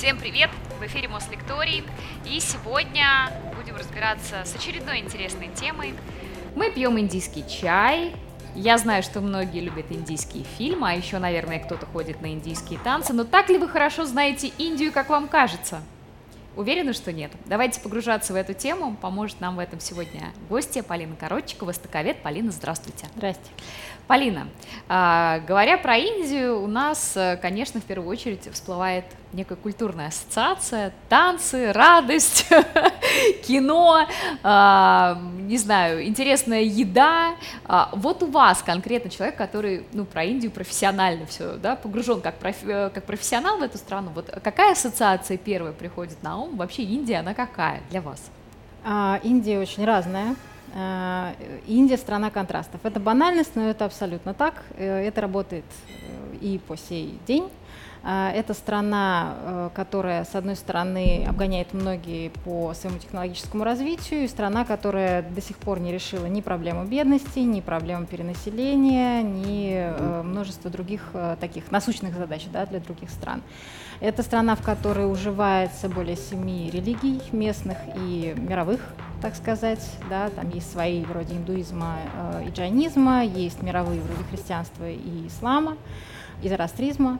Всем 0.00 0.18
привет! 0.18 0.48
В 0.80 0.86
эфире 0.86 1.08
Мослекторий. 1.08 1.84
И 2.24 2.40
сегодня 2.40 3.30
будем 3.54 3.76
разбираться 3.76 4.46
с 4.46 4.56
очередной 4.56 5.00
интересной 5.00 5.48
темой. 5.48 5.92
Мы 6.56 6.70
пьем 6.70 6.98
индийский 6.98 7.44
чай. 7.46 8.16
Я 8.54 8.78
знаю, 8.78 9.02
что 9.02 9.20
многие 9.20 9.60
любят 9.60 9.92
индийские 9.92 10.44
фильмы, 10.44 10.88
а 10.88 10.94
еще, 10.94 11.18
наверное, 11.18 11.58
кто-то 11.58 11.84
ходит 11.84 12.22
на 12.22 12.32
индийские 12.32 12.78
танцы. 12.78 13.12
Но 13.12 13.24
так 13.24 13.50
ли 13.50 13.58
вы 13.58 13.68
хорошо 13.68 14.06
знаете 14.06 14.50
Индию, 14.56 14.90
как 14.90 15.10
вам 15.10 15.28
кажется? 15.28 15.82
Уверена, 16.56 16.94
что 16.94 17.12
нет. 17.12 17.30
Давайте 17.44 17.78
погружаться 17.82 18.32
в 18.32 18.36
эту 18.36 18.54
тему. 18.54 18.96
Поможет 19.02 19.42
нам 19.42 19.56
в 19.56 19.58
этом 19.58 19.80
сегодня 19.80 20.32
гостья 20.48 20.82
Полина 20.82 21.14
Коротчикова, 21.14 21.68
востоковед. 21.68 22.22
Полина, 22.22 22.52
здравствуйте. 22.52 23.06
Здрасте. 23.16 23.50
Полина, 24.10 24.48
а, 24.88 25.38
говоря 25.46 25.78
про 25.78 25.96
Индию, 25.96 26.60
у 26.60 26.66
нас, 26.66 27.12
э, 27.14 27.38
конечно, 27.40 27.80
в 27.80 27.84
первую 27.84 28.10
очередь 28.10 28.52
всплывает 28.52 29.04
некая 29.32 29.54
культурная 29.54 30.08
ассоциация, 30.08 30.92
танцы, 31.08 31.72
радость, 31.72 32.48
кино, 33.46 34.08
а, 34.42 35.16
не 35.38 35.58
знаю, 35.58 36.04
интересная 36.04 36.62
еда. 36.62 37.36
А, 37.64 37.90
вот 37.92 38.24
у 38.24 38.26
вас 38.26 38.64
конкретно 38.64 39.10
человек, 39.10 39.36
который, 39.36 39.84
ну, 39.92 40.04
про 40.04 40.24
Индию 40.24 40.50
профессионально 40.50 41.26
все, 41.26 41.52
да, 41.52 41.76
погружен 41.76 42.20
как, 42.20 42.34
профи, 42.34 42.64
э, 42.66 42.90
как 42.92 43.04
профессионал 43.04 43.58
в 43.58 43.62
эту 43.62 43.78
страну. 43.78 44.10
Вот 44.12 44.28
какая 44.42 44.72
ассоциация 44.72 45.36
первая 45.36 45.72
приходит 45.72 46.20
на 46.24 46.36
ум? 46.36 46.56
Вообще 46.56 46.82
Индия, 46.82 47.18
она 47.18 47.32
какая 47.32 47.80
для 47.90 48.00
вас? 48.00 48.20
А, 48.84 49.20
Индия 49.22 49.60
очень 49.60 49.84
разная. 49.84 50.34
А, 50.74 51.34
Индия 51.66 51.96
страна 51.96 52.30
контрастов. 52.30 52.80
Это 52.84 53.00
банальность, 53.00 53.56
но 53.56 53.68
это 53.68 53.84
абсолютно 53.84 54.34
так. 54.34 54.54
Э, 54.76 55.00
это 55.00 55.20
работает 55.20 55.64
э, 55.88 56.36
и 56.40 56.58
по 56.58 56.76
сей 56.76 57.18
день. 57.26 57.48
Это 58.02 58.54
страна, 58.54 59.34
э, 59.36 59.70
которая, 59.74 60.24
с 60.24 60.34
одной 60.34 60.56
стороны, 60.56 61.26
обгоняет 61.28 61.74
многие 61.74 62.30
по 62.44 62.72
своему 62.72 62.98
технологическому 62.98 63.62
развитию, 63.62 64.24
и 64.24 64.28
страна, 64.28 64.64
которая 64.64 65.22
до 65.22 65.42
сих 65.42 65.58
пор 65.58 65.80
не 65.80 65.92
решила 65.92 66.24
ни 66.24 66.40
проблему 66.40 66.86
бедности, 66.86 67.40
ни 67.40 67.60
проблему 67.60 68.06
перенаселения, 68.06 69.22
ни 69.22 69.72
э, 69.74 70.22
множество 70.22 70.70
других 70.70 71.10
э, 71.12 71.36
таких 71.38 71.70
насущных 71.70 72.14
задач 72.14 72.46
да, 72.50 72.64
для 72.64 72.80
других 72.80 73.10
стран. 73.10 73.42
Это 74.00 74.22
страна, 74.22 74.56
в 74.56 74.62
которой 74.62 75.10
уживается 75.10 75.90
более 75.90 76.16
семи 76.16 76.70
религий 76.70 77.20
местных 77.32 77.76
и 77.96 78.34
мировых, 78.34 78.80
так 79.20 79.36
сказать. 79.36 79.86
Да, 80.08 80.30
там 80.30 80.50
есть 80.50 80.70
свои 80.70 81.04
вроде 81.04 81.34
индуизма 81.34 81.96
и 82.46 82.50
джайнизма, 82.50 83.24
есть 83.24 83.62
мировые 83.62 84.00
вроде 84.00 84.24
христианства 84.30 84.88
и 84.88 85.26
ислама, 85.26 85.76
и 86.42 86.48
зороастризма. 86.48 87.18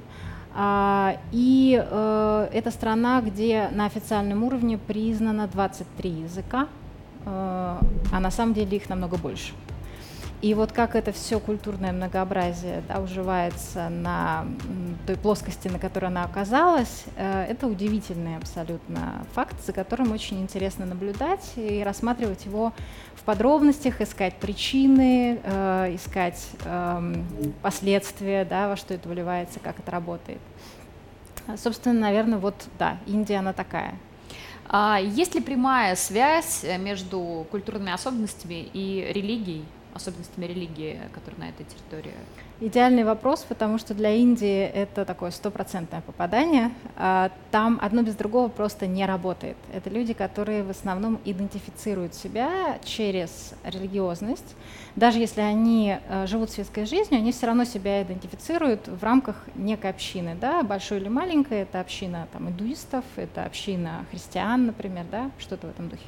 А, 0.52 1.16
и 1.30 1.80
э, 1.80 2.48
это 2.52 2.70
страна, 2.70 3.20
где 3.20 3.68
на 3.72 3.86
официальном 3.86 4.42
уровне 4.42 4.78
признано 4.78 5.46
23 5.46 6.10
языка, 6.10 6.66
э, 7.24 7.26
а 7.26 8.20
на 8.20 8.30
самом 8.30 8.54
деле 8.54 8.76
их 8.76 8.88
намного 8.88 9.16
больше. 9.16 9.52
И 10.42 10.54
вот 10.54 10.72
как 10.72 10.96
это 10.96 11.12
все 11.12 11.38
культурное 11.38 11.92
многообразие 11.92 12.82
да, 12.88 13.00
уживается 13.00 13.90
на 13.90 14.46
той 15.06 15.16
плоскости, 15.16 15.68
на 15.68 15.78
которой 15.78 16.06
она 16.06 16.24
оказалась, 16.24 17.04
э, 17.16 17.44
это 17.50 17.66
удивительный 17.66 18.38
абсолютно 18.38 19.26
факт, 19.34 19.54
за 19.66 19.74
которым 19.74 20.12
очень 20.12 20.40
интересно 20.40 20.86
наблюдать 20.86 21.52
и 21.56 21.82
рассматривать 21.84 22.46
его 22.46 22.72
в 23.16 23.22
подробностях, 23.24 24.00
искать 24.00 24.34
причины, 24.36 25.40
э, 25.42 25.94
искать 25.94 26.48
э, 26.64 27.14
последствия, 27.60 28.46
да, 28.46 28.68
во 28.68 28.76
что 28.76 28.94
это 28.94 29.10
выливается, 29.10 29.60
как 29.60 29.78
это 29.78 29.90
работает. 29.90 30.40
Собственно, 31.58 32.00
наверное, 32.00 32.38
вот 32.38 32.54
да, 32.78 32.96
Индия 33.06 33.40
она 33.40 33.52
такая. 33.52 33.94
А 34.70 34.98
есть 35.02 35.34
ли 35.34 35.42
прямая 35.42 35.96
связь 35.96 36.64
между 36.78 37.46
культурными 37.50 37.92
особенностями 37.92 38.70
и 38.72 39.10
религией? 39.12 39.64
Особенностями 39.94 40.46
религии, 40.46 41.00
которые 41.12 41.40
на 41.40 41.48
этой 41.48 41.64
территории? 41.64 42.14
Идеальный 42.62 43.04
вопрос, 43.04 43.44
потому 43.48 43.78
что 43.78 43.94
для 43.94 44.10
Индии 44.10 44.64
это 44.64 45.06
такое 45.06 45.30
стопроцентное 45.30 46.02
попадание. 46.02 46.72
А, 46.96 47.30
там 47.50 47.78
одно 47.80 48.02
без 48.02 48.14
другого 48.14 48.48
просто 48.48 48.86
не 48.86 49.06
работает. 49.06 49.56
Это 49.72 49.88
люди, 49.88 50.12
которые 50.12 50.62
в 50.62 50.68
основном 50.70 51.18
идентифицируют 51.24 52.14
себя 52.14 52.78
через 52.84 53.54
религиозность. 53.64 54.54
Даже 54.94 55.18
если 55.20 55.40
они 55.40 55.96
э, 55.96 56.26
живут 56.26 56.50
светской 56.50 56.84
жизнью, 56.84 57.20
они 57.20 57.32
все 57.32 57.46
равно 57.46 57.64
себя 57.64 58.02
идентифицируют 58.02 58.88
в 58.88 59.02
рамках 59.02 59.36
некой 59.54 59.90
общины. 59.90 60.36
Да? 60.38 60.62
Большой 60.62 60.98
или 60.98 61.08
маленькой, 61.08 61.60
это 61.60 61.80
община 61.80 62.28
там, 62.32 62.50
индуистов, 62.50 63.04
это 63.16 63.44
община 63.44 64.04
христиан, 64.10 64.66
например, 64.66 65.06
да? 65.10 65.30
что-то 65.38 65.68
в 65.68 65.70
этом 65.70 65.88
духе. 65.88 66.04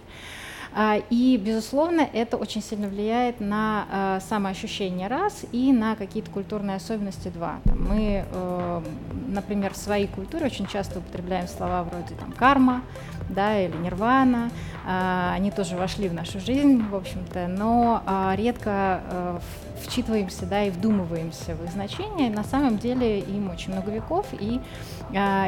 А, 0.74 0.98
и, 1.10 1.36
безусловно, 1.36 2.08
это 2.12 2.36
очень 2.36 2.62
сильно 2.62 2.88
влияет 2.88 3.40
на 3.40 3.86
а, 3.90 4.20
самоощущение 4.20 5.08
раз 5.08 5.44
и 5.52 5.72
на 5.72 5.96
какие-то 5.96 6.30
культурные 6.30 6.76
особенности 6.76 7.28
два. 7.28 7.60
Мы, 7.64 8.24
э, 8.30 8.82
например, 9.28 9.74
в 9.74 9.76
своей 9.76 10.06
культуре 10.06 10.46
очень 10.46 10.66
часто 10.66 11.00
употребляем 11.00 11.46
слова 11.46 11.82
вроде 11.82 12.14
там 12.14 12.32
карма, 12.32 12.82
да, 13.28 13.60
или 13.60 13.76
нирвана. 13.76 14.50
А, 14.86 15.34
они 15.34 15.50
тоже 15.50 15.76
вошли 15.76 16.08
в 16.08 16.14
нашу 16.14 16.40
жизнь, 16.40 16.82
в 16.88 16.94
общем-то, 16.94 17.48
но 17.48 18.02
редко 18.36 19.02
э, 19.10 19.38
вчитываемся, 19.82 20.46
да, 20.46 20.64
и 20.64 20.70
вдумываемся 20.70 21.54
в 21.54 21.64
их 21.64 21.70
значение. 21.70 22.30
На 22.30 22.44
самом 22.44 22.78
деле 22.78 23.20
им 23.20 23.50
очень 23.50 23.72
много 23.72 23.90
веков, 23.90 24.26
и 24.32 24.60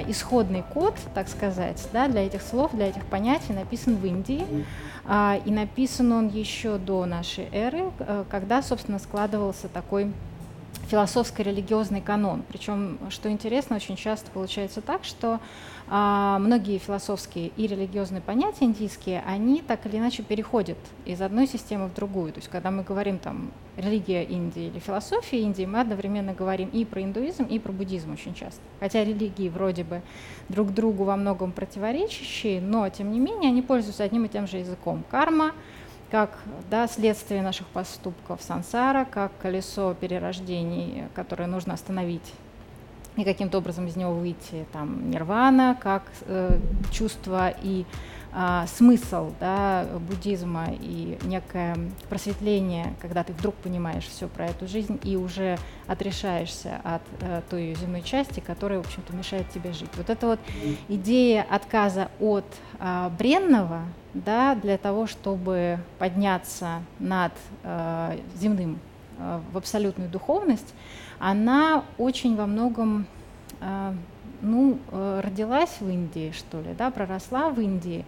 исходный 0.09 0.63
код, 0.75 0.95
так 1.15 1.27
сказать, 1.29 1.83
да, 1.93 2.07
для 2.07 2.27
этих 2.27 2.43
слов, 2.43 2.73
для 2.75 2.89
этих 2.89 3.05
понятий 3.07 3.55
написан 3.55 3.97
в 3.97 4.05
Индии. 4.05 4.45
А, 5.07 5.39
и 5.45 5.51
написан 5.51 6.13
он 6.13 6.29
еще 6.29 6.79
до 6.79 7.05
нашей 7.05 7.49
эры, 7.53 7.91
э, 7.99 8.25
когда, 8.31 8.63
собственно, 8.63 8.99
складывался 8.99 9.69
такой 9.69 10.13
философско-религиозный 10.85 12.01
канон. 12.01 12.43
Причем, 12.49 12.99
что 13.11 13.31
интересно, 13.31 13.77
очень 13.77 13.97
часто 13.97 14.31
получается 14.31 14.81
так, 14.81 15.05
что 15.05 15.41
а, 15.89 16.39
многие 16.39 16.79
философские 16.79 17.49
и 17.57 17.67
религиозные 17.67 18.23
понятия 18.23 18.65
индийские, 18.65 19.23
они 19.27 19.61
так 19.61 19.85
или 19.87 19.99
иначе 19.99 20.23
переходят 20.23 20.79
из 21.05 21.21
одной 21.21 21.47
системы 21.47 21.87
в 21.89 21.95
другую. 21.95 22.33
То 22.33 22.39
есть, 22.39 22.49
когда 22.49 22.71
мы 22.71 22.83
говорим 22.83 23.19
там 23.19 23.51
религия 23.77 24.23
Индии 24.25 24.69
или 24.69 24.79
философия 24.79 25.41
Индии, 25.41 25.67
мы 25.67 25.81
одновременно 25.81 26.33
говорим 26.33 26.69
и 26.71 26.85
про 26.85 27.03
индуизм, 27.03 27.45
и 27.45 27.59
про 27.59 27.73
буддизм 27.73 28.13
очень 28.13 28.35
часто. 28.35 28.61
Хотя 28.81 29.05
религии 29.05 29.49
вроде 29.49 29.85
бы 29.85 30.01
друг 30.49 30.73
другу 30.73 31.05
во 31.05 31.17
многом 31.17 31.53
противоречащие, 31.53 32.61
но 32.61 32.89
тем 32.89 33.13
не 33.13 33.21
менее 33.21 33.51
они 33.51 33.63
пользуются 33.63 34.05
одним 34.05 34.25
и 34.25 34.29
тем 34.29 34.47
же 34.47 34.59
языком. 34.59 35.05
Карма 35.11 35.53
как 36.15 36.39
да, 36.71 36.87
следствие 36.87 37.43
наших 37.43 37.67
поступков 37.67 38.41
сансара, 38.41 39.05
как 39.05 39.33
колесо 39.43 39.95
перерождений, 39.95 41.09
которое 41.13 41.49
нужно 41.49 41.75
остановить 41.75 42.33
и 43.17 43.25
каким-то 43.25 43.59
образом 43.59 43.89
из 43.89 43.97
него 43.97 44.13
выйти, 44.13 44.65
там, 44.73 45.11
нирвана, 45.11 45.77
как 45.83 46.05
э, 46.27 46.57
чувство 46.93 47.53
и 47.61 47.85
э, 48.35 48.65
смысл 48.67 49.33
да, 49.41 49.87
буддизма 50.09 50.67
и 50.73 51.19
некое 51.25 51.77
просветление, 52.09 52.95
когда 53.01 53.25
ты 53.25 53.33
вдруг 53.33 53.55
понимаешь 53.57 54.05
все 54.05 54.29
про 54.29 54.47
эту 54.47 54.67
жизнь 54.67 54.99
и 55.03 55.17
уже 55.17 55.59
отрешаешься 55.87 56.81
от 56.85 57.03
э, 57.21 57.43
той 57.49 57.75
земной 57.75 58.03
части, 58.03 58.41
которая, 58.41 58.81
в 58.81 58.87
общем-то, 58.87 59.15
мешает 59.15 59.49
тебе 59.51 59.73
жить. 59.73 59.91
Вот 59.97 60.11
эта 60.11 60.27
вот 60.27 60.41
идея 60.89 61.47
отказа 61.49 62.11
от 62.21 62.47
э, 62.81 63.11
бренного, 63.19 63.83
да, 64.15 64.55
для 64.55 64.79
того, 64.79 65.07
чтобы 65.07 65.79
подняться 65.99 66.83
над 66.99 67.33
э, 67.63 68.19
земным 68.37 68.79
э, 69.19 69.41
в 69.53 69.57
абсолютную 69.57 70.11
духовность, 70.11 70.75
она 71.19 71.85
очень 71.99 72.37
во 72.37 72.47
многом 72.47 73.07
ну, 74.41 74.79
э, 74.91 75.21
родилась 75.25 75.77
в 75.81 75.89
Индии, 75.89 76.33
что 76.33 76.61
ли, 76.61 76.75
да, 76.77 76.91
проросла 76.91 77.51
в 77.51 77.61
Индии. 77.61 78.05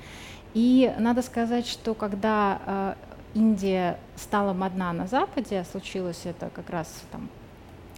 И 0.55 0.93
надо 0.99 1.23
сказать, 1.23 1.67
что 1.67 1.95
когда 1.95 2.61
э, 2.67 2.95
Индия 3.35 3.99
стала 4.17 4.53
модна 4.53 4.93
на 4.93 5.07
Западе, 5.07 5.65
случилось 5.71 6.23
это 6.25 6.51
как 6.51 6.71
раз 6.71 6.89
там 7.13 7.29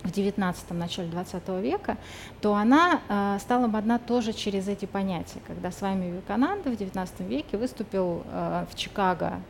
в 0.02 0.10
19 0.10 0.70
начале 0.70 1.08
20 1.08 1.48
века, 1.60 1.96
то 2.40 2.54
она 2.54 3.00
э, 3.08 3.38
стала 3.40 3.66
модна 3.66 3.98
тоже 3.98 4.32
через 4.32 4.68
эти 4.68 4.86
понятия. 4.86 5.40
Когда 5.46 5.70
с 5.70 5.80
вами 5.80 6.06
Вивекананда 6.06 6.70
в 6.70 6.76
19 6.76 7.20
веке 7.20 7.56
выступил 7.56 8.22
э, 8.26 8.66
в 8.70 8.76
Чикаго 8.76 9.40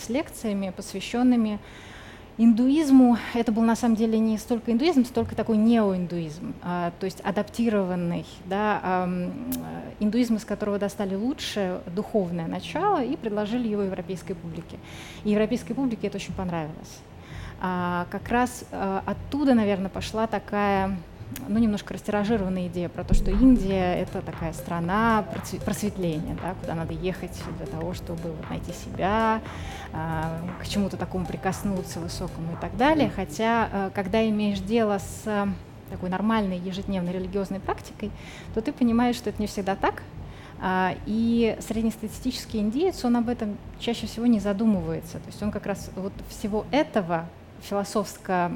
с 0.00 0.08
лекциями, 0.08 0.72
посвященными 0.76 1.58
индуизму 2.38 3.18
это 3.34 3.52
был 3.52 3.62
на 3.62 3.76
самом 3.76 3.96
деле 3.96 4.18
не 4.18 4.38
столько 4.38 4.72
индуизм, 4.72 5.04
столько 5.04 5.34
такой 5.34 5.56
неоиндуизм, 5.56 6.54
а, 6.62 6.92
то 6.98 7.06
есть 7.06 7.20
адаптированный, 7.20 8.26
да, 8.46 8.80
а, 8.82 9.32
индуизм, 10.00 10.36
из 10.36 10.44
которого 10.44 10.78
достали 10.78 11.14
лучшее 11.14 11.80
духовное 11.94 12.46
начало 12.46 13.02
и 13.02 13.16
предложили 13.16 13.68
его 13.68 13.82
европейской 13.82 14.34
публике. 14.34 14.78
И 15.24 15.30
европейской 15.30 15.74
публике 15.74 16.08
это 16.08 16.16
очень 16.16 16.34
понравилось. 16.34 17.00
А, 17.60 18.06
как 18.10 18.28
раз 18.28 18.64
а, 18.72 19.02
оттуда, 19.06 19.54
наверное, 19.54 19.88
пошла 19.88 20.26
такая 20.26 20.96
ну, 21.48 21.58
немножко 21.58 21.94
растиражированная 21.94 22.68
идея 22.68 22.88
про 22.88 23.04
то, 23.04 23.14
что 23.14 23.30
Индия— 23.30 23.94
это 24.00 24.22
такая 24.22 24.52
страна 24.52 25.24
просветления, 25.64 26.36
да, 26.42 26.54
куда 26.60 26.74
надо 26.74 26.94
ехать 26.94 27.36
для 27.58 27.66
того, 27.66 27.94
чтобы 27.94 28.30
вот 28.30 28.50
найти 28.50 28.72
себя, 28.72 29.40
а, 29.92 30.40
к 30.60 30.68
чему-то 30.68 30.96
такому 30.96 31.26
прикоснуться 31.26 32.00
высокому 32.00 32.52
и 32.52 32.60
так 32.60 32.76
далее. 32.76 33.10
Хотя, 33.14 33.68
а, 33.72 33.90
когда 33.90 34.26
имеешь 34.28 34.60
дело 34.60 34.98
с 34.98 35.48
такой 35.90 36.08
нормальной 36.08 36.58
ежедневной 36.58 37.12
религиозной 37.12 37.60
практикой, 37.60 38.10
то 38.54 38.62
ты 38.62 38.72
понимаешь, 38.72 39.16
что 39.16 39.30
это 39.30 39.40
не 39.40 39.46
всегда 39.46 39.76
так, 39.76 40.02
а, 40.64 40.94
и 41.06 41.56
среднестатистический 41.60 42.58
индиец, 42.58 43.04
он 43.04 43.16
об 43.16 43.28
этом 43.28 43.58
чаще 43.80 44.06
всего 44.06 44.26
не 44.26 44.38
задумывается. 44.38 45.18
То 45.18 45.26
есть 45.26 45.42
он 45.42 45.50
как 45.50 45.66
раз 45.66 45.90
вот 45.96 46.12
всего 46.28 46.64
этого 46.70 47.28
философского, 47.62 48.52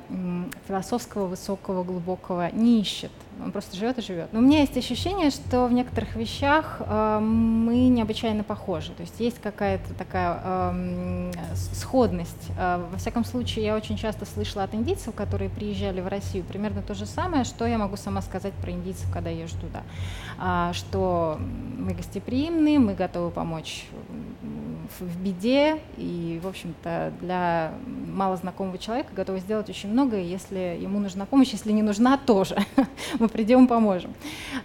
философского 0.66 1.26
высокого, 1.26 1.84
глубокого 1.84 2.50
не 2.52 2.80
ищет. 2.80 3.12
Он 3.42 3.52
просто 3.52 3.76
живет 3.76 3.98
и 3.98 4.02
живет. 4.02 4.32
Но 4.32 4.38
у 4.38 4.42
меня 4.42 4.60
есть 4.60 4.76
ощущение, 4.76 5.30
что 5.30 5.66
в 5.66 5.72
некоторых 5.72 6.16
вещах 6.16 6.80
э, 6.80 7.18
мы 7.20 7.88
необычайно 7.88 8.42
похожи. 8.44 8.92
То 8.92 9.02
есть 9.02 9.20
есть 9.20 9.38
какая-то 9.42 9.92
такая 9.94 10.40
э, 10.42 11.32
сходность. 11.74 12.50
Э, 12.58 12.82
во 12.90 12.96
всяком 12.96 13.24
случае, 13.26 13.66
я 13.66 13.76
очень 13.76 13.98
часто 13.98 14.24
слышала 14.24 14.64
от 14.64 14.74
индийцев, 14.74 15.14
которые 15.14 15.50
приезжали 15.50 16.00
в 16.00 16.08
Россию, 16.08 16.44
примерно 16.44 16.80
то 16.80 16.94
же 16.94 17.04
самое, 17.04 17.44
что 17.44 17.66
я 17.66 17.76
могу 17.76 17.96
сама 17.96 18.22
сказать 18.22 18.54
про 18.54 18.70
индийцев, 18.70 19.06
когда 19.12 19.28
езжу 19.28 19.56
туда. 19.60 19.82
А, 20.38 20.72
что 20.72 21.38
мы 21.76 21.92
гостеприимны, 21.92 22.78
мы 22.78 22.94
готовы 22.94 23.30
помочь 23.30 23.86
в 25.00 25.20
беде, 25.20 25.80
и, 25.96 26.40
в 26.42 26.46
общем-то, 26.46 27.12
для 27.20 27.72
малознакомого 27.86 28.78
человека 28.78 29.10
готовы 29.14 29.40
сделать 29.40 29.68
очень 29.68 29.90
многое, 29.90 30.22
если 30.22 30.78
ему 30.80 30.98
нужна 30.98 31.26
помощь, 31.26 31.50
если 31.50 31.72
не 31.72 31.82
нужна, 31.82 32.16
тоже. 32.26 32.56
мы 33.18 33.28
придем, 33.28 33.66
поможем. 33.66 34.14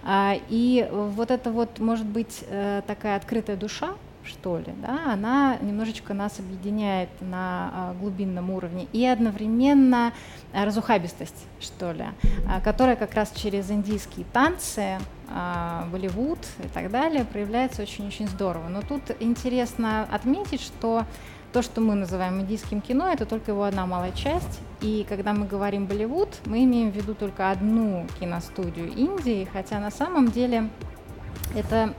А, 0.02 0.34
и 0.48 0.88
вот 0.92 1.30
это 1.30 1.50
вот, 1.50 1.78
может 1.78 2.06
быть, 2.06 2.44
э, 2.48 2.82
такая 2.86 3.16
открытая 3.16 3.56
душа, 3.56 3.94
что 4.24 4.58
ли, 4.58 4.72
да, 4.80 5.12
она 5.12 5.56
немножечко 5.60 6.14
нас 6.14 6.38
объединяет 6.38 7.08
на 7.20 7.70
а, 7.74 7.94
глубинном 7.94 8.50
уровне 8.50 8.86
и 8.92 9.04
одновременно 9.04 10.12
а, 10.52 10.64
разухабистость, 10.64 11.46
что 11.60 11.92
ли, 11.92 12.04
которая 12.64 12.96
как 12.96 13.14
раз 13.14 13.32
через 13.34 13.70
индийские 13.70 14.24
танцы 14.32 14.98
Болливуд 15.90 16.38
и 16.62 16.68
так 16.68 16.90
далее 16.90 17.24
проявляется 17.24 17.82
очень-очень 17.82 18.28
здорово. 18.28 18.68
Но 18.68 18.82
тут 18.82 19.02
интересно 19.20 20.06
отметить, 20.10 20.60
что 20.60 21.04
то, 21.52 21.62
что 21.62 21.80
мы 21.80 21.94
называем 21.94 22.40
индийским 22.40 22.80
кино, 22.80 23.12
это 23.12 23.26
только 23.26 23.50
его 23.50 23.64
одна 23.64 23.86
малая 23.86 24.12
часть. 24.12 24.60
И 24.80 25.06
когда 25.08 25.32
мы 25.32 25.46
говорим 25.46 25.86
Болливуд, 25.86 26.28
мы 26.46 26.64
имеем 26.64 26.90
в 26.90 26.96
виду 26.96 27.14
только 27.14 27.50
одну 27.50 28.06
киностудию 28.18 28.90
Индии, 28.90 29.48
хотя 29.52 29.78
на 29.78 29.90
самом 29.90 30.30
деле 30.30 30.70
это 31.54 31.94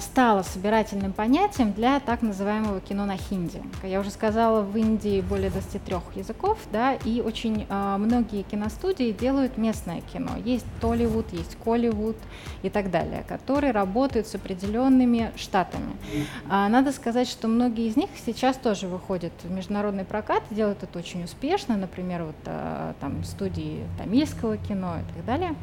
стало 0.00 0.42
собирательным 0.42 1.12
понятием 1.12 1.72
для 1.72 2.00
так 2.00 2.22
называемого 2.22 2.80
кино 2.80 3.06
на 3.06 3.16
хинди. 3.16 3.62
Я 3.82 4.00
уже 4.00 4.10
сказала, 4.10 4.62
в 4.62 4.76
Индии 4.76 5.20
более 5.20 5.50
23 5.50 5.96
языков, 6.16 6.58
да, 6.72 6.94
и 6.94 7.20
очень 7.20 7.66
э, 7.68 7.96
многие 7.98 8.42
киностудии 8.42 9.12
делают 9.12 9.56
местное 9.56 10.00
кино. 10.12 10.32
Есть 10.44 10.66
Толливуд, 10.80 11.32
есть 11.32 11.56
Колливуд 11.62 12.16
и 12.62 12.70
так 12.70 12.90
далее, 12.90 13.24
которые 13.28 13.72
работают 13.72 14.26
с 14.26 14.34
определенными 14.34 15.32
штатами. 15.36 15.92
А, 16.48 16.68
надо 16.68 16.92
сказать, 16.92 17.28
что 17.28 17.48
многие 17.48 17.88
из 17.88 17.96
них 17.96 18.10
сейчас 18.24 18.56
тоже 18.56 18.86
выходят 18.86 19.32
в 19.42 19.50
международный 19.50 20.04
прокат, 20.04 20.42
делают 20.50 20.82
это 20.82 20.98
очень 20.98 21.24
успешно, 21.24 21.76
например, 21.76 22.24
вот 22.24 22.36
э, 22.46 22.92
там 23.00 23.24
студии 23.24 23.84
тамильского 23.98 24.56
кино 24.56 24.96
и 24.98 25.14
так 25.14 25.24
далее 25.24 25.54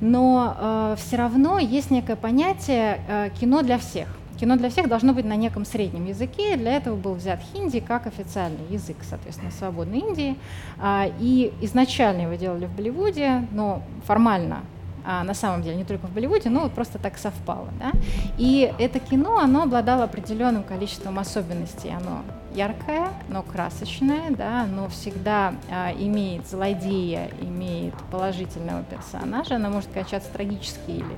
но 0.00 0.56
э, 0.58 0.96
все 0.98 1.16
равно 1.16 1.58
есть 1.58 1.90
некое 1.90 2.16
понятие 2.16 3.00
э, 3.08 3.30
кино 3.38 3.62
для 3.62 3.78
всех. 3.78 4.08
Кино 4.38 4.56
для 4.56 4.68
всех 4.68 4.88
должно 4.88 5.12
быть 5.12 5.24
на 5.24 5.36
неком 5.36 5.64
среднем 5.64 6.06
языке, 6.06 6.56
для 6.56 6.72
этого 6.72 6.96
был 6.96 7.14
взят 7.14 7.40
хинди 7.52 7.80
как 7.80 8.06
официальный 8.06 8.66
язык, 8.68 8.96
соответственно, 9.02 9.52
свободной 9.52 10.00
Индии. 10.00 10.36
А, 10.78 11.08
и 11.20 11.52
изначально 11.60 12.22
его 12.22 12.34
делали 12.34 12.66
в 12.66 12.74
Болливуде, 12.74 13.46
но 13.52 13.82
формально 14.04 14.62
а, 15.04 15.24
на 15.24 15.34
самом 15.34 15.62
деле, 15.62 15.76
не 15.76 15.84
только 15.84 16.06
в 16.06 16.12
Болливуде, 16.12 16.50
но 16.50 16.60
вот 16.60 16.72
просто 16.72 16.98
так 16.98 17.18
совпало. 17.18 17.68
Да? 17.78 17.92
И 18.38 18.72
это 18.78 18.98
кино, 18.98 19.38
оно 19.38 19.62
обладало 19.62 20.04
определенным 20.04 20.62
количеством 20.62 21.18
особенностей. 21.18 21.90
Оно 21.90 22.22
яркое, 22.54 23.08
но 23.28 23.42
красочное, 23.42 24.30
да, 24.30 24.62
оно 24.62 24.88
всегда 24.88 25.54
а, 25.70 25.92
имеет 25.92 26.46
злодея, 26.46 27.30
имеет 27.40 27.94
положительного 28.10 28.84
персонажа, 28.84 29.56
оно 29.56 29.70
может 29.70 29.90
качаться 29.90 30.30
трагически 30.30 30.90
или, 30.90 31.16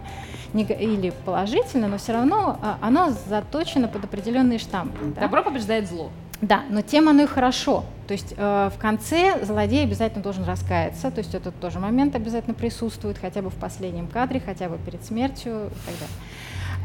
не, 0.55 0.65
или 0.65 1.13
положительно, 1.25 1.89
но 1.89 1.99
все 1.99 2.15
равно 2.15 2.59
а, 2.63 2.79
оно 2.81 3.11
заточено 3.29 3.89
под 3.89 4.05
определенные 4.05 4.59
штампы. 4.59 5.13
Да? 5.15 5.23
Добро 5.23 5.43
побеждает 5.43 5.89
зло. 5.89 6.11
Да, 6.41 6.65
но 6.69 6.83
тем 6.83 7.09
оно 7.09 7.23
и 7.23 7.27
хорошо. 7.27 7.85
То 8.07 8.13
есть 8.13 8.35
э, 8.37 8.71
в 8.73 8.79
конце 8.79 9.45
злодей 9.45 9.83
обязательно 9.85 10.23
должен 10.23 10.45
раскаяться, 10.45 11.11
то 11.11 11.19
есть 11.19 11.35
этот 11.35 11.59
тоже 11.61 11.81
момент 11.81 12.15
обязательно 12.15 12.55
присутствует, 12.55 13.19
хотя 13.19 13.43
бы 13.43 13.51
в 13.51 13.55
последнем 13.55 14.07
кадре, 14.07 14.41
хотя 14.45 14.69
бы 14.69 14.79
перед 14.79 15.03
смертью 15.05 15.53
и 15.53 15.87
так 15.87 15.95
далее. 15.95 16.17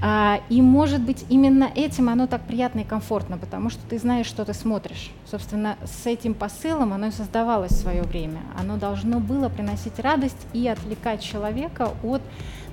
А, 0.04 0.42
и 0.50 0.62
может 0.62 1.02
быть 1.02 1.26
именно 1.30 1.70
этим 1.76 2.10
оно 2.10 2.26
так 2.26 2.42
приятно 2.42 2.80
и 2.80 2.84
комфортно, 2.84 3.38
потому 3.38 3.70
что 3.70 3.82
ты 3.88 4.00
знаешь, 4.00 4.26
что 4.26 4.44
ты 4.46 4.54
смотришь. 4.54 5.12
Собственно, 5.30 5.78
с 5.86 6.08
этим 6.08 6.34
посылом 6.34 6.94
оно 6.94 7.08
и 7.08 7.12
создавалось 7.12 7.72
в 7.72 7.80
свое 7.80 8.02
время. 8.02 8.42
Оно 8.60 8.78
должно 8.78 9.20
было 9.20 9.48
приносить 9.50 10.00
радость 10.00 10.48
и 10.54 10.68
отвлекать 10.68 11.22
человека 11.22 11.92
от 12.04 12.22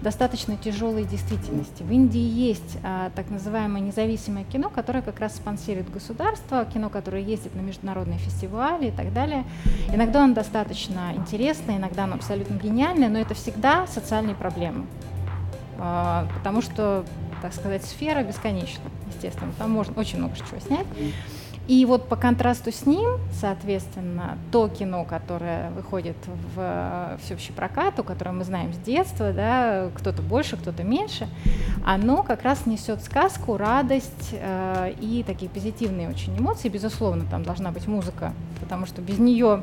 достаточно 0.00 0.56
тяжелой 0.56 1.04
действительности. 1.04 1.82
В 1.82 1.90
Индии 1.90 2.20
есть 2.20 2.78
а, 2.82 3.10
так 3.14 3.30
называемое 3.30 3.82
независимое 3.82 4.44
кино, 4.44 4.70
которое 4.70 5.02
как 5.02 5.19
раз 5.20 5.36
спонсирует 5.36 5.90
государство, 5.90 6.64
кино, 6.64 6.88
которое 6.88 7.22
ездит 7.22 7.54
на 7.54 7.60
международные 7.60 8.19
фестивали 8.19 8.88
и 8.88 8.90
так 8.90 9.12
далее. 9.12 9.44
Иногда 9.92 10.25
оно 10.25 10.34
достаточно 10.34 11.12
интересное, 11.14 11.76
иногда 11.76 12.04
оно 12.04 12.14
абсолютно 12.14 12.54
гениальное, 12.54 13.08
но 13.08 13.19
это 13.19 13.34
всегда 13.34 13.86
социальные 13.86 14.36
проблемы. 14.36 14.86
А, 15.78 16.26
потому 16.36 16.60
что, 16.62 17.04
так 17.40 17.54
сказать, 17.54 17.84
сфера 17.84 18.22
бесконечна, 18.22 18.84
естественно. 19.06 19.52
Там 19.58 19.70
можно 19.70 19.98
очень 19.98 20.19
много 20.19 20.36
чего 20.36 20.60
снять. 20.60 20.86
И 21.69 21.84
вот 21.84 22.08
по 22.08 22.16
контрасту 22.16 22.72
с 22.72 22.86
ним, 22.86 23.20
соответственно, 23.30 24.38
то 24.50 24.69
кино, 24.69 25.04
которое 25.04 25.70
выходит 25.72 26.16
в 26.26 26.56
э, 26.56 27.19
всеобщий 27.22 27.52
прокат, 27.52 28.00
у 28.00 28.04
которого 28.04 28.36
мы 28.36 28.44
знаем 28.44 28.72
с 28.72 28.78
детства, 28.78 29.35
да, 29.35 29.90
кто-то 29.94 30.23
больше, 30.23 30.56
кто-то 30.56 30.82
меньше, 30.82 31.28
оно 31.85 32.23
как 32.23 32.42
раз 32.42 32.64
несет 32.64 33.04
сказку, 33.04 33.58
радость 33.58 34.30
э, 34.32 34.94
и 34.99 35.23
такие 35.26 35.50
позитивные 35.50 36.08
очень 36.08 36.35
эмоции. 36.38 36.70
Безусловно, 36.70 37.26
там 37.30 37.42
должна 37.42 37.70
быть 37.70 37.87
музыка, 37.87 38.32
потому 38.61 38.87
что 38.87 39.02
без 39.02 39.18
нее 39.18 39.62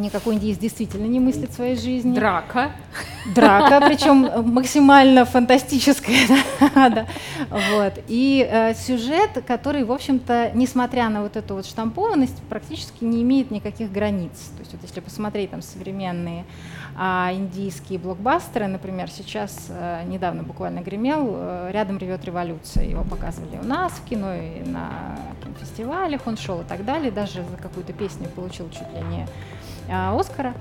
никакой 0.00 0.34
индиец 0.34 0.58
действительно 0.58 1.06
не 1.06 1.20
мыслит 1.20 1.52
своей 1.52 1.76
жизни. 1.76 2.14
Драка. 2.14 2.72
Драка, 3.34 3.80
причем 3.86 4.52
максимально 4.52 5.24
фантастическая. 5.24 6.26
да, 6.74 7.06
вот. 7.50 7.94
И 8.08 8.46
э, 8.50 8.74
сюжет, 8.74 9.42
который, 9.46 9.84
в 9.84 9.92
общем-то, 9.92 10.52
несмотря 10.54 11.08
на 11.08 11.22
вот 11.22 11.36
эту 11.36 11.54
вот 11.54 11.66
штампованность, 11.66 12.36
практически 12.48 13.04
не 13.04 13.22
имеет 13.22 13.50
никаких 13.50 13.92
границ. 13.92 14.32
То 14.56 14.60
есть 14.60 14.72
вот 14.72 14.82
если 14.82 15.00
посмотреть 15.00 15.50
там 15.50 15.62
современные 15.62 16.44
а, 16.96 17.30
индийские 17.32 17.98
блокбастеры, 17.98 18.66
например, 18.66 19.10
сейчас 19.10 19.66
э, 19.68 20.02
недавно 20.06 20.42
буквально 20.42 20.80
гремел 20.80 21.34
э, 21.34 21.70
«Рядом 21.72 21.98
ревет 21.98 22.24
революция». 22.24 22.84
Его 22.84 23.04
показывали 23.04 23.58
у 23.58 23.64
нас 23.64 23.92
в 23.92 24.04
кино 24.08 24.34
и 24.34 24.60
на 24.68 25.16
кинофестивалях, 25.42 26.26
он 26.26 26.36
шел 26.36 26.60
и 26.60 26.64
так 26.64 26.84
далее. 26.84 27.10
Даже 27.10 27.44
за 27.44 27.56
какую-то 27.56 27.92
песню 27.92 28.28
получил 28.28 28.68
чуть 28.70 28.92
ли 28.94 29.00
не 29.08 29.26
Оскара. 29.90 30.54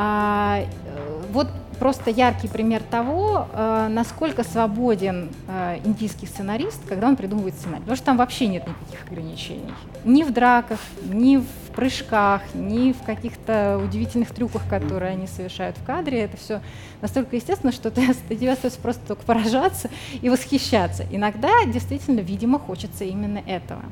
А, 0.00 0.60
э, 0.60 1.22
вот 1.32 1.48
просто 1.80 2.10
яркий 2.10 2.46
пример 2.46 2.82
того, 2.82 3.48
э, 3.52 3.88
насколько 3.90 4.44
свободен 4.44 5.30
э, 5.48 5.78
индийский 5.84 6.26
сценарист, 6.26 6.80
когда 6.88 7.08
он 7.08 7.16
придумывает 7.16 7.54
сценарий. 7.54 7.80
Потому 7.80 7.96
что 7.96 8.06
там 8.06 8.16
вообще 8.16 8.46
нет 8.46 8.64
никаких 8.66 9.06
ограничений. 9.06 9.72
Ни 10.04 10.22
в 10.22 10.32
драках, 10.32 10.78
ни 11.02 11.38
в 11.38 11.46
прыжках, 11.74 12.42
ни 12.54 12.92
в 12.92 13.02
каких-то 13.02 13.80
удивительных 13.82 14.30
трюках, 14.34 14.62
которые 14.68 15.12
они 15.12 15.26
совершают 15.28 15.76
в 15.78 15.84
кадре. 15.84 16.22
Это 16.22 16.36
все 16.36 16.60
настолько 17.00 17.36
естественно, 17.36 17.72
что 17.72 17.90
ты, 17.90 18.14
тебе 18.28 18.52
остается 18.52 18.80
просто 18.80 19.06
только 19.06 19.22
поражаться 19.22 19.88
и 20.20 20.28
восхищаться. 20.28 21.04
Иногда 21.10 21.64
действительно, 21.66 22.20
видимо, 22.20 22.58
хочется 22.58 23.04
именно 23.04 23.38
этого. 23.38 23.82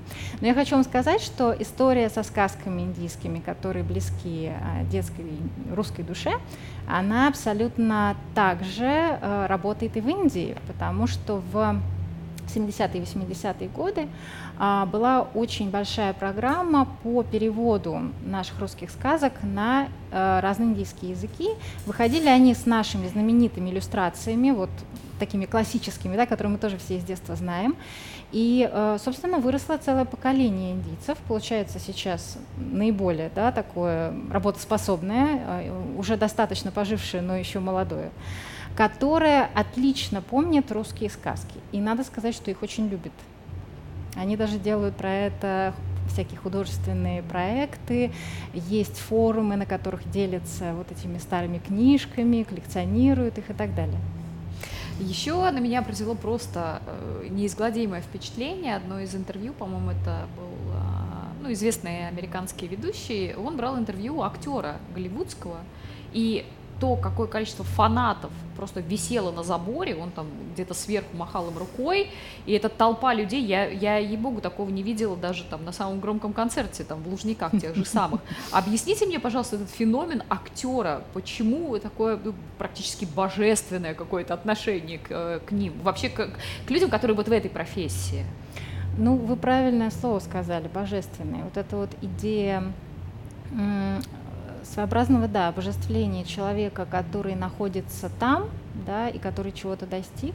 Но 0.41 0.49
я 0.49 0.55
хочу 0.55 0.75
вам 0.75 0.85
сказать, 0.85 1.21
что 1.21 1.55
история 1.57 2.09
со 2.09 2.25
сказками 2.25 2.83
индийскими, 2.83 3.39
которые 3.39 3.85
близки 3.85 4.51
детской 4.91 5.25
русской 5.73 5.96
душе, 6.05 6.33
она 6.89 7.29
абсолютно 7.29 8.17
также 8.35 8.85
э, 8.85 9.47
работает 9.47 9.97
и 9.97 10.01
в 10.01 10.09
Индии, 10.09 10.57
потому 10.67 11.07
что 11.07 11.43
в 11.53 11.81
70-е 12.47 13.03
и 13.03 13.05
80-е 13.05 13.69
годы 13.69 14.09
а, 14.59 14.87
была 14.87 15.23
очень 15.23 15.71
большая 15.71 16.13
программа 16.13 16.87
по 17.03 17.23
переводу 17.23 18.13
наших 18.25 18.59
русских 18.61 18.91
сказок 18.91 19.33
на 19.43 19.89
разные 20.41 20.71
индийские 20.71 21.13
языки. 21.13 21.49
Выходили 21.87 22.29
они 22.29 22.55
с 22.55 22.67
нашими 22.67 23.09
знаменитыми 23.09 23.71
иллюстрациями, 23.71 24.51
вот 24.51 24.71
такими 25.19 25.47
классическими, 25.47 26.17
да, 26.17 26.27
которые 26.27 26.53
мы 26.53 26.59
тоже 26.59 26.79
все 26.79 26.97
из 26.99 27.05
детства 27.05 27.37
знаем. 27.37 27.77
И, 28.33 28.69
э, 28.71 28.99
собственно, 29.03 29.39
выросло 29.39 29.77
целое 29.79 30.05
поколение 30.05 30.73
индийцев. 30.73 31.17
Получается 31.29 31.79
сейчас 31.79 32.39
наиболее 32.57 33.31
да, 33.35 33.53
такое 33.53 34.13
работоспособное, 34.31 35.43
э, 35.47 35.97
уже 35.97 36.17
достаточно 36.17 36.71
пожившее, 36.71 37.23
но 37.23 37.37
еще 37.37 37.61
молодое 37.61 38.11
которое 38.77 39.49
отлично 39.55 40.21
помнит 40.21 40.71
русские 40.71 41.09
сказки. 41.09 41.59
И 41.73 41.81
надо 41.81 42.05
сказать, 42.05 42.35
что 42.35 42.51
их 42.51 42.63
очень 42.63 42.89
любят. 42.89 43.13
Они 44.15 44.37
даже 44.37 44.59
делают 44.59 44.97
про 44.97 45.11
это 45.11 45.75
всякие 46.09 46.39
художественные 46.39 47.23
проекты, 47.23 48.13
есть 48.53 48.99
форумы, 48.99 49.57
на 49.57 49.67
которых 49.67 50.09
делятся 50.11 50.73
вот 50.75 50.91
этими 50.91 51.19
старыми 51.19 51.59
книжками, 51.59 52.43
коллекционируют 52.43 53.39
их 53.39 53.51
и 53.51 53.55
так 53.55 53.75
далее. 53.75 53.99
Еще 54.99 55.35
на 55.51 55.59
меня 55.59 55.83
произвело 55.83 56.15
просто 56.15 56.81
э, 56.87 57.27
неизгладимое 57.29 58.01
впечатление. 58.01 58.77
Одно 58.77 58.99
из 58.99 59.15
интервью, 59.15 59.53
по-моему, 59.53 59.91
это 59.91 60.27
был 60.37 60.73
а, 60.73 61.33
ну, 61.43 61.53
известный 61.53 62.09
американский 62.09 62.67
ведущий. 62.67 63.35
Он 63.35 63.59
брал 63.59 63.79
интервью 63.79 64.23
актера 64.23 64.77
голливудского, 64.95 65.59
и 66.15 66.47
то, 66.81 66.97
какое 66.97 67.27
количество 67.27 67.65
фанатов 67.65 68.31
просто 68.57 68.81
висело 68.81 69.31
на 69.31 69.43
заборе, 69.43 69.95
он 69.95 70.11
там 70.11 70.27
где-то 70.55 70.75
сверху 70.75 71.17
махал 71.17 71.49
им 71.49 71.59
рукой, 71.59 72.11
и 72.47 72.53
эта 72.53 72.69
толпа 72.69 73.15
людей, 73.15 73.43
я, 73.45 73.67
я 73.67 73.99
ей-богу, 73.99 74.41
такого 74.41 74.71
не 74.71 74.83
видела 74.83 75.17
даже 75.17 75.45
там 75.45 75.65
на 75.65 75.73
самом 75.73 76.01
громком 76.01 76.33
концерте, 76.33 76.85
там 76.85 77.03
в 77.03 77.09
Лужниках 77.09 77.53
тех 77.61 77.75
же 77.77 77.85
самых. 77.85 78.21
Объясните 78.53 79.07
мне, 79.07 79.21
пожалуйста, 79.21 79.57
этот 79.57 79.71
феномен 79.71 80.23
актера, 80.29 81.03
почему 81.13 81.79
такое 81.79 82.19
ну, 82.23 82.35
практически 82.59 83.05
божественное 83.05 83.95
какое-то 83.95 84.35
отношение 84.35 84.99
к, 84.99 85.11
э, 85.11 85.41
к 85.45 85.53
ним, 85.53 85.75
вообще 85.83 86.09
к, 86.09 86.31
к 86.67 86.71
людям, 86.71 86.91
которые 86.91 87.17
вот 87.17 87.29
в 87.29 87.33
этой 87.33 87.51
профессии? 87.51 88.25
Ну, 88.99 89.17
вы 89.17 89.37
правильное 89.37 89.91
слово 89.91 90.21
сказали, 90.21 90.69
божественное. 90.69 91.45
Вот 91.45 91.57
эта 91.59 91.77
вот 91.77 91.91
идея 92.01 92.65
своеобразного, 94.73 95.29
да, 95.29 95.49
обожествления 95.49 96.25
человека, 96.25 96.87
который 96.91 97.35
находится 97.35 98.11
там, 98.21 98.49
да, 98.87 99.09
и 99.09 99.19
который 99.19 99.53
чего-то 99.53 99.87
достиг, 99.87 100.35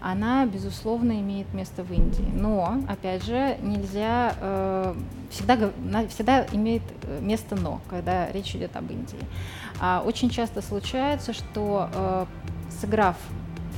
она, 0.00 0.46
безусловно, 0.46 1.12
имеет 1.20 1.52
место 1.54 1.82
в 1.82 1.92
Индии. 1.92 2.28
Но, 2.34 2.80
опять 2.88 3.24
же, 3.24 3.56
нельзя, 3.62 4.34
э, 4.40 4.94
всегда, 5.30 5.58
всегда 6.08 6.46
имеет 6.52 6.82
э, 7.02 7.20
место 7.20 7.56
«но», 7.56 7.80
когда 7.88 8.30
речь 8.30 8.54
идет 8.54 8.76
об 8.76 8.90
Индии. 8.90 9.18
А 9.80 10.02
очень 10.04 10.30
часто 10.30 10.62
случается, 10.62 11.32
что, 11.32 11.88
э, 11.92 12.26
сыграв 12.80 13.16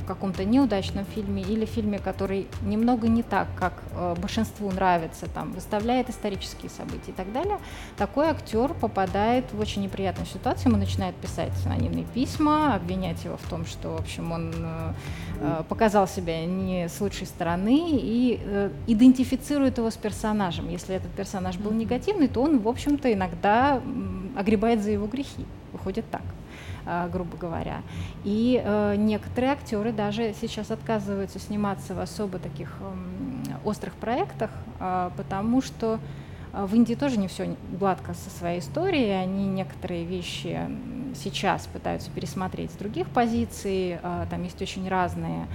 каком-то 0.09 0.43
неудачном 0.43 1.05
фильме 1.05 1.43
или 1.43 1.65
фильме, 1.65 1.99
который 1.99 2.47
немного 2.63 3.07
не 3.07 3.21
так, 3.21 3.47
как 3.55 3.73
э, 3.91 4.15
большинству 4.19 4.71
нравится, 4.71 5.27
там, 5.27 5.51
выставляет 5.51 6.09
исторические 6.09 6.71
события 6.71 7.11
и 7.11 7.13
так 7.13 7.31
далее, 7.31 7.59
такой 7.95 8.29
актер 8.29 8.73
попадает 8.73 9.45
в 9.53 9.59
очень 9.59 9.83
неприятную 9.83 10.25
ситуацию, 10.25 10.69
ему 10.71 10.77
начинают 10.77 11.15
писать 11.15 11.51
анонимные 11.63 12.05
письма, 12.05 12.73
обвинять 12.73 13.23
его 13.23 13.37
в 13.37 13.47
том, 13.47 13.67
что, 13.67 13.97
в 13.97 13.99
общем, 13.99 14.31
он 14.31 14.51
э, 14.55 14.93
э 15.41 15.63
показал 15.69 16.07
себя 16.07 16.43
не 16.45 16.89
с 16.89 16.99
лучшей 17.01 17.27
стороны 17.27 17.91
и 17.91 18.39
э, 18.43 18.71
идентифицирует 18.87 19.77
его 19.77 19.91
с 19.91 19.97
персонажем. 19.97 20.69
Если 20.69 20.95
этот 20.95 21.11
персонаж 21.11 21.57
был 21.57 21.71
негативный, 21.71 22.27
то 22.27 22.41
он, 22.41 22.59
в 22.59 22.67
общем-то, 22.67 23.13
иногда 23.13 23.79
огребает 24.35 24.81
за 24.81 24.89
его 24.89 25.05
грехи. 25.05 25.45
Выходит 25.71 26.09
так. 26.09 26.23
А, 26.91 27.07
грубо 27.07 27.37
говоря. 27.37 27.83
И 28.23 28.59
э, 28.63 28.95
некоторые 28.97 29.53
актеры 29.53 29.91
даже 29.91 30.33
сейчас 30.41 30.71
отказываются 30.71 31.37
сниматься 31.37 31.93
в 31.93 31.99
особо 31.99 32.39
таких 32.39 32.75
острых 33.63 33.93
проектах, 33.93 34.49
а, 34.79 35.11
потому 35.15 35.61
что 35.61 35.99
в 36.51 36.73
Индии 36.73 36.95
тоже 36.95 37.19
не 37.19 37.27
все 37.27 37.55
гладко 37.79 38.15
со 38.15 38.31
своей 38.31 38.59
историей, 38.59 39.11
они 39.11 39.45
некоторые 39.45 40.03
вещи 40.03 40.59
сейчас 41.13 41.67
пытаются 41.67 42.09
пересмотреть 42.09 42.71
с 42.71 42.75
других 42.75 43.07
позиций, 43.07 43.99
там 44.31 44.41
есть 44.41 44.59
очень 44.59 44.89
разные 44.89 45.45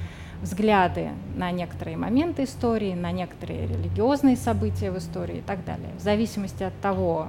взгляды 0.41 1.09
на 1.35 1.51
некоторые 1.51 1.97
моменты 1.97 2.45
истории, 2.45 2.95
на 2.95 3.11
некоторые 3.11 3.67
религиозные 3.67 4.37
события 4.37 4.93
в 4.93 4.99
истории 4.99 5.39
и 5.39 5.43
так 5.43 5.65
далее. 5.65 5.91
В 5.99 6.01
зависимости 6.01 6.63
от 6.63 6.79
того, 6.81 7.27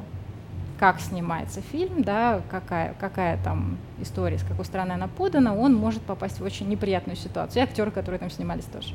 как 0.80 1.00
снимается 1.00 1.62
фильм, 1.62 2.04
да, 2.04 2.42
какая, 2.50 2.94
какая 3.00 3.42
там 3.44 3.78
история, 4.02 4.38
с 4.38 4.44
какой 4.44 4.66
стороны 4.66 4.92
она 4.92 5.08
подана, 5.08 5.56
он 5.56 5.74
может 5.74 6.02
попасть 6.02 6.40
в 6.40 6.44
очень 6.44 6.68
неприятную 6.68 7.16
ситуацию. 7.16 7.62
И 7.62 7.64
актеры, 7.64 7.92
которые 7.92 8.20
там 8.20 8.30
снимались 8.30 8.66
тоже. 8.66 8.94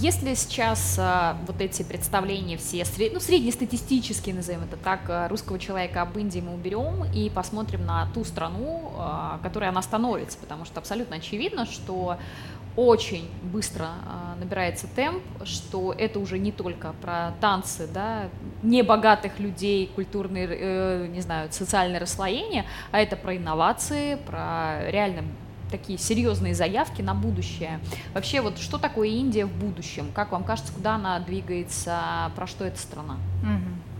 Если 0.00 0.34
сейчас 0.34 0.96
а, 0.98 1.36
вот 1.46 1.60
эти 1.60 1.82
представления 1.84 2.56
все, 2.56 2.84
сред... 2.84 3.12
ну, 3.12 3.20
среднестатистические, 3.20 4.34
назовем 4.34 4.62
это 4.64 4.76
так, 4.76 5.00
а, 5.08 5.28
русского 5.28 5.58
человека 5.58 6.02
об 6.02 6.18
Индии 6.18 6.40
мы 6.40 6.54
уберем 6.54 7.04
и 7.14 7.30
посмотрим 7.30 7.86
на 7.86 8.08
ту 8.12 8.24
страну, 8.24 8.92
а, 8.96 9.38
которой 9.42 9.68
она 9.68 9.82
становится, 9.82 10.36
потому 10.38 10.64
что 10.64 10.80
абсолютно 10.80 11.16
очевидно, 11.16 11.64
что 11.64 12.18
очень 12.76 13.30
быстро 13.42 13.86
э, 13.86 14.40
набирается 14.40 14.88
темп, 14.88 15.22
что 15.44 15.92
это 15.92 16.18
уже 16.18 16.38
не 16.38 16.50
только 16.50 16.92
про 17.00 17.32
танцы, 17.40 17.86
да, 17.86 18.28
небогатых 18.62 19.38
людей, 19.38 19.90
культурные, 19.94 20.48
э, 20.50 21.06
не 21.08 21.20
знаю, 21.20 21.52
социальное 21.52 22.00
расслоение, 22.00 22.64
а 22.90 22.98
это 22.98 23.16
про 23.16 23.36
инновации, 23.36 24.16
про 24.16 24.90
реально 24.90 25.22
такие 25.70 25.98
серьезные 25.98 26.54
заявки 26.54 27.02
на 27.02 27.14
будущее. 27.14 27.80
Вообще, 28.12 28.40
вот 28.40 28.58
что 28.58 28.78
такое 28.78 29.08
Индия 29.08 29.44
в 29.44 29.52
будущем? 29.52 30.06
Как 30.14 30.32
вам 30.32 30.44
кажется, 30.44 30.72
куда 30.72 30.96
она 30.96 31.18
двигается, 31.20 32.30
про 32.36 32.46
что 32.46 32.64
эта 32.64 32.78
страна? 32.78 33.14
Угу. 33.42 33.93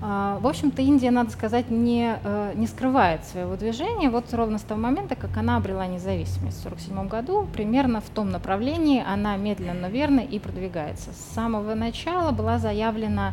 А, 0.00 0.38
в 0.40 0.46
общем-то, 0.46 0.80
Индия, 0.80 1.10
надо 1.10 1.30
сказать, 1.30 1.70
не, 1.70 2.16
э, 2.22 2.52
не 2.54 2.66
скрывает 2.66 3.24
своего 3.24 3.56
движения. 3.56 4.10
Вот 4.10 4.32
ровно 4.32 4.58
с 4.58 4.62
того 4.62 4.80
момента, 4.80 5.16
как 5.16 5.36
она 5.36 5.56
обрела 5.56 5.86
независимость 5.86 6.58
в 6.58 6.66
1947 6.66 7.08
году, 7.08 7.48
примерно 7.52 8.00
в 8.00 8.08
том 8.08 8.30
направлении 8.30 9.02
она 9.04 9.36
медленно, 9.36 9.80
но 9.82 9.88
верно 9.88 10.20
и 10.20 10.38
продвигается. 10.38 11.10
С 11.12 11.34
самого 11.34 11.74
начала 11.74 12.30
была 12.30 12.58
заявлена 12.58 13.32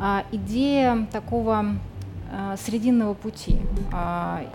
а, 0.00 0.22
идея 0.30 1.08
такого 1.10 1.64
а, 2.30 2.56
срединного 2.56 3.14
пути. 3.14 3.60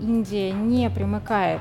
Индия 0.00 0.52
не 0.52 0.88
примыкает 0.88 1.60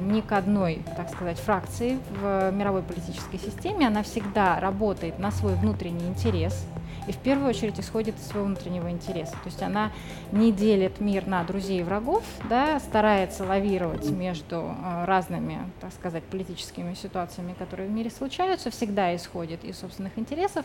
ни 0.00 0.20
к 0.20 0.32
одной, 0.32 0.82
так 0.96 1.10
сказать, 1.10 1.38
фракции 1.38 1.98
в 2.20 2.50
мировой 2.52 2.82
политической 2.82 3.38
системе. 3.38 3.86
Она 3.86 4.02
всегда 4.02 4.58
работает 4.58 5.18
на 5.18 5.30
свой 5.30 5.54
внутренний 5.54 6.06
интерес– 6.08 6.66
и 7.08 7.12
в 7.12 7.16
первую 7.16 7.48
очередь 7.48 7.80
исходит 7.80 8.18
из 8.18 8.26
своего 8.26 8.46
внутреннего 8.46 8.90
интереса. 8.90 9.32
То 9.32 9.46
есть 9.46 9.62
она 9.62 9.90
не 10.30 10.52
делит 10.52 11.00
мир 11.00 11.26
на 11.26 11.42
друзей 11.42 11.80
и 11.80 11.82
врагов, 11.82 12.22
да, 12.48 12.78
старается 12.80 13.44
лавировать 13.44 14.08
между 14.10 14.56
э, 14.56 15.04
разными, 15.06 15.58
так 15.80 15.92
сказать, 15.92 16.22
политическими 16.24 16.94
ситуациями, 16.94 17.54
которые 17.58 17.88
в 17.88 17.92
мире 17.92 18.10
случаются, 18.10 18.70
всегда 18.70 19.16
исходит 19.16 19.64
из 19.64 19.78
собственных 19.78 20.18
интересов 20.18 20.64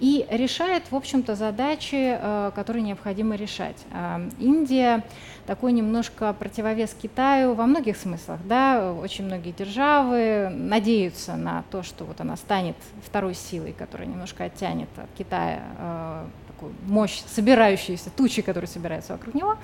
и 0.00 0.26
решает, 0.30 0.90
в 0.90 0.96
общем-то, 0.96 1.36
задачи, 1.36 2.18
э, 2.18 2.50
которые 2.54 2.82
необходимо 2.82 3.36
решать. 3.36 3.76
Э, 3.92 4.28
Индия 4.38 5.04
такой 5.46 5.72
немножко 5.72 6.32
противовес 6.32 6.94
Китаю 7.00 7.54
во 7.54 7.66
многих 7.66 7.96
смыслах. 7.96 8.40
Да? 8.44 8.92
Очень 8.92 9.26
многие 9.26 9.52
державы 9.52 10.50
надеются 10.50 11.36
на 11.36 11.64
то, 11.70 11.82
что 11.82 12.04
вот 12.04 12.20
она 12.20 12.36
станет 12.36 12.76
второй 13.04 13.34
силой, 13.34 13.72
которая 13.72 14.08
немножко 14.08 14.44
оттянет 14.44 14.88
от 14.96 15.08
Китая 15.16 15.62
э, 15.78 16.24
такую 16.48 16.72
мощь, 16.86 17.22
собирающуюся, 17.26 18.10
тучи, 18.10 18.42
которые 18.42 18.68
собираются 18.68 19.12
вокруг 19.12 19.34
него. 19.34 19.56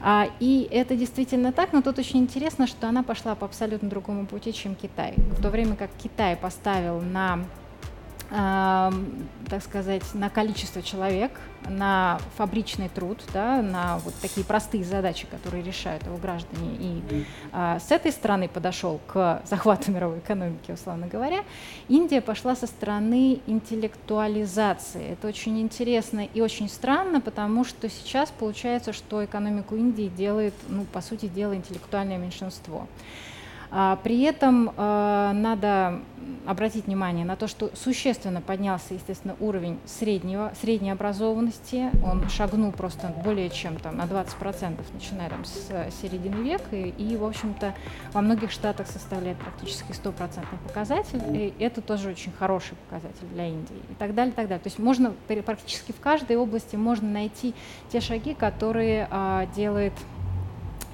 А, 0.00 0.26
и 0.38 0.68
это 0.70 0.96
действительно 0.96 1.52
так, 1.52 1.72
но 1.72 1.82
тут 1.82 1.98
очень 1.98 2.20
интересно, 2.20 2.66
что 2.66 2.88
она 2.88 3.02
пошла 3.02 3.34
по 3.34 3.46
абсолютно 3.46 3.88
другому 3.88 4.26
пути, 4.26 4.52
чем 4.52 4.74
Китай. 4.74 5.14
В 5.16 5.42
то 5.42 5.50
время 5.50 5.76
как 5.76 5.90
Китай 6.02 6.36
поставил 6.36 7.00
на 7.00 7.40
так 8.30 9.62
сказать, 9.64 10.04
на 10.14 10.30
количество 10.30 10.82
человек, 10.82 11.32
на 11.68 12.20
фабричный 12.36 12.88
труд, 12.88 13.18
да, 13.34 13.60
на 13.60 13.98
вот 13.98 14.14
такие 14.22 14.46
простые 14.46 14.84
задачи, 14.84 15.26
которые 15.28 15.62
решают 15.64 16.04
его 16.04 16.16
граждане. 16.16 16.76
И 16.78 17.24
а, 17.52 17.80
с 17.80 17.90
этой 17.90 18.12
стороны 18.12 18.48
подошел 18.48 19.00
к 19.08 19.42
захвату 19.44 19.90
мировой 19.92 20.20
экономики, 20.20 20.70
условно 20.70 21.08
говоря. 21.08 21.44
Индия 21.88 22.20
пошла 22.20 22.54
со 22.54 22.66
стороны 22.66 23.40
интеллектуализации. 23.46 25.12
Это 25.12 25.26
очень 25.26 25.60
интересно 25.60 26.26
и 26.32 26.40
очень 26.40 26.68
странно, 26.68 27.20
потому 27.20 27.64
что 27.64 27.88
сейчас 27.88 28.30
получается, 28.30 28.92
что 28.92 29.24
экономику 29.24 29.74
Индии 29.74 30.08
делает, 30.08 30.54
ну, 30.68 30.84
по 30.84 31.00
сути 31.00 31.26
дела, 31.26 31.56
интеллектуальное 31.56 32.16
меньшинство. 32.16 32.86
А, 33.70 33.96
при 34.02 34.22
этом 34.22 34.72
а, 34.76 35.32
надо 35.32 36.00
обратить 36.46 36.86
внимание 36.86 37.24
на 37.24 37.36
то, 37.36 37.46
что 37.46 37.70
существенно 37.74 38.40
поднялся, 38.40 38.94
естественно, 38.94 39.36
уровень 39.40 39.78
среднего, 39.86 40.52
средней 40.60 40.90
образованности. 40.90 41.90
Он 42.04 42.28
шагнул 42.28 42.72
просто 42.72 43.14
более 43.24 43.50
чем 43.50 43.76
там, 43.76 43.96
на 43.96 44.02
20%, 44.02 44.78
начиная 44.92 45.30
там, 45.30 45.44
с 45.44 45.70
середины 46.00 46.42
века. 46.42 46.76
И, 46.76 46.90
и, 46.90 47.16
в 47.16 47.24
общем-то, 47.24 47.74
во 48.12 48.20
многих 48.20 48.50
штатах 48.50 48.86
составляет 48.86 49.38
практически 49.38 49.92
стопроцентный 49.92 50.58
показатель. 50.66 51.22
И 51.32 51.54
это 51.58 51.80
тоже 51.80 52.10
очень 52.10 52.32
хороший 52.32 52.76
показатель 52.88 53.26
для 53.32 53.46
Индии. 53.48 53.76
И 53.90 53.94
так 53.94 54.14
далее, 54.14 54.32
и 54.32 54.36
так 54.36 54.48
далее. 54.48 54.62
То 54.62 54.68
есть 54.68 54.78
можно 54.78 55.12
практически 55.44 55.92
в 55.92 56.00
каждой 56.00 56.36
области 56.36 56.76
можно 56.76 57.08
найти 57.08 57.54
те 57.90 58.00
шаги, 58.00 58.34
которые 58.34 59.08
а, 59.10 59.46
делает 59.54 59.92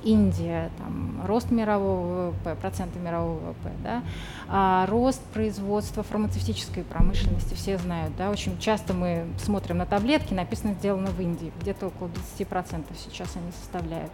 Индия, 0.07 0.71
там, 0.79 1.21
рост 1.27 1.51
мирового 1.51 2.31
ВВП, 2.31 2.55
проценты 2.61 2.99
мирового 2.99 3.39
ВВП, 3.39 3.71
да, 3.83 4.03
а, 4.49 4.87
рост 4.87 5.23
производства 5.33 6.03
фармацевтической 6.03 6.85
промышленности, 6.85 7.55
все 7.55 7.79
знают, 7.79 8.17
да, 8.17 8.31
очень 8.31 8.59
часто 8.59 8.95
мы 8.95 9.27
смотрим 9.39 9.79
на 9.79 9.87
таблетки, 9.87 10.35
написано 10.35 10.75
«сделано 10.75 11.11
в 11.11 11.21
Индии», 11.21 11.53
где-то 11.61 11.89
около 11.89 12.09
20% 12.39 12.85
сейчас 13.05 13.37
они 13.37 13.51
составляют. 13.53 14.11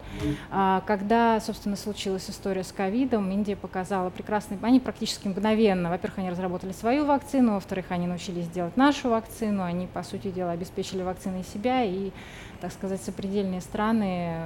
А, 0.50 0.82
когда, 0.86 1.40
собственно, 1.40 1.76
случилась 1.76 2.28
история 2.30 2.64
с 2.64 2.72
ковидом, 2.72 3.30
Индия 3.30 3.56
показала 3.56 4.10
прекрасный, 4.10 4.58
они 4.62 4.80
практически 4.80 5.28
мгновенно, 5.28 5.90
во-первых, 5.90 6.18
они 6.18 6.30
разработали 6.30 6.72
свою 6.72 7.04
вакцину, 7.04 7.54
во-вторых, 7.54 7.86
они 7.90 8.06
научились 8.06 8.48
делать 8.48 8.76
нашу 8.76 9.10
вакцину, 9.10 9.62
они, 9.62 9.86
по 9.86 10.02
сути 10.02 10.30
дела, 10.30 10.52
обеспечили 10.52 11.02
вакциной 11.02 11.44
себя 11.44 11.84
и 11.84 12.10
так 12.62 12.70
сказать, 12.70 13.02
сопредельные 13.02 13.60
страны 13.60 14.36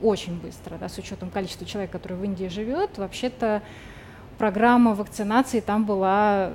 очень 0.00 0.40
быстро, 0.40 0.78
да, 0.78 0.88
с 0.88 0.96
учетом 0.96 1.30
количества 1.30 1.66
человек, 1.66 1.90
которые 1.90 2.18
в 2.18 2.24
Индии 2.24 2.48
живет. 2.48 2.96
Вообще-то 2.96 3.62
программа 4.38 4.94
вакцинации 4.94 5.60
там 5.60 5.84
была 5.84 6.50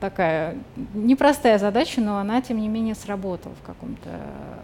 такая 0.00 0.56
непростая 0.94 1.58
задача, 1.58 2.00
но 2.00 2.18
она, 2.18 2.40
тем 2.40 2.60
не 2.60 2.68
менее, 2.68 2.94
сработала 2.94 3.54
в 3.54 3.66
каком-то 3.66 4.10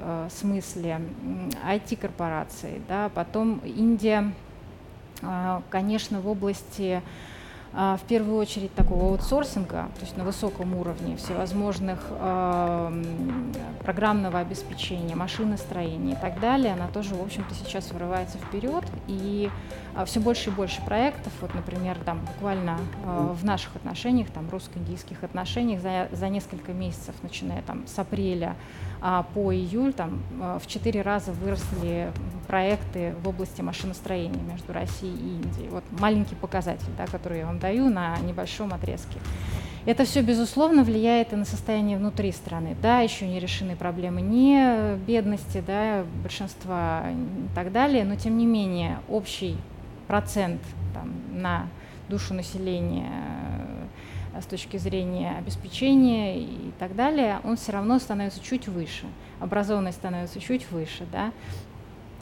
э, 0.00 0.28
смысле. 0.30 1.00
IT-корпорации, 1.66 2.80
да, 2.88 3.10
потом 3.14 3.60
Индия, 3.64 4.32
э, 5.22 5.60
конечно, 5.70 6.20
в 6.20 6.28
области 6.28 7.02
а, 7.76 7.96
в 7.96 8.02
первую 8.02 8.36
очередь 8.36 8.72
такого 8.74 9.08
аутсорсинга, 9.08 9.88
то 9.98 10.00
есть 10.02 10.16
на 10.16 10.22
высоком 10.22 10.76
уровне 10.76 11.16
всевозможных 11.16 11.98
э, 12.08 13.02
программного 13.82 14.38
обеспечения, 14.38 15.16
машиностроения 15.16 16.14
и 16.14 16.16
так 16.16 16.38
далее, 16.38 16.72
она 16.72 16.86
тоже, 16.86 17.16
в 17.16 17.22
общем-то, 17.22 17.52
сейчас 17.52 17.90
вырывается 17.90 18.38
вперед, 18.38 18.84
и 19.08 19.50
э, 19.50 19.83
все 20.06 20.20
больше 20.20 20.50
и 20.50 20.52
больше 20.52 20.82
проектов, 20.82 21.32
вот, 21.40 21.54
например, 21.54 21.96
там 22.04 22.20
буквально 22.20 22.78
э, 23.04 23.34
в 23.40 23.44
наших 23.44 23.76
отношениях, 23.76 24.28
там 24.30 24.48
русско-индийских 24.50 25.22
отношениях 25.22 25.80
за, 25.80 26.08
за 26.12 26.28
несколько 26.28 26.72
месяцев, 26.72 27.14
начиная 27.22 27.62
там 27.62 27.86
с 27.86 27.98
апреля 27.98 28.56
а 29.06 29.22
по 29.34 29.52
июль 29.52 29.92
там 29.92 30.22
э, 30.40 30.58
в 30.62 30.66
четыре 30.66 31.02
раза 31.02 31.32
выросли 31.32 32.10
проекты 32.46 33.14
в 33.22 33.28
области 33.28 33.60
машиностроения 33.60 34.40
между 34.50 34.72
Россией 34.72 35.14
и 35.14 35.36
Индией. 35.36 35.68
Вот 35.68 35.84
маленький 36.00 36.34
показатель, 36.34 36.88
да, 36.96 37.06
который 37.06 37.40
я 37.40 37.46
вам 37.46 37.58
даю 37.58 37.90
на 37.90 38.16
небольшом 38.20 38.72
отрезке. 38.72 39.18
Это 39.84 40.06
все, 40.06 40.22
безусловно, 40.22 40.84
влияет 40.84 41.34
и 41.34 41.36
на 41.36 41.44
состояние 41.44 41.98
внутри 41.98 42.32
страны. 42.32 42.74
Да, 42.80 43.00
еще 43.00 43.28
не 43.28 43.38
решены 43.38 43.76
проблемы 43.76 44.22
не 44.22 44.96
бедности, 45.06 45.62
да, 45.66 46.04
большинства 46.22 47.04
и 47.10 47.54
так 47.54 47.72
далее, 47.72 48.06
но 48.06 48.16
тем 48.16 48.38
не 48.38 48.46
менее 48.46 49.00
общий 49.10 49.58
процент 50.06 50.60
там, 50.92 51.12
на 51.32 51.68
душу 52.08 52.34
населения 52.34 53.10
Э, 54.34 54.40
с 54.40 54.46
точки 54.46 54.76
зрения 54.76 55.36
обеспечения 55.38 56.40
и 56.40 56.72
так 56.78 56.94
далее, 56.94 57.40
он 57.44 57.56
все 57.56 57.72
равно 57.72 57.98
становится 57.98 58.42
чуть 58.42 58.68
выше, 58.68 59.06
образованность 59.40 59.98
становится 59.98 60.40
чуть 60.40 60.70
выше, 60.70 61.06
да, 61.10 61.32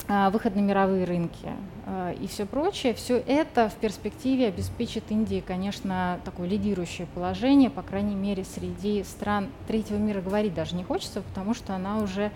а, 0.09 0.31
выход 0.31 0.57
на 0.57 0.61
мировые 0.61 1.05
рынки 1.05 1.49
э, 1.87 2.15
и 2.21 2.27
все 2.27 2.45
прочее, 2.45 2.93
все 2.93 3.17
это 3.19 3.69
в 3.69 3.75
перспективе 3.75 4.49
обеспечит 4.49 5.05
Индии, 5.11 5.43
конечно, 5.47 6.19
такое 6.25 6.49
лидирующее 6.49 7.07
положение, 7.15 7.71
по 7.71 7.83
крайней 7.83 8.17
мере, 8.17 8.45
среди 8.45 9.05
стран 9.05 9.49
третьего 9.69 9.99
мира. 9.99 10.21
Говорить 10.21 10.55
даже 10.55 10.75
не 10.75 10.85
хочется, 10.85 11.23
потому 11.23 11.55
что 11.55 11.75
она 11.75 11.99
уже 11.99 12.31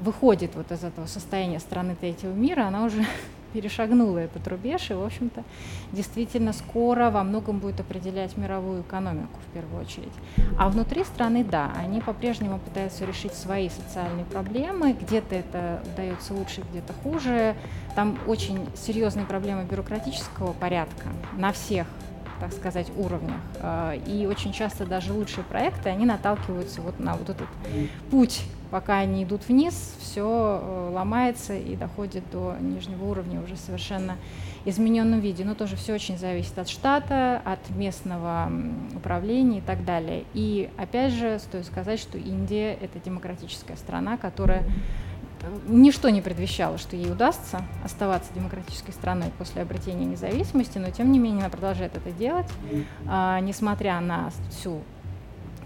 выходит 0.00 0.54
вот 0.54 0.72
из 0.72 0.82
этого 0.82 1.06
состояния 1.06 1.60
страны 1.60 1.96
третьего 1.98 2.32
мира, 2.32 2.64
она 2.64 2.84
уже 2.84 3.06
перешагнула 3.54 4.18
этот 4.18 4.46
рубеж 4.48 4.90
и, 4.90 4.94
в 4.94 5.02
общем-то, 5.02 5.44
действительно 5.92 6.52
скоро 6.52 7.10
во 7.10 7.22
многом 7.22 7.60
будет 7.60 7.78
определять 7.78 8.36
мировую 8.36 8.82
экономику 8.82 9.38
в 9.48 9.54
первую 9.54 9.80
очередь. 9.80 10.12
А 10.58 10.68
внутри 10.68 11.04
страны, 11.04 11.44
да, 11.44 11.72
они 11.78 12.00
по-прежнему 12.00 12.58
пытаются 12.58 13.04
решить 13.04 13.32
свои 13.32 13.68
социальные 13.68 14.24
проблемы, 14.24 14.92
где-то 14.92 15.36
это 15.36 15.82
удается 15.92 16.34
лучше, 16.34 16.62
где-то 16.72 16.92
хуже. 17.04 17.54
Там 17.94 18.18
очень 18.26 18.66
серьезные 18.74 19.24
проблемы 19.24 19.64
бюрократического 19.64 20.52
порядка 20.52 21.08
на 21.38 21.52
всех 21.52 21.86
так 22.40 22.52
сказать, 22.52 22.90
уровнях. 22.96 23.40
А, 23.60 23.94
и 23.94 24.26
очень 24.26 24.52
часто 24.52 24.86
даже 24.86 25.12
лучшие 25.12 25.44
проекты, 25.44 25.88
они 25.88 26.06
наталкиваются 26.06 26.80
вот 26.80 26.98
на 27.00 27.14
вот 27.14 27.30
этот 27.30 27.48
путь, 28.10 28.42
пока 28.70 28.98
они 28.98 29.24
идут 29.24 29.46
вниз, 29.48 29.94
все 30.00 30.60
э, 30.60 30.90
ломается 30.92 31.54
и 31.54 31.76
доходит 31.76 32.24
до 32.32 32.56
нижнего 32.60 33.04
уровня 33.04 33.40
уже 33.40 33.56
совершенно 33.56 34.16
измененном 34.64 35.20
виде. 35.20 35.44
Но 35.44 35.54
тоже 35.54 35.76
все 35.76 35.94
очень 35.94 36.18
зависит 36.18 36.58
от 36.58 36.68
штата, 36.68 37.40
от 37.44 37.70
местного 37.70 38.50
управления 38.94 39.58
и 39.58 39.60
так 39.60 39.84
далее. 39.84 40.24
И 40.34 40.70
опять 40.76 41.12
же, 41.12 41.38
стоит 41.38 41.66
сказать, 41.66 42.00
что 42.00 42.18
Индия— 42.18 42.74
это 42.80 42.98
демократическая 42.98 43.76
страна, 43.76 44.16
которая 44.16 44.64
ничто 45.66 46.08
не 46.10 46.20
предвещало, 46.20 46.78
что 46.78 46.96
ей 46.96 47.10
удастся 47.10 47.62
оставаться 47.84 48.32
демократической 48.34 48.92
страной 48.92 49.30
после 49.38 49.62
обретения 49.62 50.04
независимости, 50.04 50.78
но 50.78 50.90
тем 50.90 51.12
не 51.12 51.18
менее 51.18 51.40
она 51.40 51.50
продолжает 51.50 51.96
это 51.96 52.10
делать, 52.10 52.48
а, 53.06 53.40
несмотря 53.40 54.00
на 54.00 54.30
всю 54.50 54.80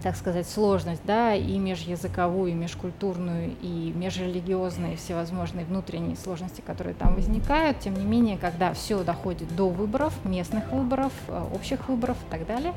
так 0.01 0.15
сказать, 0.15 0.47
сложность, 0.47 1.01
да, 1.05 1.35
и 1.35 1.57
межязыковую, 1.57 2.51
и 2.51 2.55
межкультурную, 2.55 3.51
и 3.61 3.93
межрелигиозные, 3.95 4.95
всевозможные 4.95 5.65
внутренние 5.65 6.15
сложности, 6.15 6.61
которые 6.61 6.95
там 6.95 7.15
возникают. 7.15 7.79
Тем 7.79 7.95
не 7.95 8.05
менее, 8.05 8.37
когда 8.37 8.73
все 8.73 9.03
доходит 9.03 9.53
до 9.55 9.69
выборов, 9.69 10.13
местных 10.23 10.71
выборов, 10.71 11.11
э, 11.27 11.43
общих 11.53 11.89
выборов 11.89 12.17
и 12.27 12.31
так 12.31 12.45
далее, 12.47 12.73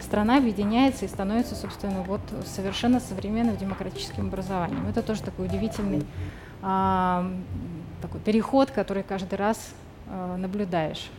страна 0.00 0.36
объединяется 0.38 1.06
и 1.06 1.08
становится, 1.08 1.54
собственно, 1.54 2.02
вот 2.02 2.20
совершенно 2.44 3.00
современным 3.00 3.56
демократическим 3.56 4.26
образованием. 4.26 4.86
Это 4.86 5.02
тоже 5.02 5.22
такой 5.22 5.46
удивительный 5.46 6.04
такой 8.02 8.20
переход, 8.24 8.70
который 8.70 9.02
каждый 9.02 9.36
раз 9.36 9.74
а, 10.08 10.36
наблюдаешь. 10.36 11.10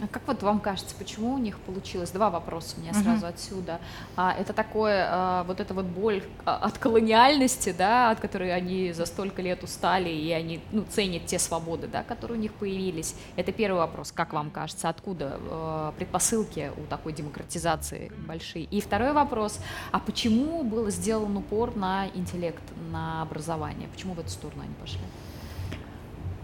А 0.00 0.08
как 0.08 0.26
вот 0.26 0.42
вам 0.42 0.58
кажется, 0.58 0.94
почему 0.98 1.34
у 1.34 1.38
них 1.38 1.58
получилось? 1.60 2.10
Два 2.10 2.28
вопроса 2.28 2.74
у 2.76 2.80
меня 2.80 2.90
uh-huh. 2.90 3.02
сразу 3.02 3.26
отсюда. 3.26 3.78
А, 4.16 4.34
это 4.36 4.52
такое, 4.52 5.06
а, 5.08 5.44
вот 5.44 5.60
эта 5.60 5.72
вот 5.72 5.84
боль 5.84 6.24
а, 6.44 6.56
от 6.56 6.78
колониальности, 6.78 7.72
да, 7.76 8.10
от 8.10 8.18
которой 8.18 8.52
они 8.52 8.92
за 8.92 9.06
столько 9.06 9.40
лет 9.40 9.62
устали, 9.62 10.08
и 10.08 10.32
они 10.32 10.60
ну, 10.72 10.84
ценят 10.90 11.26
те 11.26 11.38
свободы, 11.38 11.86
да, 11.86 12.02
которые 12.02 12.38
у 12.38 12.40
них 12.40 12.52
появились. 12.54 13.14
Это 13.36 13.52
первый 13.52 13.78
вопрос, 13.78 14.10
как 14.10 14.32
вам 14.32 14.50
кажется, 14.50 14.88
откуда 14.88 15.38
а, 15.48 15.92
предпосылки 15.92 16.72
у 16.76 16.86
такой 16.86 17.12
демократизации 17.12 18.10
большие? 18.26 18.64
И 18.64 18.80
второй 18.80 19.12
вопрос, 19.12 19.60
а 19.92 20.00
почему 20.00 20.64
был 20.64 20.90
сделан 20.90 21.36
упор 21.36 21.76
на 21.76 22.08
интеллект, 22.14 22.62
на 22.90 23.22
образование? 23.22 23.88
Почему 23.88 24.14
в 24.14 24.18
эту 24.18 24.30
сторону 24.30 24.62
они 24.62 24.74
пошли? 24.74 25.00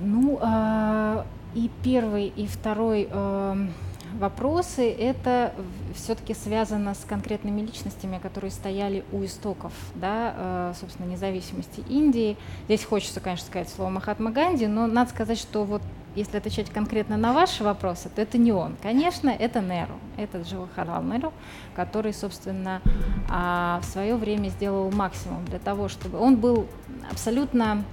Ну, 0.00 0.38
а 0.40 1.24
и 1.54 1.70
первый, 1.82 2.28
и 2.28 2.46
второй 2.46 3.08
э, 3.10 3.66
вопросы 4.14 4.90
это 4.90 5.52
все-таки 5.94 6.34
связано 6.34 6.94
с 6.94 7.04
конкретными 7.04 7.60
личностями, 7.60 8.18
которые 8.18 8.50
стояли 8.50 9.04
у 9.12 9.24
истоков, 9.24 9.72
да, 9.94 10.34
э, 10.36 10.72
собственно, 10.78 11.06
независимости 11.06 11.82
Индии. 11.88 12.36
Здесь 12.66 12.84
хочется, 12.84 13.20
конечно, 13.20 13.46
сказать 13.46 13.68
слово 13.68 13.90
Махатма 13.90 14.30
Ганди, 14.30 14.66
но 14.66 14.86
надо 14.86 15.10
сказать, 15.10 15.38
что 15.38 15.64
вот 15.64 15.82
если 16.16 16.38
отвечать 16.38 16.70
конкретно 16.70 17.16
на 17.16 17.32
ваши 17.32 17.62
вопросы, 17.62 18.08
то 18.08 18.22
это 18.22 18.36
не 18.36 18.52
он. 18.52 18.76
Конечно, 18.82 19.30
это 19.30 19.60
Неру, 19.60 19.94
это 20.16 20.38
Джавахарлал 20.38 21.02
Неру, 21.02 21.32
который, 21.74 22.12
собственно, 22.12 22.80
э, 23.28 23.80
в 23.80 23.84
свое 23.84 24.16
время 24.16 24.48
сделал 24.48 24.90
максимум 24.90 25.44
для 25.44 25.58
того, 25.58 25.88
чтобы 25.88 26.18
он 26.18 26.36
был 26.36 26.66
абсолютно 27.10 27.72
а, 27.72 27.84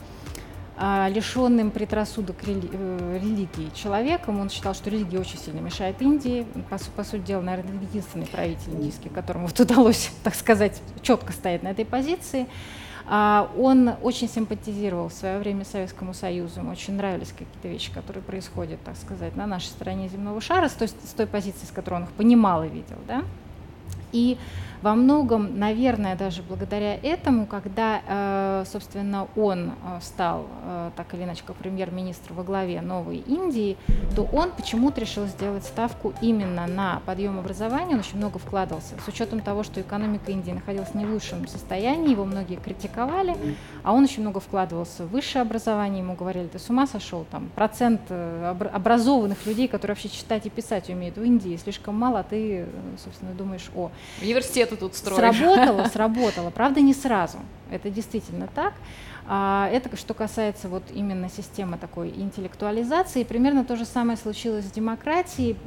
лишенным 0.79 1.71
предрассудок 1.71 2.35
э, 2.45 3.19
религии 3.21 3.71
человеком. 3.73 4.39
Он 4.39 4.49
считал, 4.49 4.75
что 4.75 4.89
религия 4.89 5.19
очень 5.19 5.39
сильно 5.39 5.59
мешает 5.59 6.01
Индии. 6.01 6.45
По, 6.69 6.77
по 6.95 7.03
сути 7.03 7.21
дела, 7.21 7.41
наверное, 7.41 7.81
единственный 7.81 8.27
правитель 8.27 8.73
индийский, 8.73 9.09
которому 9.09 9.47
вот 9.47 9.59
удалось, 9.59 10.11
так 10.23 10.35
сказать, 10.35 10.81
четко 11.01 11.33
стоять 11.33 11.63
на 11.63 11.69
этой 11.69 11.85
позиции. 11.85 12.47
А, 13.09 13.49
он 13.57 13.91
очень 14.03 14.29
симпатизировал 14.29 15.07
в 15.07 15.13
свое 15.13 15.39
время 15.39 15.63
Советскому 15.63 16.13
Союзу, 16.13 16.59
ему 16.59 16.71
очень 16.71 16.93
нравились 16.95 17.29
какие-то 17.29 17.69
вещи, 17.69 17.91
которые 17.91 18.21
происходят, 18.21 18.83
так 18.83 18.97
сказать, 18.97 19.35
на 19.35 19.47
нашей 19.47 19.67
стороне 19.67 20.09
земного 20.09 20.41
шара, 20.41 20.67
с 20.67 20.73
той, 20.73 20.89
с 20.89 21.13
той 21.15 21.25
позиции, 21.25 21.65
с 21.65 21.71
которой 21.71 21.95
он 21.95 22.03
их 22.03 22.11
понимал 22.11 22.65
и 22.65 22.67
видел. 22.67 22.97
Да? 23.07 23.23
И 24.11 24.37
во 24.81 24.93
многом, 24.93 25.57
наверное, 25.57 26.15
даже 26.15 26.43
благодаря 26.43 26.95
этому, 26.95 27.47
когда, 27.47 28.01
э, 28.07 28.63
собственно, 28.71 29.27
он 29.35 29.71
э, 29.71 29.99
стал 30.01 30.45
э, 30.63 30.91
так 30.95 31.13
или 31.15 31.23
иначе 31.23 31.43
как 31.45 31.55
премьер-министр 31.55 32.33
во 32.33 32.43
главе 32.43 32.81
новой 32.81 33.17
Индии, 33.17 33.75
то 34.15 34.23
он 34.31 34.51
почему-то 34.51 35.01
решил 35.01 35.25
сделать 35.25 35.63
ставку 35.63 36.13
именно 36.21 36.67
на 36.67 37.01
подъем 37.05 37.39
образования, 37.39 37.95
он 37.95 38.01
очень 38.01 38.17
много 38.17 38.37
вкладывался. 38.37 38.93
С 39.03 39.07
учетом 39.07 39.39
того, 39.39 39.63
что 39.63 39.81
экономика 39.81 40.31
Индии 40.31 40.51
находилась 40.51 40.93
не 40.93 41.05
в 41.05 41.11
лучшем 41.11 41.47
состоянии, 41.47 42.11
его 42.11 42.25
многие 42.25 42.55
критиковали, 42.55 43.35
а 43.83 43.93
он 43.93 44.03
очень 44.03 44.21
много 44.21 44.39
вкладывался 44.39 45.05
в 45.05 45.09
высшее 45.09 45.41
образование, 45.41 46.01
ему 46.01 46.13
говорили, 46.13 46.47
ты 46.47 46.59
с 46.59 46.69
ума 46.69 46.85
сошел, 46.85 47.25
там 47.31 47.49
процент 47.55 48.01
образованных 48.11 49.45
людей, 49.47 49.67
которые 49.67 49.95
вообще 49.95 50.09
читать 50.09 50.45
и 50.45 50.49
писать 50.49 50.89
умеют 50.89 51.17
в 51.17 51.23
Индии, 51.23 51.55
слишком 51.57 51.95
мало, 51.97 52.19
а 52.19 52.23
ты, 52.23 52.67
собственно, 53.03 53.33
думаешь 53.33 53.69
о... 53.75 53.89
Университет 54.21 54.69
ты 54.69 54.75
тут 54.75 54.95
строишь. 54.95 55.37
Сработало, 55.37 55.85
сработало. 55.93 56.49
Правда, 56.49 56.81
не 56.81 56.93
сразу. 56.93 57.39
Это 57.69 57.89
действительно 57.89 58.47
так. 58.53 58.73
А 59.29 59.69
это 59.73 59.93
что 59.97 60.13
касается 60.13 60.69
вот 60.69 60.83
именно 60.93 61.29
системы 61.29 61.77
такой 61.77 62.09
интеллектуализации. 62.09 63.23
Примерно 63.23 63.65
то 63.65 63.75
же 63.75 63.83
самое 63.83 64.17
случилось 64.17 64.65
с 64.65 64.71
демократией. 64.71 65.57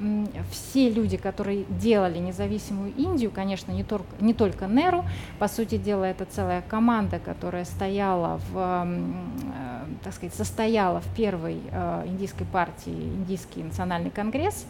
Все 0.50 0.88
люди, 0.88 1.18
которые 1.18 1.64
делали 1.68 2.18
независимую 2.18 2.94
Индию, 2.96 3.30
конечно, 3.30 3.70
не 3.72 3.84
только, 3.84 4.08
не 4.20 4.32
только 4.32 4.66
Неру, 4.66 5.04
по 5.38 5.46
сути 5.46 5.76
дела, 5.76 6.04
это 6.04 6.24
целая 6.24 6.62
команда, 6.62 7.18
которая 7.18 7.66
стояла 7.66 8.40
в, 8.50 8.56
э, 8.56 9.84
так 10.04 10.14
сказать, 10.14 10.34
состояла 10.34 11.02
в 11.02 11.14
первой 11.14 11.60
э, 11.70 12.04
индийской 12.06 12.46
партии, 12.46 12.90
Индийский 12.90 13.62
национальный 13.62 14.10
конгресс. 14.10 14.64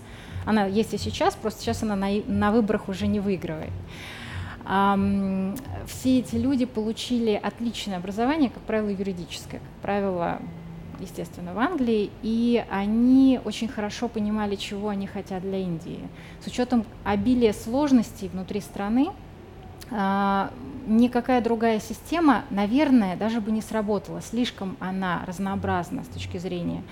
Она 0.45 0.67
есть 0.67 0.95
и 0.95 0.99
сейчас, 0.99 1.35
просто 1.35 1.61
сейчас 1.61 1.83
она 1.83 1.97
на, 1.97 2.09
на 2.27 2.53
выборах 2.53 2.89
уже 2.89 3.07
не 3.07 3.21
выигрывает 3.21 3.73
все 5.87 6.19
эти 6.21 6.37
люди 6.37 6.65
получили 6.65 7.33
отличное 7.43 7.97
образование, 7.97 8.51
как 8.51 8.63
правило, 8.63 8.89
юридическое, 8.89 9.61
как 9.61 9.83
правило, 9.83 10.39
естественно, 11.01 11.55
в 11.55 11.59
Англии, 11.59 12.11
и 12.23 12.65
они 12.71 13.41
очень 13.45 13.67
хорошо 13.69 14.09
понимали, 14.09 14.55
чего 14.55 14.91
они 14.91 15.07
хотят 15.09 15.43
для 15.43 15.59
Индии. 15.59 15.99
С 16.45 16.47
учетом 16.47 16.85
обилия 17.05 17.53
сложностей 17.53 18.29
внутри 18.29 18.61
страны, 18.61 19.09
а, 19.91 20.53
никакая 20.91 21.41
другая 21.41 21.81
система, 21.81 22.45
наверное, 22.51 23.17
даже 23.17 23.41
бы 23.41 23.51
не 23.51 23.63
сработала. 23.63 24.21
Слишком 24.21 24.77
она 24.81 25.23
разнообразна 25.27 26.05
с 26.05 26.09
точки 26.09 26.37
зрения, 26.37 26.83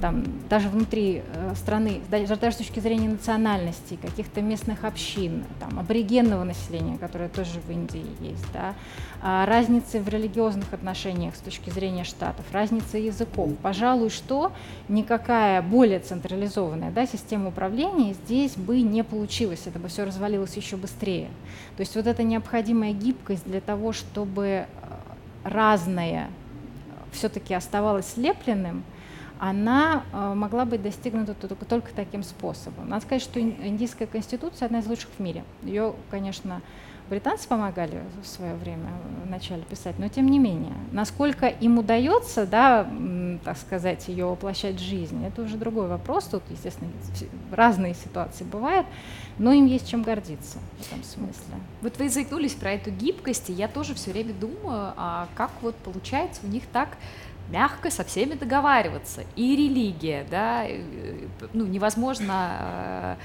там, 0.00 0.24
даже 0.48 0.68
внутри 0.68 1.22
э, 1.26 1.54
страны, 1.56 2.00
даже, 2.10 2.36
даже 2.36 2.56
с 2.56 2.58
точки 2.58 2.80
зрения 2.80 3.08
национальности, 3.08 3.98
каких-то 4.00 4.42
местных 4.42 4.84
общин, 4.84 5.44
там, 5.58 5.78
аборигенного 5.78 6.44
населения, 6.44 6.98
которое 6.98 7.28
тоже 7.28 7.60
в 7.66 7.70
Индии 7.70 8.04
есть, 8.20 8.46
да, 8.52 8.74
а, 9.20 9.46
разницы 9.46 10.00
в 10.00 10.08
религиозных 10.08 10.72
отношениях 10.72 11.34
с 11.34 11.40
точки 11.40 11.70
зрения 11.70 12.04
штатов, 12.04 12.44
разницы 12.52 12.98
языков. 12.98 13.50
Пожалуй, 13.62 14.10
что 14.10 14.52
никакая 14.88 15.62
более 15.62 15.98
централизованная 15.98 16.90
да, 16.90 17.06
система 17.06 17.48
управления 17.48 18.12
здесь 18.12 18.56
бы 18.56 18.80
не 18.82 19.02
получилась, 19.02 19.62
это 19.66 19.78
бы 19.78 19.88
все 19.88 20.04
развалилось 20.04 20.56
еще 20.56 20.76
быстрее. 20.76 21.28
То 21.76 21.80
есть 21.80 21.96
вот 21.96 22.06
эта 22.06 22.22
необходимая 22.22 22.92
гибкость 22.92 23.37
для 23.44 23.60
того, 23.60 23.92
чтобы 23.92 24.44
э, 24.44 24.66
разное 25.44 26.30
все-таки 27.12 27.54
оставалось 27.54 28.06
слепленным, 28.06 28.84
она 29.38 30.02
э, 30.12 30.34
могла 30.34 30.64
быть 30.64 30.82
достигнута 30.82 31.34
только, 31.34 31.64
только 31.64 31.94
таким 31.94 32.22
способом. 32.22 32.88
Надо 32.88 33.04
сказать, 33.04 33.22
что 33.22 33.40
индийская 33.40 34.06
конституция 34.06 34.66
одна 34.66 34.80
из 34.80 34.86
лучших 34.86 35.10
в 35.16 35.20
мире. 35.20 35.44
Ее, 35.62 35.94
конечно, 36.10 36.60
британцы 37.08 37.48
помогали 37.48 38.02
в 38.22 38.26
свое 38.26 38.54
время 38.54 38.90
вначале 39.24 39.62
писать, 39.62 39.98
но 39.98 40.08
тем 40.08 40.26
не 40.26 40.38
менее, 40.38 40.74
насколько 40.92 41.46
им 41.46 41.78
удается, 41.78 42.46
да, 42.46 42.88
так 43.44 43.56
сказать, 43.56 44.08
ее 44.08 44.26
воплощать 44.26 44.76
в 44.76 44.82
жизнь, 44.82 45.24
это 45.24 45.42
уже 45.42 45.56
другой 45.56 45.88
вопрос. 45.88 46.24
Тут, 46.24 46.42
естественно, 46.50 46.90
разные 47.52 47.94
ситуации 47.94 48.44
бывают, 48.44 48.86
но 49.38 49.52
им 49.52 49.66
есть 49.66 49.88
чем 49.88 50.02
гордиться 50.02 50.58
в 50.78 50.86
этом 50.86 51.02
смысле. 51.04 51.54
Вот 51.82 51.98
вы 51.98 52.08
заикнулись 52.08 52.54
про 52.54 52.72
эту 52.72 52.90
гибкость, 52.90 53.50
и 53.50 53.52
я 53.52 53.68
тоже 53.68 53.94
все 53.94 54.12
время 54.12 54.34
думаю, 54.34 54.92
а 54.96 55.28
как 55.34 55.50
вот 55.62 55.74
получается 55.76 56.40
у 56.44 56.48
них 56.48 56.64
так 56.72 56.96
мягко 57.50 57.90
со 57.90 58.04
всеми 58.04 58.34
договариваться. 58.34 59.22
И 59.36 59.56
религия, 59.56 60.26
да, 60.30 60.66
ну, 61.52 61.66
невозможно 61.66 63.16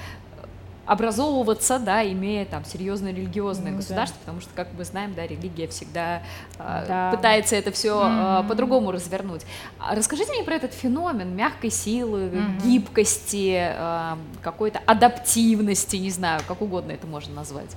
образовываться, 0.86 1.80
да, 1.80 2.06
имея 2.06 2.46
там 2.46 2.66
серьезное 2.66 3.14
религиозное 3.14 3.72
mm, 3.72 3.78
государство, 3.78 4.18
да. 4.18 4.26
потому 4.26 4.42
что, 4.42 4.50
как 4.54 4.68
мы 4.78 4.84
знаем, 4.84 5.14
да, 5.14 5.26
религия 5.26 5.68
всегда 5.68 6.22
э, 6.60 6.86
да. 6.88 7.12
пытается 7.12 7.56
это 7.56 7.72
все 7.72 8.02
mm-hmm. 8.02 8.46
э, 8.46 8.50
по-другому 8.50 8.92
развернуть. 8.92 9.44
А 9.80 9.96
расскажите 9.96 10.34
мне 10.34 10.44
про 10.44 10.56
этот 10.56 10.74
феномен 10.74 11.36
мягкой 11.36 11.70
силы, 11.70 12.24
mm-hmm. 12.24 12.64
гибкости, 12.64 13.74
э, 13.74 14.16
какой-то 14.42 14.82
адаптивности, 14.86 15.96
не 15.96 16.10
знаю, 16.10 16.42
как 16.48 16.62
угодно 16.62 16.92
это 16.92 17.08
можно 17.08 17.34
назвать. 17.34 17.72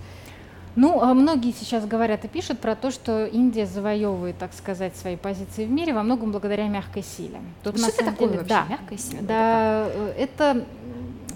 Ну, 0.75 1.01
а 1.01 1.15
многие 1.15 1.55
сейчас 1.59 1.87
говорят 1.87 2.27
и 2.27 2.29
пишут 2.29 2.59
про 2.59 2.77
то, 2.77 2.91
что 2.91 3.25
Индия 3.25 3.65
завоевывает, 3.65 4.37
так 4.37 4.53
сказать, 4.53 4.95
свои 4.95 5.17
позиции 5.17 5.65
в 5.65 5.71
мире 5.71 5.95
во 5.95 6.03
многом 6.03 6.33
благодаря 6.33 6.69
мягкой 6.69 7.03
силе. 7.03 7.41
Тут 7.63 7.79
что 7.79 7.89
это 7.89 8.05
такое 8.05 8.29
деле, 8.29 8.41
вообще, 8.41 8.55
да, 8.55 8.67
мягкая 8.69 8.99
сила? 8.99 9.23
Да, 9.23 9.87
это 10.19 10.67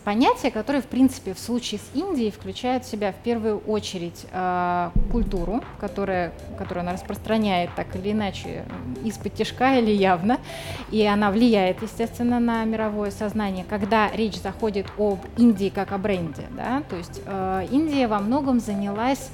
понятие, 0.04 0.50
которое, 0.50 0.82
в 0.82 0.86
принципе, 0.86 1.34
в 1.34 1.38
случае 1.38 1.80
с 1.80 1.96
Индией 1.96 2.30
включает 2.30 2.84
в 2.84 2.90
себя 2.90 3.12
в 3.12 3.16
первую 3.16 3.58
очередь 3.58 4.26
э, 4.30 4.90
культуру, 5.10 5.62
которая, 5.78 6.32
которую 6.58 6.82
она 6.82 6.92
распространяет 6.92 7.70
так 7.76 7.94
или 7.96 8.12
иначе, 8.12 8.64
из-под 9.04 9.34
тяжка 9.34 9.78
или 9.78 9.90
явно, 9.90 10.38
и 10.90 11.04
она 11.04 11.30
влияет, 11.30 11.82
естественно, 11.82 12.40
на 12.40 12.64
мировое 12.64 13.10
сознание, 13.10 13.64
когда 13.68 14.10
речь 14.12 14.40
заходит 14.40 14.86
об 14.98 15.20
Индии 15.36 15.70
как 15.74 15.92
о 15.92 15.98
бренде. 15.98 16.46
Да? 16.56 16.82
То 16.88 16.96
есть 16.96 17.20
э, 17.24 17.66
Индия 17.70 18.08
во 18.08 18.18
многом 18.18 18.60
занялась 18.60 19.30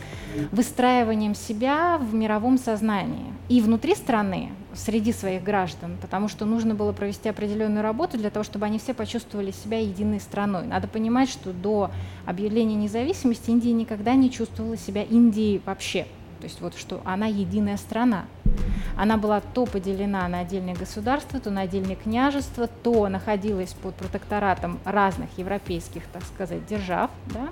выстраиванием 0.53 1.35
себя 1.35 1.99
в 1.99 2.15
мировом 2.15 2.59
сознании 2.59 3.33
и 3.49 3.61
внутри 3.61 3.95
страны, 3.95 4.51
среди 4.77 5.13
своих 5.13 5.43
граждан, 5.43 5.97
потому 6.01 6.29
что 6.29 6.45
нужно 6.45 6.75
было 6.75 6.93
провести 6.93 7.29
определенную 7.29 7.83
работу 7.83 8.19
для 8.19 8.31
того, 8.31 8.45
чтобы 8.45 8.67
они 8.67 8.79
все 8.79 8.95
почувствовали 8.95 9.51
себя 9.51 9.81
единой 9.81 10.21
страной. 10.21 10.67
Надо 10.67 10.87
понимать, 10.89 11.29
что 11.29 11.53
до 11.53 11.91
объявления 12.25 12.75
независимости 12.75 13.51
Индия 13.51 13.73
никогда 13.73 14.15
не 14.15 14.31
чувствовала 14.31 14.77
себя 14.77 15.03
Индией 15.03 15.61
вообще. 15.65 16.07
То 16.41 16.45
есть 16.45 16.61
вот 16.61 16.77
что 16.77 17.01
она 17.05 17.27
единая 17.27 17.77
страна. 17.77 18.27
Она 18.97 19.19
была 19.19 19.41
то 19.41 19.67
поделена 19.67 20.27
на 20.29 20.41
отдельные 20.41 20.75
государства, 20.75 21.39
то 21.39 21.51
на 21.51 21.63
отдельные 21.63 21.97
княжества, 21.97 22.67
то 22.67 23.09
находилась 23.09 23.75
под 23.75 23.95
протекторатом 23.95 24.79
разных 24.85 25.29
европейских, 25.37 26.07
так 26.07 26.23
сказать, 26.23 26.65
держав. 26.67 27.11
Да? 27.27 27.49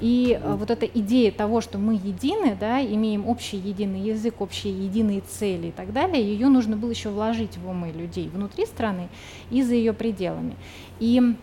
И 0.00 0.36
э, 0.42 0.54
вот 0.54 0.70
эта 0.70 0.84
идея 0.84 1.30
того, 1.30 1.60
что 1.60 1.78
мы 1.78 1.94
едины, 1.94 2.56
да, 2.58 2.84
имеем 2.84 3.28
общий 3.28 3.56
единый 3.56 4.00
язык, 4.00 4.40
общие 4.40 4.72
единые 4.84 5.20
цели 5.20 5.68
и 5.68 5.70
так 5.70 5.92
далее, 5.92 6.20
ее 6.20 6.48
нужно 6.48 6.76
было 6.76 6.90
еще 6.90 7.10
вложить 7.10 7.56
в 7.56 7.68
умы 7.68 7.92
людей 7.92 8.28
внутри 8.28 8.66
страны 8.66 9.08
и 9.50 9.62
за 9.62 9.74
ее 9.74 9.92
пределами. 9.92 10.56
И 10.98 11.36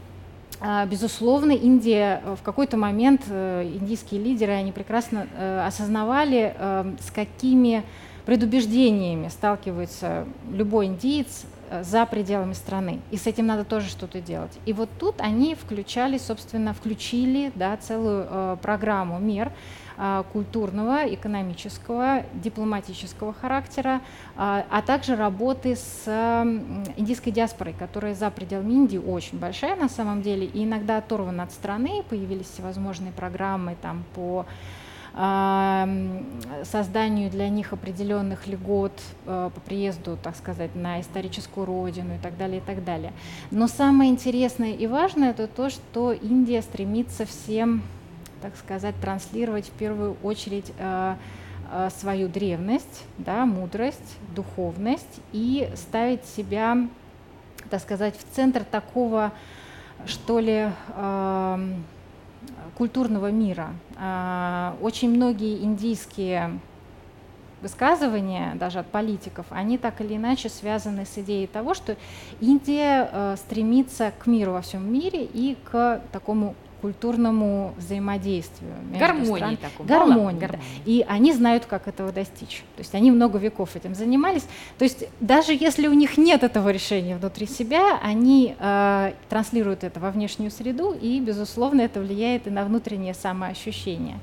Безусловно, 0.88 1.54
Индия 1.54 2.22
э, 2.24 2.36
в 2.36 2.44
какой-то 2.44 2.76
момент, 2.76 3.22
э, 3.30 3.64
индийские 3.64 4.22
лидеры, 4.22 4.54
они 4.54 4.72
прекрасно 4.72 5.28
осознавали, 5.66 6.54
с 7.00 7.12
какими 7.12 7.84
предубеждениями 8.26 9.30
сталкивается 9.30 10.26
любой 10.52 10.88
индиец 10.88 11.46
Э, 11.59 11.59
за 11.82 12.06
пределами 12.06 12.54
страны. 12.54 13.00
И 13.12 13.18
с 13.18 13.28
этим 13.28 13.48
надо 13.48 13.64
тоже 13.64 13.90
что-то 13.90 14.22
делать. 14.22 14.52
И 14.66 14.74
вот 14.74 14.90
тут 15.00 15.22
они 15.22 15.56
включали, 15.56 16.18
собственно, 16.18 16.74
включили 16.74 17.52
да, 17.56 17.78
целую 17.78 18.28
э, 18.30 18.58
программу 18.62 19.20
мер 19.20 19.52
э, 19.98 20.24
культурного, 20.32 21.14
экономического, 21.14 22.24
дипломатического 22.34 23.34
характера, 23.34 23.96
э, 23.96 24.00
а 24.36 24.82
также 24.86 25.16
работы 25.16 25.76
с 25.76 26.04
э, 26.06 26.44
индийской 26.98 27.32
диаспорой, 27.32 27.74
которая 27.78 28.16
за 28.16 28.30
пределами 28.32 28.74
Индии 28.74 28.98
очень 28.98 29.40
большая 29.40 29.76
на 29.76 29.90
самом 29.90 30.22
деле, 30.22 30.46
и 30.46 30.64
иногда 30.64 30.98
оторвана 30.98 31.44
от 31.44 31.52
страны, 31.52 32.04
появились 32.10 32.48
всевозможные 32.48 33.12
программы 33.12 33.76
там 33.82 34.04
по 34.16 34.46
созданию 36.64 37.30
для 37.30 37.50
них 37.50 37.74
определенных 37.74 38.48
льгот 38.48 38.94
э, 39.26 39.50
по 39.54 39.60
приезду, 39.60 40.18
так 40.22 40.38
сказать, 40.38 40.76
на 40.76 41.02
историческую 41.02 41.66
родину 41.66 42.16
и 42.16 42.18
так 42.20 42.38
далее, 42.38 42.60
и 42.60 42.62
так 42.62 42.86
далее. 42.86 43.12
Но 43.52 43.68
самое 43.68 44.12
интересное 44.12 44.72
и 44.72 44.88
важное 44.88 45.32
это 45.32 45.48
то, 45.48 45.70
что 45.70 46.14
Индия 46.14 46.62
стремится 46.62 47.26
всем, 47.26 47.82
так 48.42 48.56
сказать, 48.56 48.96
транслировать 49.02 49.68
в 49.68 49.72
первую 49.72 50.16
очередь 50.24 50.72
э, 50.78 51.16
э, 51.70 51.90
свою 52.00 52.30
древность, 52.30 53.04
да, 53.18 53.46
мудрость, 53.46 54.18
духовность 54.34 55.20
и 55.34 55.70
ставить 55.76 56.24
себя, 56.24 56.78
так 57.70 57.82
сказать, 57.82 58.16
в 58.18 58.36
центр 58.36 58.64
такого, 58.64 59.34
что 60.06 60.40
ли, 60.40 60.70
культурного 62.78 63.32
мира. 63.32 63.70
Э, 63.98 64.74
очень 64.82 65.10
многие 65.10 65.64
индийские 65.64 66.60
высказывания, 67.62 68.56
даже 68.56 68.80
от 68.80 68.88
политиков, 68.88 69.46
они 69.50 69.78
так 69.78 70.02
или 70.02 70.16
иначе 70.16 70.50
связаны 70.50 71.06
с 71.06 71.18
идеей 71.18 71.48
того, 71.48 71.74
что 71.74 71.98
Индия 72.40 73.10
э, 73.12 73.36
стремится 73.38 74.14
к 74.18 74.28
миру 74.28 74.54
во 74.54 74.62
всем 74.62 74.92
мире 74.92 75.26
и 75.26 75.58
к 75.70 76.02
такому 76.12 76.56
культурному 76.82 77.74
взаимодействию. 77.78 78.72
Гармонии 78.98 79.36
стран. 79.36 79.58
такой. 79.58 79.86
Гармонии, 79.86 80.40
да. 80.40 80.60
И 80.86 81.06
они 81.08 81.34
знают, 81.34 81.66
как 81.66 81.88
этого 81.88 82.12
достичь. 82.12 82.64
То 82.76 82.82
есть 82.82 82.96
они 82.96 83.12
много 83.12 83.38
веков 83.38 83.76
этим 83.76 83.96
занимались. 83.96 84.48
То 84.78 84.84
есть 84.84 85.06
даже 85.20 85.54
если 85.54 85.88
у 85.88 85.94
них 85.94 86.18
нет 86.18 86.44
этого 86.44 86.70
решения 86.70 87.16
внутри 87.16 87.48
себя, 87.48 88.00
они 88.02 88.56
э, 88.58 89.14
транслируют 89.30 89.84
это 89.84 90.00
во 90.00 90.12
внешнюю 90.12 90.52
среду, 90.52 90.94
и, 91.00 91.20
безусловно, 91.20 91.82
это 91.82 92.00
влияет 92.00 92.48
и 92.48 92.50
на 92.50 92.64
внутреннее 92.64 93.14
самоощущение. 93.14 94.20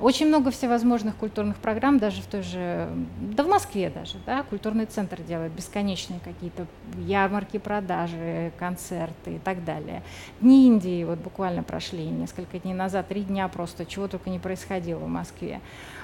Очень 0.00 0.28
много 0.28 0.50
всевозможных 0.50 1.14
культурных 1.16 1.56
программ, 1.56 1.98
даже 1.98 2.22
в 2.22 2.26
той 2.26 2.42
же, 2.42 2.88
да 3.20 3.42
в 3.42 3.48
Москве 3.48 3.90
даже, 3.90 4.16
да, 4.24 4.42
культурный 4.42 4.86
центр 4.86 5.20
делает 5.20 5.52
бесконечные 5.52 6.20
какие-то 6.20 6.66
ярмарки, 6.96 7.58
продажи, 7.58 8.50
концерты 8.58 9.34
и 9.34 9.38
так 9.38 9.62
далее. 9.62 10.02
Дни 10.40 10.68
Индии 10.68 11.04
вот 11.04 11.18
буквально 11.18 11.62
прошли 11.62 12.06
несколько 12.06 12.58
дней 12.58 12.72
назад, 12.72 13.08
три 13.08 13.22
дня 13.22 13.46
просто, 13.48 13.84
чего 13.84 14.08
только 14.08 14.30
не 14.30 14.38
происходило 14.38 15.00
в 15.00 15.08
Москве. 15.08 15.60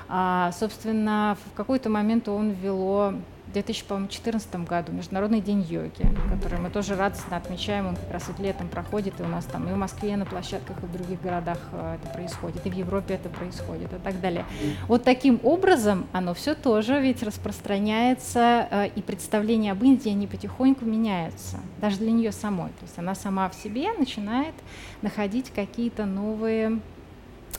А, 0.09 0.53
собственно, 0.53 1.39
в 1.47 1.57
какой-то 1.57 1.89
момент 1.89 2.29
он 2.29 2.51
ввело 2.51 3.15
2014 3.63 4.55
году 4.67 4.93
Международный 4.93 5.41
день 5.41 5.63
йоги, 5.63 6.07
который 6.31 6.59
мы 6.59 6.69
тоже 6.69 6.95
радостно 6.95 7.39
отмечаем, 7.39 7.87
он 7.87 7.97
как 7.97 8.11
раз 8.11 8.29
вот 8.29 8.39
летом 8.39 8.69
проходит, 8.69 9.19
и 9.19 9.23
у 9.23 9.29
нас 9.29 9.47
там 9.47 9.67
и 9.67 9.73
в 9.73 9.77
Москве 9.77 10.15
на 10.17 10.27
площадках, 10.27 10.77
и 10.83 10.87
в 10.87 10.93
других 10.93 11.23
городах 11.23 11.59
э, 11.73 11.97
это 11.99 12.13
происходит, 12.13 12.67
и 12.67 12.71
в 12.71 12.75
Европе 12.75 13.15
это 13.15 13.31
происходит, 13.31 13.91
и 13.95 13.97
так 13.97 14.21
далее. 14.21 14.45
Вот 14.89 15.05
таким 15.05 15.41
образом 15.43 16.07
оно 16.13 16.35
все 16.35 16.55
тоже 16.55 17.01
ведь 17.01 17.23
распространяется, 17.23 18.69
э, 18.71 18.89
и 18.95 19.01
представление 19.01 19.73
об 19.73 19.83
Индии, 19.83 20.11
они 20.11 20.27
потихоньку 20.27 20.85
меняются, 20.85 21.59
даже 21.81 21.97
для 21.97 22.11
нее 22.11 22.33
самой. 22.33 22.69
То 22.69 22.83
есть 22.83 22.99
она 22.99 23.15
сама 23.15 23.49
в 23.49 23.55
себе 23.55 23.91
начинает 23.95 24.55
находить 25.01 25.51
какие-то 25.51 26.05
новые, 26.05 26.81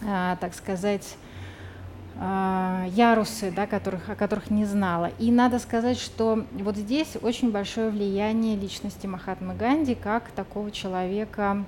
э, 0.01 0.38
так 0.39 0.53
сказать, 0.53 1.17
ярусы, 2.19 3.51
да, 3.51 3.67
которых, 3.67 4.10
о 4.10 4.15
которых 4.15 4.49
не 4.49 4.65
знала. 4.65 5.12
И 5.19 5.32
надо 5.32 5.60
сказать, 5.60 5.99
что 5.99 6.45
вот 6.51 6.75
здесь 6.75 7.17
очень 7.21 7.51
большое 7.51 7.89
влияние 7.89 8.56
личности 8.56 9.06
Махатмы 9.06 9.53
Ганди 9.53 9.93
как 9.95 10.32
такого 10.32 10.71
человека, 10.71 11.63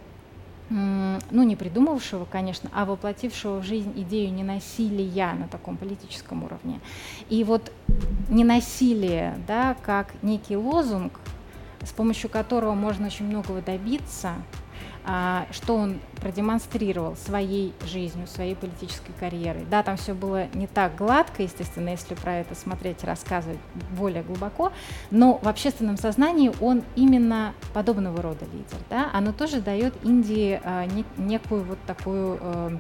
ну, 0.70 1.44
не 1.44 1.56
придумавшего, 1.56 2.26
конечно, 2.26 2.70
а 2.74 2.86
воплотившего 2.86 3.60
в 3.60 3.64
жизнь 3.64 3.92
идею 3.96 4.34
ненасилия 4.34 5.34
на 5.34 5.48
таком 5.48 5.78
политическом 5.78 6.44
уровне. 6.44 6.80
И 7.30 7.44
вот 7.44 7.72
ненасилие, 8.30 9.38
да, 9.48 9.76
как 9.84 10.14
некий 10.22 10.58
лозунг, 10.58 11.20
с 11.82 11.92
помощью 11.92 12.30
которого 12.30 12.74
можно 12.74 13.08
очень 13.08 13.26
многого 13.26 13.62
добиться, 13.62 14.34
что 15.52 15.76
он 15.76 16.00
продемонстрировал 16.22 17.16
своей 17.16 17.74
жизнью, 17.86 18.28
своей 18.28 18.56
политической 18.56 19.14
карьерой. 19.20 19.66
Да, 19.70 19.82
там 19.84 19.98
все 19.98 20.14
было 20.14 20.48
не 20.54 20.68
так 20.68 20.96
гладко, 20.96 21.44
естественно, 21.44 21.90
если 21.90 22.16
про 22.16 22.38
это 22.38 22.56
смотреть, 22.56 23.04
рассказывать 23.04 23.60
более 23.98 24.24
глубоко, 24.24 24.72
но 25.10 25.40
в 25.42 25.48
общественном 25.48 25.98
сознании 25.98 26.52
он 26.60 26.84
именно 26.96 27.54
подобного 27.74 28.22
рода 28.22 28.46
лидер. 28.46 28.78
Да? 28.90 29.10
Оно 29.14 29.32
тоже 29.32 29.62
дает 29.62 29.94
Индии 30.04 30.60
а, 30.64 30.86
некую 31.18 31.64
вот 31.64 31.80
такую 31.88 32.38
э, 32.42 32.78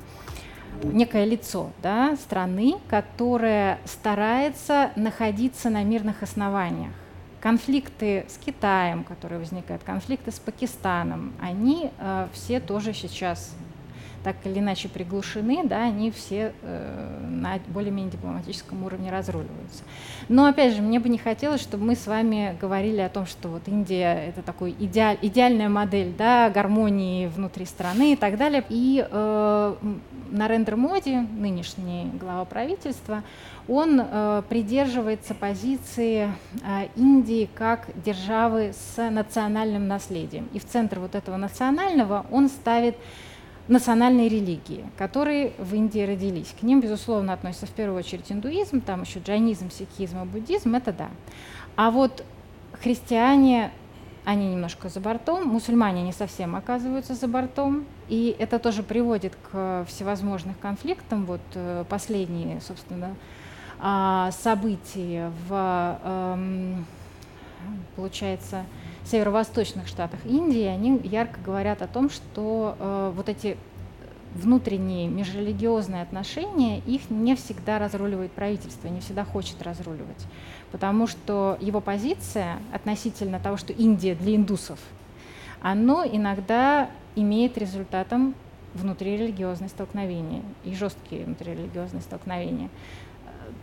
некое 0.83 1.25
лицо 1.25 1.71
да, 1.81 2.15
страны, 2.17 2.75
которая 2.89 3.79
старается 3.85 4.91
находиться 4.95 5.69
на 5.69 5.83
мирных 5.83 6.23
основаниях 6.23 6.93
конфликты 7.41 8.25
с 8.27 8.37
Китаем, 8.37 9.03
которые 9.03 9.39
возникают, 9.39 9.83
конфликты 9.83 10.31
с 10.31 10.39
Пакистаном, 10.39 11.33
они 11.41 11.91
э, 11.97 12.27
все 12.33 12.59
тоже 12.59 12.93
сейчас 12.93 13.55
так 14.23 14.35
или 14.45 14.59
иначе 14.59 14.89
приглушены, 14.89 15.63
да, 15.63 15.83
они 15.83 16.11
все 16.11 16.53
э, 16.61 17.27
на 17.29 17.59
более-менее 17.67 18.11
дипломатическом 18.11 18.83
уровне 18.83 19.11
разруливаются. 19.11 19.83
Но 20.27 20.45
опять 20.45 20.75
же, 20.75 20.81
мне 20.81 20.99
бы 20.99 21.09
не 21.09 21.17
хотелось, 21.17 21.61
чтобы 21.61 21.85
мы 21.85 21.95
с 21.95 22.05
вами 22.05 22.57
говорили 22.59 22.99
о 22.99 23.09
том, 23.09 23.25
что 23.25 23.47
вот 23.47 23.67
Индия 23.67 24.27
это 24.27 24.41
такой 24.41 24.75
идеаль, 24.77 25.17
идеальная 25.21 25.69
модель 25.69 26.13
да, 26.17 26.49
гармонии 26.49 27.27
внутри 27.27 27.65
страны 27.65 28.13
и 28.13 28.15
так 28.15 28.37
далее. 28.37 28.63
И 28.69 29.05
э, 29.09 29.75
Нарендра 30.31 30.75
Моди, 30.75 31.15
нынешний 31.15 32.11
глава 32.19 32.45
правительства, 32.45 33.23
он 33.69 34.01
э, 34.01 34.43
придерживается 34.49 35.35
позиции 35.35 36.31
э, 36.63 36.87
Индии 36.95 37.47
как 37.53 37.87
державы 38.03 38.73
с 38.73 39.09
национальным 39.09 39.87
наследием. 39.87 40.49
И 40.53 40.59
в 40.59 40.65
центр 40.65 40.99
вот 40.99 41.13
этого 41.13 41.37
национального 41.37 42.25
он 42.31 42.49
ставит 42.49 42.95
национальные 43.67 44.27
религии, 44.27 44.83
которые 44.97 45.53
в 45.59 45.75
Индии 45.75 46.01
родились. 46.01 46.55
К 46.59 46.63
ним, 46.63 46.81
безусловно, 46.81 47.33
относится 47.33 47.67
в 47.67 47.71
первую 47.71 47.99
очередь 47.99 48.31
индуизм, 48.31 48.81
там 48.81 49.03
еще 49.03 49.19
джайнизм, 49.19 49.69
сикхизм 49.69 50.23
и 50.23 50.25
буддизм, 50.25 50.73
это 50.75 50.91
да. 50.91 51.09
А 51.75 51.91
вот 51.91 52.25
христиане, 52.81 53.71
они 54.25 54.49
немножко 54.49 54.89
за 54.89 54.99
бортом, 54.99 55.47
мусульмане 55.47 56.01
не 56.01 56.13
совсем 56.13 56.55
оказываются 56.55 57.13
за 57.13 57.27
бортом, 57.27 57.85
и 58.07 58.35
это 58.39 58.57
тоже 58.57 58.81
приводит 58.81 59.37
к 59.51 59.85
всевозможным 59.87 60.55
конфликтам. 60.59 61.25
Вот 61.25 61.41
э, 61.53 61.85
последние, 61.87 62.61
собственно, 62.61 63.15
событий 64.31 65.21
в, 65.47 65.99
эм, 66.03 66.85
получается, 67.95 68.65
северо-восточных 69.05 69.87
штатах 69.87 70.19
Индии, 70.25 70.65
они 70.65 70.99
ярко 71.03 71.39
говорят 71.41 71.81
о 71.81 71.87
том, 71.87 72.09
что 72.09 72.75
э, 72.79 73.11
вот 73.15 73.29
эти 73.29 73.57
внутренние 74.35 75.07
межрелигиозные 75.07 76.03
отношения, 76.03 76.79
их 76.79 77.09
не 77.09 77.35
всегда 77.35 77.79
разруливает 77.79 78.31
правительство, 78.31 78.87
не 78.87 78.99
всегда 78.99 79.25
хочет 79.25 79.61
разруливать. 79.61 80.25
Потому 80.71 81.07
что 81.07 81.57
его 81.59 81.81
позиция 81.81 82.59
относительно 82.71 83.39
того, 83.39 83.57
что 83.57 83.73
Индия 83.73 84.13
для 84.15 84.35
индусов, 84.35 84.79
оно 85.61 86.05
иногда 86.05 86.89
имеет 87.15 87.57
результатом 87.57 88.35
внутрирелигиозные 88.75 89.69
столкновения 89.69 90.43
и 90.63 90.75
жесткие 90.75 91.25
внутрирелигиозные 91.25 92.01
столкновения. 92.01 92.69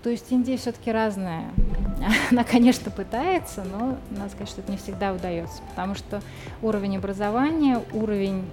То 0.06 0.10
есть 0.10 0.30
Индия 0.30 0.56
все-таки 0.56 0.92
разная. 0.92 1.50
Она, 2.30 2.44
конечно, 2.44 2.92
пытается, 2.92 3.64
но 3.64 3.98
надо 4.10 4.30
сказать, 4.30 4.48
что 4.48 4.60
это 4.60 4.70
не 4.70 4.78
всегда 4.78 5.12
удается, 5.12 5.62
потому 5.70 5.96
что 5.96 6.22
уровень 6.62 6.96
образования, 6.96 7.82
уровень 7.92 8.44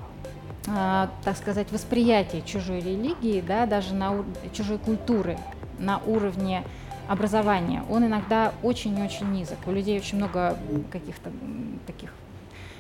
э, 0.66 1.08
так 1.24 1.38
сказать, 1.38 1.72
восприятия 1.72 2.42
чужой 2.42 2.80
религии, 2.80 3.40
да, 3.48 3.68
даже 3.68 3.94
на 3.94 4.26
чужой 4.52 4.80
культуры 4.80 5.38
на 5.78 6.00
уровне 6.08 6.64
образования, 7.08 7.84
он 7.88 8.08
иногда 8.08 8.52
очень-очень 8.64 9.32
низок. 9.32 9.60
У 9.68 9.72
людей 9.72 10.00
очень 10.00 10.18
много 10.18 10.58
каких-то 10.92 11.30
таких 11.86 12.12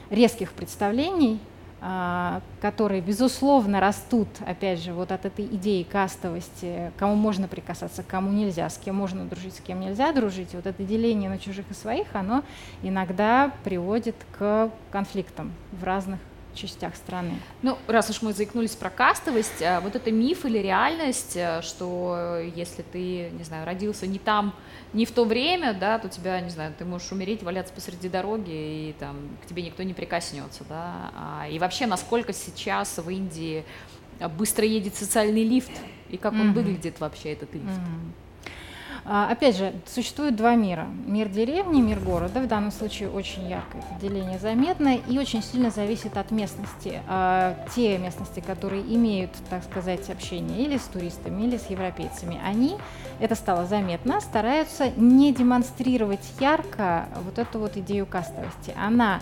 резких 0.09 0.51
представлений 0.51 1.35
а, 1.35 1.52
которые, 2.61 3.01
безусловно, 3.01 3.81
растут, 3.81 4.29
опять 4.45 4.79
же, 4.79 4.93
вот 4.93 5.11
от 5.11 5.25
этой 5.25 5.45
идеи 5.45 5.83
кастовости, 5.83 6.93
кому 6.97 7.15
можно 7.15 7.49
прикасаться, 7.49 8.03
кому 8.03 8.31
нельзя, 8.31 8.69
с 8.69 8.77
кем 8.77 8.95
можно 8.95 9.25
дружить, 9.25 9.55
с 9.55 9.59
кем 9.59 9.81
нельзя 9.81 10.13
дружить. 10.13 10.53
Вот 10.53 10.65
это 10.65 10.81
деление 10.83 11.29
на 11.29 11.37
чужих 11.37 11.65
и 11.71 11.73
своих, 11.73 12.07
оно 12.13 12.43
иногда 12.83 13.51
приводит 13.65 14.15
к 14.37 14.71
конфликтам 14.91 15.51
в 15.73 15.83
разных 15.83 16.19
частях 16.53 16.95
страны. 16.95 17.33
Ну, 17.61 17.77
раз 17.87 18.09
уж 18.09 18.21
мы 18.21 18.31
заикнулись 18.31 18.75
про 18.75 18.89
кастовость, 18.89 19.61
а 19.61 19.81
вот 19.81 19.95
это 19.95 20.11
миф 20.11 20.45
или 20.45 20.59
реальность, 20.59 21.35
э, 21.35 21.61
что 21.61 22.39
если 22.55 22.83
ты, 22.83 23.29
не 23.31 23.43
знаю, 23.43 23.65
родился 23.65 24.07
не 24.07 24.19
там, 24.19 24.53
не 24.93 25.05
в 25.05 25.11
то 25.11 25.25
время, 25.25 25.73
да, 25.73 25.99
то 25.99 26.07
тебя, 26.07 26.39
не 26.39 26.49
знаю, 26.49 26.73
ты 26.77 26.85
можешь 26.85 27.11
умереть, 27.11 27.43
валяться 27.43 27.73
посреди 27.73 28.09
дороги, 28.09 28.51
и 28.51 28.95
там 28.99 29.15
к 29.43 29.47
тебе 29.47 29.63
никто 29.63 29.83
не 29.83 29.93
прикоснется, 29.93 30.63
да. 30.69 31.11
А, 31.15 31.47
и 31.49 31.59
вообще, 31.59 31.87
насколько 31.87 32.31
сейчас 32.33 32.97
в 32.97 33.09
Индии 33.09 33.65
быстро 34.37 34.65
едет 34.65 34.95
социальный 34.95 35.43
лифт, 35.43 35.71
и 36.09 36.17
как 36.17 36.33
он 36.33 36.51
mm-hmm. 36.51 36.53
выглядит 36.53 36.99
вообще, 36.99 37.33
этот 37.33 37.53
лифт? 37.53 37.65
Mm-hmm. 37.65 38.22
А, 39.05 39.29
опять 39.29 39.57
же, 39.57 39.73
существует 39.85 40.35
два 40.35 40.55
мира. 40.55 40.87
Мир 41.05 41.27
деревни, 41.27 41.81
мир 41.81 41.99
города. 41.99 42.39
В 42.39 42.47
данном 42.47 42.71
случае 42.71 43.09
очень 43.09 43.47
яркое 43.49 43.83
деление 44.01 44.39
заметно 44.39 44.95
и 44.95 45.19
очень 45.19 45.43
сильно 45.43 45.71
зависит 45.71 46.15
от 46.17 46.31
местности. 46.31 47.01
А, 47.07 47.55
те 47.75 47.97
местности, 47.97 48.39
которые 48.39 48.81
имеют, 48.81 49.31
так 49.49 49.63
сказать, 49.63 50.09
общение 50.09 50.63
или 50.63 50.77
с 50.77 50.83
туристами, 50.83 51.43
или 51.43 51.57
с 51.57 51.69
европейцами, 51.69 52.39
они, 52.45 52.77
это 53.19 53.35
стало 53.35 53.65
заметно, 53.65 54.21
стараются 54.21 54.89
не 54.95 55.33
демонстрировать 55.33 56.25
ярко 56.39 57.07
вот 57.23 57.39
эту 57.39 57.59
вот 57.59 57.75
идею 57.77 58.05
кастовости. 58.05 58.73
Она 58.77 59.19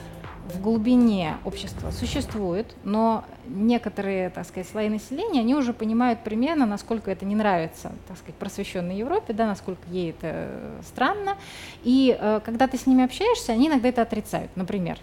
в 0.51 0.61
глубине 0.61 1.37
общества 1.45 1.91
существует, 1.91 2.75
но 2.83 3.25
некоторые, 3.47 4.29
так 4.29 4.45
сказать, 4.45 4.69
слои 4.69 4.89
населения, 4.89 5.41
они 5.41 5.55
уже 5.55 5.73
понимают 5.73 6.23
примерно, 6.23 6.65
насколько 6.65 7.11
это 7.11 7.25
не 7.25 7.35
нравится, 7.35 7.91
так 8.07 8.17
сказать, 8.17 8.35
просвещенной 8.35 8.97
Европе, 8.97 9.33
да, 9.33 9.47
насколько 9.47 9.81
ей 9.89 10.11
это 10.11 10.81
странно. 10.85 11.37
И 11.83 12.15
э, 12.19 12.41
когда 12.43 12.67
ты 12.67 12.77
с 12.77 12.85
ними 12.85 13.03
общаешься, 13.03 13.53
они 13.53 13.67
иногда 13.67 13.89
это 13.89 14.01
отрицают. 14.01 14.51
Например, 14.55 14.97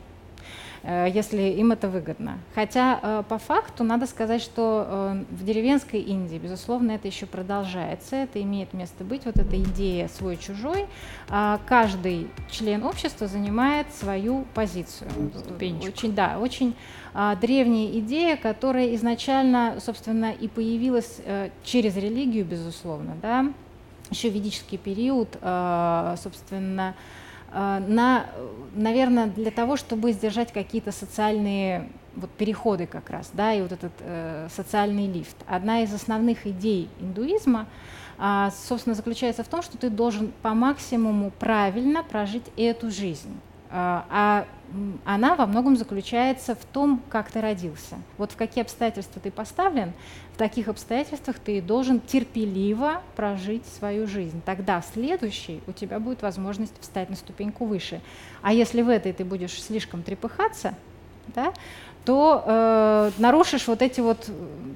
если 0.84 1.42
им 1.42 1.72
это 1.72 1.88
выгодно. 1.88 2.38
Хотя 2.54 3.00
э, 3.02 3.22
по 3.28 3.38
факту 3.38 3.84
надо 3.84 4.06
сказать, 4.06 4.42
что 4.42 4.86
э, 4.88 5.24
в 5.30 5.44
деревенской 5.44 6.00
Индии, 6.00 6.36
безусловно, 6.36 6.92
это 6.92 7.08
еще 7.08 7.26
продолжается, 7.26 8.16
это 8.16 8.40
имеет 8.42 8.72
место 8.72 9.04
быть, 9.04 9.24
вот 9.24 9.38
эта 9.38 9.56
идея 9.60 10.08
свой-чужой. 10.08 10.86
А 11.28 11.60
каждый 11.66 12.28
член 12.50 12.84
общества 12.84 13.26
занимает 13.26 13.92
свою 13.94 14.44
позицию. 14.54 15.10
Ступенчик. 15.36 15.88
Очень, 15.88 16.14
да, 16.14 16.38
очень 16.38 16.74
а, 17.14 17.34
древняя 17.36 17.98
идея, 17.98 18.36
которая 18.36 18.94
изначально, 18.94 19.76
собственно, 19.80 20.32
и 20.32 20.48
появилась 20.48 21.20
через 21.64 21.96
религию, 21.96 22.44
безусловно, 22.44 23.16
да, 23.20 23.46
еще 24.10 24.30
ведический 24.30 24.78
период, 24.78 25.28
собственно, 26.22 26.94
Э, 26.94 27.17
на, 27.52 28.26
наверное, 28.74 29.26
для 29.26 29.50
того, 29.50 29.76
чтобы 29.76 30.12
сдержать 30.12 30.52
какие-то 30.52 30.92
социальные 30.92 31.88
вот 32.18 32.30
переходы 32.30 32.86
как 32.86 33.10
раз, 33.10 33.30
да, 33.32 33.54
и 33.54 33.62
вот 33.62 33.72
этот 33.72 33.92
э, 34.00 34.48
социальный 34.54 35.06
лифт. 35.06 35.36
Одна 35.46 35.82
из 35.82 35.94
основных 35.94 36.46
идей 36.46 36.88
индуизма, 37.00 37.66
э, 38.18 38.48
собственно, 38.68 38.94
заключается 38.94 39.44
в 39.44 39.48
том, 39.48 39.62
что 39.62 39.78
ты 39.78 39.88
должен 39.88 40.32
по 40.42 40.50
максимуму 40.50 41.30
правильно 41.38 42.02
прожить 42.02 42.44
эту 42.56 42.90
жизнь. 42.90 43.38
Э, 43.70 44.02
а 44.10 44.46
она 45.06 45.34
во 45.34 45.46
многом 45.46 45.76
заключается 45.76 46.54
в 46.54 46.64
том, 46.64 47.02
как 47.08 47.30
ты 47.30 47.40
родился. 47.40 47.96
Вот 48.18 48.32
в 48.32 48.36
какие 48.36 48.62
обстоятельства 48.62 49.20
ты 49.22 49.30
поставлен, 49.30 49.92
таких 50.38 50.68
обстоятельствах 50.68 51.38
ты 51.38 51.60
должен 51.60 52.00
терпеливо 52.00 53.02
прожить 53.16 53.66
свою 53.78 54.06
жизнь. 54.06 54.40
Тогда 54.46 54.80
в 54.80 54.86
следующей 54.86 55.60
у 55.66 55.72
тебя 55.72 56.00
будет 56.00 56.22
возможность 56.22 56.74
встать 56.80 57.10
на 57.10 57.16
ступеньку 57.16 57.66
выше. 57.66 58.00
А 58.40 58.52
если 58.54 58.80
в 58.80 58.88
этой 58.88 59.12
ты 59.12 59.24
будешь 59.24 59.60
слишком 59.62 60.02
трепыхаться, 60.02 60.74
да, 61.34 61.52
то 62.04 62.42
э, 62.46 63.10
нарушишь 63.18 63.68
вот 63.68 63.82
эти 63.82 64.00
вот, 64.00 64.30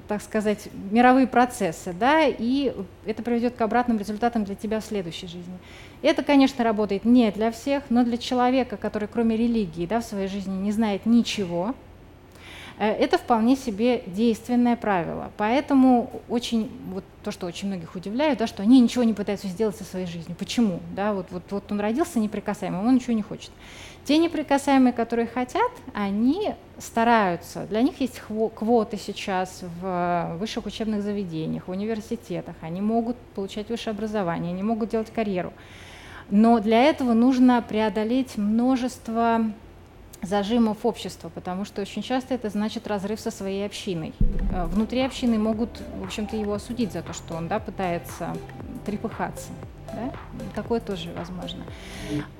так 0.07 0.21
сказать, 0.21 0.69
мировые 0.91 1.25
процессы, 1.25 1.91
да, 1.91 2.27
и 2.27 2.75
это 3.07 3.23
приведет 3.23 3.55
к 3.55 3.61
обратным 3.61 3.97
результатам 3.97 4.43
для 4.43 4.53
тебя 4.53 4.79
в 4.79 4.85
следующей 4.85 5.25
жизни. 5.25 5.57
Это, 6.03 6.21
конечно, 6.21 6.63
работает 6.63 7.05
не 7.05 7.31
для 7.31 7.51
всех, 7.51 7.85
но 7.89 8.03
для 8.03 8.17
человека, 8.17 8.77
который 8.77 9.07
кроме 9.07 9.35
религии 9.35 9.87
да, 9.87 10.01
в 10.01 10.05
своей 10.05 10.27
жизни 10.27 10.53
не 10.53 10.71
знает 10.71 11.07
ничего, 11.07 11.73
это 12.77 13.17
вполне 13.17 13.55
себе 13.55 14.03
действенное 14.07 14.75
правило. 14.75 15.31
Поэтому 15.37 16.21
очень, 16.29 16.71
вот 16.89 17.03
то, 17.23 17.31
что 17.31 17.45
очень 17.45 17.67
многих 17.67 17.95
удивляет, 17.95 18.39
да, 18.39 18.47
что 18.47 18.63
они 18.63 18.79
ничего 18.79 19.03
не 19.03 19.13
пытаются 19.13 19.47
сделать 19.47 19.75
со 19.75 19.83
своей 19.83 20.07
жизнью. 20.07 20.35
Почему? 20.37 20.79
Да, 20.95 21.13
вот, 21.13 21.27
вот, 21.31 21.43
вот 21.49 21.71
он 21.71 21.79
родился 21.79 22.19
неприкасаемым, 22.19 22.85
он 22.85 22.95
ничего 22.95 23.13
не 23.13 23.21
хочет. 23.21 23.51
Те 24.05 24.17
неприкасаемые, 24.17 24.91
которые 24.91 25.27
хотят, 25.27 25.71
они 25.93 26.55
стараются. 26.77 27.65
Для 27.67 27.81
них 27.81 28.01
есть 28.01 28.21
квоты 28.55 28.97
сейчас 28.97 29.63
в 29.81 30.35
высших 30.39 30.65
учебных 30.65 31.03
заведениях, 31.03 31.67
в 31.67 31.71
университетах. 31.71 32.55
Они 32.61 32.81
могут 32.81 33.15
получать 33.35 33.69
высшее 33.69 33.93
образование, 33.93 34.51
они 34.51 34.63
могут 34.63 34.89
делать 34.89 35.09
карьеру. 35.09 35.53
Но 36.29 36.59
для 36.59 36.83
этого 36.83 37.13
нужно 37.13 37.61
преодолеть 37.61 38.37
множество 38.37 39.45
зажимов 40.23 40.85
общества, 40.85 41.29
потому 41.29 41.65
что 41.65 41.81
очень 41.81 42.01
часто 42.01 42.33
это 42.33 42.49
значит 42.49 42.87
разрыв 42.87 43.19
со 43.19 43.31
своей 43.31 43.65
общиной. 43.65 44.13
Э, 44.51 44.65
внутри 44.65 45.01
общины 45.01 45.37
могут, 45.37 45.81
в 45.99 46.03
общем-то, 46.03 46.35
его 46.35 46.53
осудить 46.53 46.91
за 46.91 47.01
то, 47.01 47.13
что 47.13 47.35
он 47.35 47.47
да, 47.47 47.59
пытается 47.59 48.35
трепыхаться. 48.85 49.49
Да? 49.95 50.11
Такое 50.55 50.79
тоже 50.79 51.09
возможно. 51.15 51.63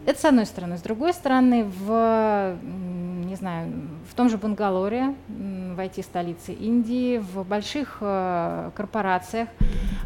Это 0.05 0.19
с 0.19 0.25
одной 0.25 0.45
стороны. 0.45 0.77
С 0.77 0.81
другой 0.81 1.13
стороны, 1.13 1.65
в, 1.65 2.57
не 2.63 3.35
знаю, 3.35 3.71
в 4.09 4.13
том 4.15 4.29
же 4.29 4.37
Бангалоре, 4.37 5.15
в 5.73 5.79
IT-столице 5.79 6.53
Индии, 6.53 7.17
в 7.17 7.43
больших 7.43 7.97
э, 8.01 8.71
корпорациях 8.75 9.49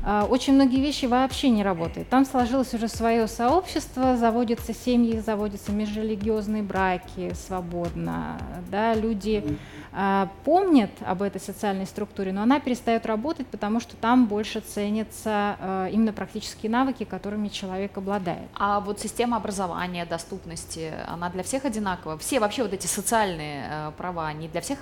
э, 0.06 0.22
очень 0.30 0.54
многие 0.54 0.82
вещи 0.82 1.06
вообще 1.06 1.50
не 1.50 1.64
работают. 1.64 2.10
Там 2.10 2.26
сложилось 2.26 2.74
уже 2.74 2.88
свое 2.88 3.28
сообщество, 3.28 4.18
заводятся 4.18 4.74
семьи, 4.74 5.20
заводятся 5.20 5.72
межрелигиозные 5.72 6.64
браки 6.64 7.34
свободно. 7.34 8.38
Да? 8.72 8.94
Люди 8.94 9.58
э, 9.94 10.28
помнят 10.46 10.92
об 11.06 11.22
этой 11.22 11.42
социальной 11.42 11.86
структуре, 11.86 12.32
но 12.32 12.42
она 12.42 12.60
перестает 12.60 13.06
работать, 13.06 13.48
потому 13.48 13.80
что 13.80 13.96
там 13.96 14.28
больше 14.28 14.62
ценятся 14.62 15.90
именно 15.92 16.14
практические 16.14 16.72
навыки, 16.72 17.04
которыми 17.38 17.50
человек 17.50 17.98
обладает. 17.98 18.50
А 18.56 18.80
вот 18.80 19.00
система 19.00 19.38
образования, 19.38 20.06
доступности, 20.06 20.94
она 21.08 21.30
для 21.30 21.44
всех 21.44 21.66
одинакова? 21.66 22.18
Все 22.18 22.40
вообще 22.40 22.64
вот 22.64 22.74
эти 22.74 22.88
социальные 22.88 23.92
права, 23.98 24.28
они 24.28 24.48
для 24.48 24.62
всех 24.62 24.80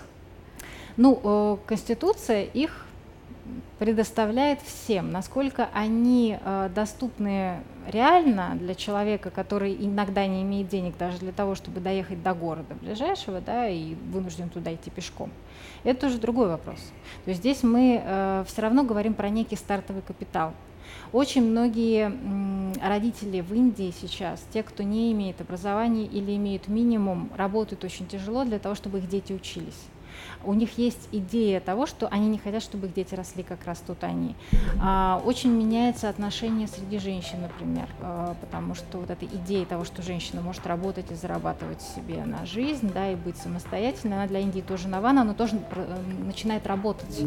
ну, 0.98 1.20
э, 1.24 1.58
Конституция 1.68 2.44
их 2.44 2.86
предоставляет 3.80 4.62
всем, 4.62 5.12
насколько 5.12 5.68
они 5.74 6.38
э, 6.40 6.70
доступны 6.74 7.58
реально 7.92 8.56
для 8.56 8.74
человека, 8.74 9.30
который 9.30 9.76
иногда 9.78 10.26
не 10.26 10.42
имеет 10.42 10.70
денег 10.70 10.98
даже 10.98 11.18
для 11.18 11.34
того, 11.34 11.56
чтобы 11.56 11.82
доехать 11.82 12.24
до 12.24 12.34
города 12.34 12.74
ближайшего, 12.82 13.42
да, 13.42 13.68
и 13.68 13.96
вынужден 14.14 14.50
туда 14.50 14.74
идти 14.74 14.90
пешком. 14.90 15.30
Это 15.84 16.08
уже 16.08 16.18
другой 16.18 16.48
вопрос. 16.48 16.80
То 17.26 17.32
есть 17.32 17.42
здесь 17.42 17.64
мы 17.64 18.02
э, 18.02 18.44
все 18.48 18.62
равно 18.62 18.84
говорим 18.84 19.14
про 19.14 19.30
некий 19.30 19.58
стартовый 19.58 20.02
капитал. 20.02 20.54
Очень 21.12 21.44
многие 21.50 22.12
родители 22.82 23.42
в 23.42 23.54
Индии 23.54 23.94
сейчас, 24.00 24.46
те, 24.54 24.64
кто 24.64 24.84
не 24.84 25.12
имеет 25.12 25.42
образования 25.42 26.06
или 26.06 26.36
имеют 26.36 26.68
минимум, 26.68 27.30
работают 27.36 27.84
очень 27.84 28.08
тяжело 28.08 28.44
для 28.44 28.60
того, 28.60 28.76
чтобы 28.76 29.00
их 29.00 29.08
дети 29.08 29.34
учились 29.34 29.86
у 30.44 30.54
них 30.54 30.78
есть 30.78 31.10
идея 31.12 31.60
того, 31.60 31.86
что 31.86 32.08
они 32.08 32.28
не 32.28 32.38
хотят, 32.38 32.62
чтобы 32.64 32.88
их 32.88 32.94
дети 32.94 33.16
росли, 33.16 33.44
как 33.44 33.66
растут 33.66 34.04
они. 34.04 34.36
А, 34.82 35.22
очень 35.26 35.52
меняется 35.52 36.10
отношение 36.10 36.68
среди 36.68 37.00
женщин, 37.00 37.42
например, 37.42 37.88
а, 38.02 38.36
потому 38.42 38.76
что 38.76 39.00
вот 39.00 39.10
эта 39.10 39.26
идея 39.26 39.66
того, 39.66 39.86
что 39.86 40.02
женщина 40.02 40.42
может 40.42 40.66
работать 40.68 41.12
и 41.12 41.16
зарабатывать 41.16 41.82
себе 41.82 42.24
на 42.26 42.46
жизнь, 42.46 42.92
да, 42.94 43.12
и 43.12 43.16
быть 43.16 43.38
самостоятельной, 43.38 44.18
она 44.18 44.28
для 44.28 44.40
Индии 44.40 44.62
тоже 44.62 44.88
нова, 44.88 45.12
но 45.12 45.22
она 45.22 45.34
тоже 45.34 45.60
э, 45.72 46.02
начинает 46.26 46.68
работать. 46.68 47.26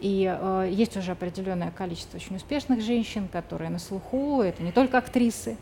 И 0.00 0.24
э, 0.28 0.68
есть 0.70 0.96
уже 0.96 1.12
определенное 1.12 1.70
количество 1.70 2.16
очень 2.16 2.36
успешных 2.36 2.80
женщин, 2.82 3.28
которые 3.28 3.70
на 3.70 3.78
слуху, 3.78 4.42
это 4.42 4.62
не 4.62 4.72
только 4.72 4.98
актрисы, 4.98 5.56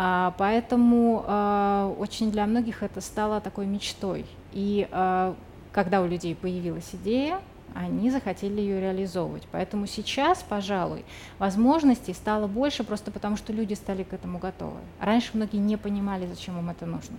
а, 0.00 0.32
поэтому 0.38 1.24
а, 1.26 1.92
очень 1.98 2.30
для 2.30 2.46
многих 2.46 2.84
это 2.84 3.00
стало 3.00 3.40
такой 3.40 3.66
мечтой. 3.66 4.26
И 4.52 4.88
а, 4.92 5.34
когда 5.72 6.02
у 6.02 6.06
людей 6.06 6.36
появилась 6.36 6.90
идея, 6.92 7.40
они 7.74 8.10
захотели 8.10 8.60
ее 8.60 8.80
реализовывать. 8.80 9.46
Поэтому 9.50 9.86
сейчас, 9.86 10.42
пожалуй, 10.42 11.04
возможностей 11.38 12.14
стало 12.14 12.46
больше 12.46 12.84
просто 12.84 13.10
потому, 13.10 13.36
что 13.36 13.52
люди 13.52 13.74
стали 13.74 14.04
к 14.04 14.12
этому 14.12 14.38
готовы. 14.38 14.78
Раньше 15.00 15.30
многие 15.34 15.58
не 15.58 15.76
понимали, 15.76 16.26
зачем 16.26 16.58
им 16.58 16.70
это 16.70 16.86
нужно. 16.86 17.16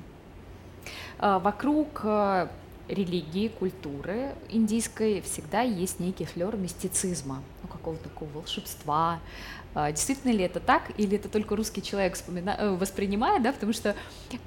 А, 1.20 1.40
вокруг 1.40 2.02
а, 2.04 2.50
религии, 2.90 3.48
культуры 3.48 4.34
индийской 4.50 5.22
всегда 5.22 5.62
есть 5.62 6.00
некий 6.00 6.26
флер 6.26 6.58
мистицизма, 6.58 7.44
ну, 7.62 7.70
какого-то 7.70 8.10
такого 8.10 8.30
волшебства, 8.30 9.20
а, 9.76 9.92
действительно 9.92 10.32
ли 10.32 10.44
это 10.44 10.60
так, 10.60 10.92
или 10.98 11.18
это 11.18 11.30
только 11.30 11.56
русский 11.56 11.84
человек 11.84 12.16
вспомина... 12.16 12.56
Э, 12.58 12.76
воспринимает, 12.76 13.44
да, 13.44 13.54
потому 13.54 13.72
что, 13.72 13.96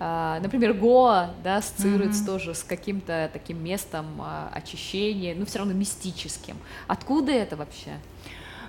а, 0.00 0.40
например, 0.40 0.74
Гоа, 0.74 1.30
да, 1.44 1.56
ассоциируется 1.58 2.22
mm-hmm. 2.22 2.26
тоже 2.26 2.54
с 2.54 2.64
каким-то 2.64 3.30
таким 3.32 3.62
местом 3.62 4.06
а, 4.20 4.50
очищения, 4.52 5.34
ну, 5.36 5.46
все 5.46 5.58
равно 5.58 5.74
мистическим. 5.74 6.56
Откуда 6.88 7.30
это 7.30 7.56
вообще? 7.56 7.98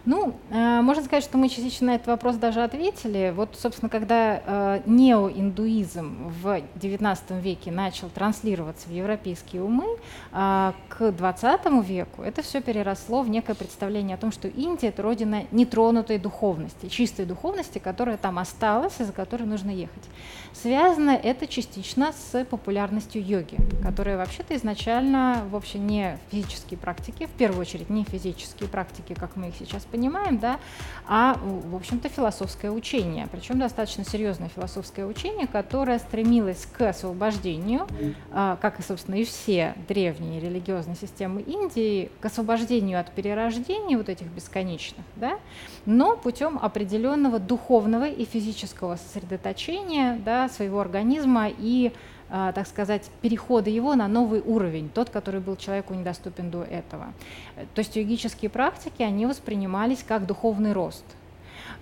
Ну, 0.05 0.35
э, 0.49 0.81
можно 0.81 1.01
сказать, 1.01 1.23
что 1.23 1.37
мы 1.37 1.47
частично 1.47 1.87
на 1.87 1.95
этот 1.95 2.07
вопрос 2.07 2.35
даже 2.35 2.61
ответили. 2.61 3.33
Вот, 3.33 3.55
собственно, 3.57 3.89
когда 3.89 4.41
э, 4.45 4.81
неоиндуизм 4.85 6.29
в 6.41 6.61
XIX 6.75 7.39
веке 7.39 7.71
начал 7.71 8.09
транслироваться 8.09 8.89
в 8.89 8.91
европейские 8.91 9.63
умы, 9.63 9.85
э, 10.33 10.73
к 10.89 11.01
XX 11.01 11.85
веку 11.85 12.21
это 12.21 12.41
все 12.41 12.61
переросло 12.61 13.21
в 13.21 13.29
некое 13.29 13.55
представление 13.55 14.15
о 14.15 14.17
том, 14.17 14.33
что 14.33 14.49
Индия— 14.49 14.87
это 14.89 15.01
родина 15.03 15.43
нетронутой 15.51 16.17
духовности, 16.17 16.89
чистой 16.89 17.25
духовности, 17.25 17.79
которая 17.79 18.17
там 18.17 18.39
осталась 18.39 18.99
и 18.99 19.05
за 19.05 19.13
которой 19.13 19.43
нужно 19.43 19.71
ехать. 19.71 20.03
Связано 20.51 21.11
это 21.11 21.47
частично 21.47 22.11
с 22.11 22.43
популярностью 22.45 23.25
йоги, 23.25 23.57
которая 23.81 24.17
вообще-то 24.17 24.55
изначально 24.55 25.43
вовсе 25.49 25.79
не 25.79 26.17
физические 26.29 26.77
практики, 26.77 27.25
в 27.25 27.31
первую 27.37 27.61
очередь 27.61 27.89
не 27.89 28.03
физические 28.03 28.67
практики, 28.67 29.13
как 29.13 29.37
мы 29.37 29.47
их 29.47 29.55
сейчас 29.57 29.85
понимаем, 29.93 30.39
да, 30.39 30.59
а, 31.07 31.37
в 31.39 31.75
общем-то, 31.75 32.09
философское 32.09 32.71
учение, 32.71 33.27
причем 33.31 33.59
достаточно 33.59 34.03
серьезное 34.03 34.49
философское 34.49 35.05
учение, 35.05 35.45
которое 35.45 35.99
стремилось 35.99 36.65
к 36.65 36.81
освобождению, 36.89 37.87
а, 38.31 38.57
как 38.59 38.79
и, 38.79 38.81
собственно, 38.81 39.15
и 39.15 39.23
все 39.23 39.75
древние 39.87 40.39
религиозные 40.39 40.95
системы 40.95 41.41
Индии, 41.41 42.09
к 42.21 42.25
освобождению 42.25 42.99
от 42.99 43.11
перерождений 43.11 43.95
вот 43.95 44.09
этих 44.09 44.25
бесконечных, 44.27 45.05
да, 45.15 45.37
но 45.85 46.17
путем 46.17 46.57
определенного 46.59 47.37
духовного 47.37 48.09
и 48.09 48.25
физического 48.25 48.95
сосредоточения 48.95 50.19
да, 50.25 50.49
своего 50.49 50.81
организма 50.81 51.49
и 51.55 51.91
так 52.33 52.67
сказать, 52.67 53.11
перехода 53.21 53.69
его 53.69 53.93
на 53.93 54.07
новый 54.07 54.41
уровень, 54.41 54.89
тот, 54.89 55.11
который 55.11 55.39
был 55.39 55.55
человеку 55.55 55.93
недоступен 55.93 56.49
до 56.49 56.63
этого. 56.63 57.13
То 57.75 57.79
есть 57.79 57.95
йогические 57.95 58.49
практики, 58.49 59.03
они 59.03 59.27
воспринимались 59.27 60.03
как 60.07 60.25
духовный 60.25 60.73
рост– 60.73 61.05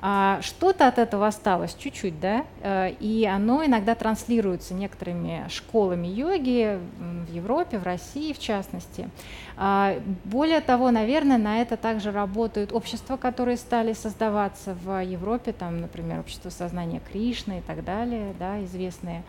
а 0.04 0.42
что-то 0.42 0.88
от 0.88 0.98
этого 0.98 1.28
осталось, 1.28 1.76
чуть-чуть, 1.76 2.20
да, 2.20 2.44
э, 2.62 2.94
и 3.00 3.24
оно 3.28 3.64
иногда 3.64 3.94
транслируется 3.94 4.74
некоторыми 4.74 5.46
школами 5.48 6.08
йоги 6.08 6.80
в 6.98 7.32
Европе, 7.32 7.78
в 7.78 7.84
России 7.84 8.34
в 8.34 8.40
частности. 8.40 9.12
А, 9.58 10.00
более 10.24 10.62
того, 10.62 10.90
наверное, 10.90 11.38
на 11.38 11.62
это 11.62 11.78
также 11.78 12.12
работают 12.12 12.74
общества, 12.74 13.16
которые 13.16 13.58
стали 13.58 13.94
создаваться 13.94 14.76
в 14.84 15.04
Европе, 15.04 15.52
там, 15.52 15.80
например, 15.80 16.22
общество 16.22 16.50
сознания 16.50 17.00
Кришны 17.12 17.60
и 17.60 17.62
так 17.62 17.84
далее, 17.84 18.34
да, 18.40 18.64
известные. 18.64 19.24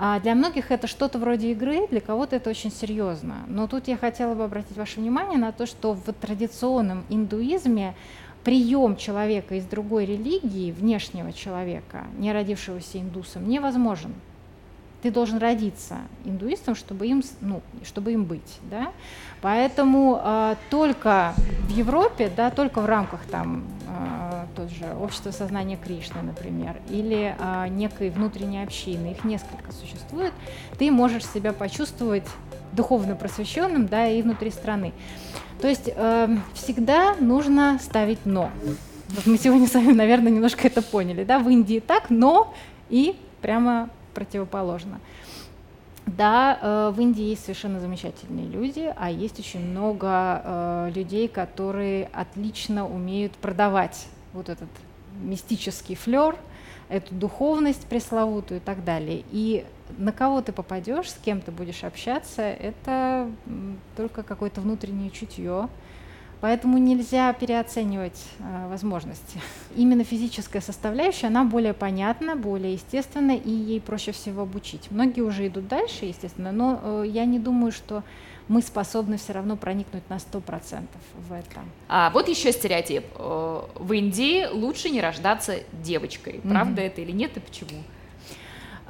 А 0.00 0.20
для 0.20 0.36
многих 0.36 0.70
это 0.70 0.86
что-то 0.86 1.18
вроде 1.18 1.50
игры, 1.50 1.88
для 1.88 2.00
кого-то 2.00 2.36
это 2.36 2.50
очень 2.50 2.70
серьезно. 2.70 3.38
Но 3.48 3.66
тут 3.66 3.88
я 3.88 3.96
хотела 3.96 4.34
бы 4.34 4.44
обратить 4.44 4.76
ваше 4.76 5.00
внимание 5.00 5.38
на 5.38 5.50
то, 5.50 5.66
что 5.66 5.92
в 5.92 6.12
традиционном 6.12 7.04
индуизме 7.08 7.96
прием 8.44 8.96
человека 8.96 9.56
из 9.56 9.64
другой 9.64 10.06
религии, 10.06 10.70
внешнего 10.70 11.32
человека, 11.32 12.06
не 12.16 12.32
родившегося 12.32 12.98
индусом, 12.98 13.48
невозможен. 13.48 14.14
Ты 15.02 15.10
должен 15.10 15.38
родиться 15.38 15.98
индуистом, 16.24 16.74
чтобы 16.74 17.06
им, 17.06 17.22
ну, 17.40 17.62
чтобы 17.84 18.12
им 18.12 18.24
быть. 18.24 18.58
Да? 18.70 18.92
Поэтому 19.40 20.20
э, 20.22 20.56
только 20.70 21.34
в 21.68 21.70
Европе, 21.70 22.30
да, 22.34 22.50
только 22.50 22.80
в 22.80 22.86
рамках 22.86 23.20
там, 23.30 23.64
э, 23.86 24.46
тот 24.56 24.70
же 24.70 24.86
общества 25.00 25.30
сознания 25.30 25.76
Кришны, 25.76 26.22
например, 26.22 26.76
или 26.90 27.36
э, 27.38 27.68
некой 27.68 28.10
внутренней 28.10 28.62
общины, 28.62 29.12
их 29.12 29.24
несколько 29.24 29.70
существует, 29.72 30.32
ты 30.78 30.90
можешь 30.90 31.24
себя 31.26 31.52
почувствовать 31.52 32.24
духовно 32.72 33.14
просвещенным 33.14 33.86
да, 33.86 34.08
и 34.08 34.20
внутри 34.22 34.50
страны. 34.50 34.92
То 35.60 35.68
есть 35.68 35.90
э, 35.94 36.36
всегда 36.54 37.14
нужно 37.20 37.78
ставить 37.80 38.24
«но». 38.24 38.50
Вот 39.10 39.26
мы 39.26 39.38
сегодня 39.38 39.66
с 39.66 39.74
вами, 39.74 39.92
наверное, 39.92 40.30
немножко 40.30 40.66
это 40.66 40.82
поняли. 40.82 41.24
Да? 41.24 41.38
В 41.38 41.48
Индии 41.48 41.80
так, 41.80 42.10
но 42.10 42.52
и 42.90 43.16
прямо 43.40 43.88
противоположно. 44.18 45.00
Да, 46.06 46.58
э, 46.60 46.92
в 46.92 47.00
Индии 47.00 47.22
есть 47.22 47.42
совершенно 47.42 47.78
замечательные 47.78 48.46
люди, 48.48 48.92
а 48.96 49.10
есть 49.10 49.38
очень 49.38 49.64
много 49.64 50.42
э, 50.42 50.90
людей, 50.92 51.28
которые 51.28 52.08
отлично 52.12 52.88
умеют 52.88 53.32
продавать 53.34 54.06
вот 54.32 54.48
этот 54.48 54.68
мистический 55.20 55.94
флер, 55.94 56.36
эту 56.88 57.14
духовность 57.14 57.86
пресловутую 57.86 58.58
и 58.58 58.62
так 58.62 58.84
далее. 58.84 59.22
И 59.30 59.64
на 59.98 60.10
кого 60.10 60.42
ты 60.42 60.52
попадешь, 60.52 61.10
с 61.10 61.18
кем 61.24 61.40
ты 61.40 61.52
будешь 61.52 61.84
общаться, 61.84 62.42
это 62.42 63.30
только 63.96 64.24
какое-то 64.24 64.60
внутреннее 64.60 65.10
чутье. 65.10 65.68
Поэтому 66.40 66.78
нельзя 66.78 67.32
переоценивать 67.32 68.20
э, 68.38 68.68
возможности. 68.68 69.40
Именно 69.76 70.04
физическая 70.04 70.62
составляющая, 70.62 71.26
она 71.26 71.44
более 71.44 71.74
понятна, 71.74 72.36
более 72.36 72.74
естественна, 72.74 73.36
и 73.36 73.50
ей 73.50 73.80
проще 73.80 74.12
всего 74.12 74.42
обучить. 74.42 74.90
Многие 74.90 75.22
уже 75.22 75.48
идут 75.48 75.66
дальше, 75.66 76.04
естественно, 76.04 76.52
но 76.52 76.80
э, 76.82 77.04
я 77.08 77.24
не 77.24 77.40
думаю, 77.40 77.72
что 77.72 78.04
мы 78.46 78.62
способны 78.62 79.18
все 79.18 79.32
равно 79.32 79.56
проникнуть 79.56 80.08
на 80.08 80.14
100% 80.14 80.86
в 81.28 81.32
это. 81.32 81.60
А 81.88 82.10
вот 82.10 82.28
еще 82.28 82.52
стереотип. 82.52 83.04
Э, 83.16 83.62
в 83.74 83.92
Индии 83.92 84.46
лучше 84.46 84.90
не 84.90 85.00
рождаться 85.00 85.56
девочкой. 85.72 86.40
Правда 86.48 86.82
mm-hmm. 86.82 86.86
это 86.86 87.00
или 87.00 87.12
нет 87.12 87.36
и 87.36 87.40
почему? 87.40 87.82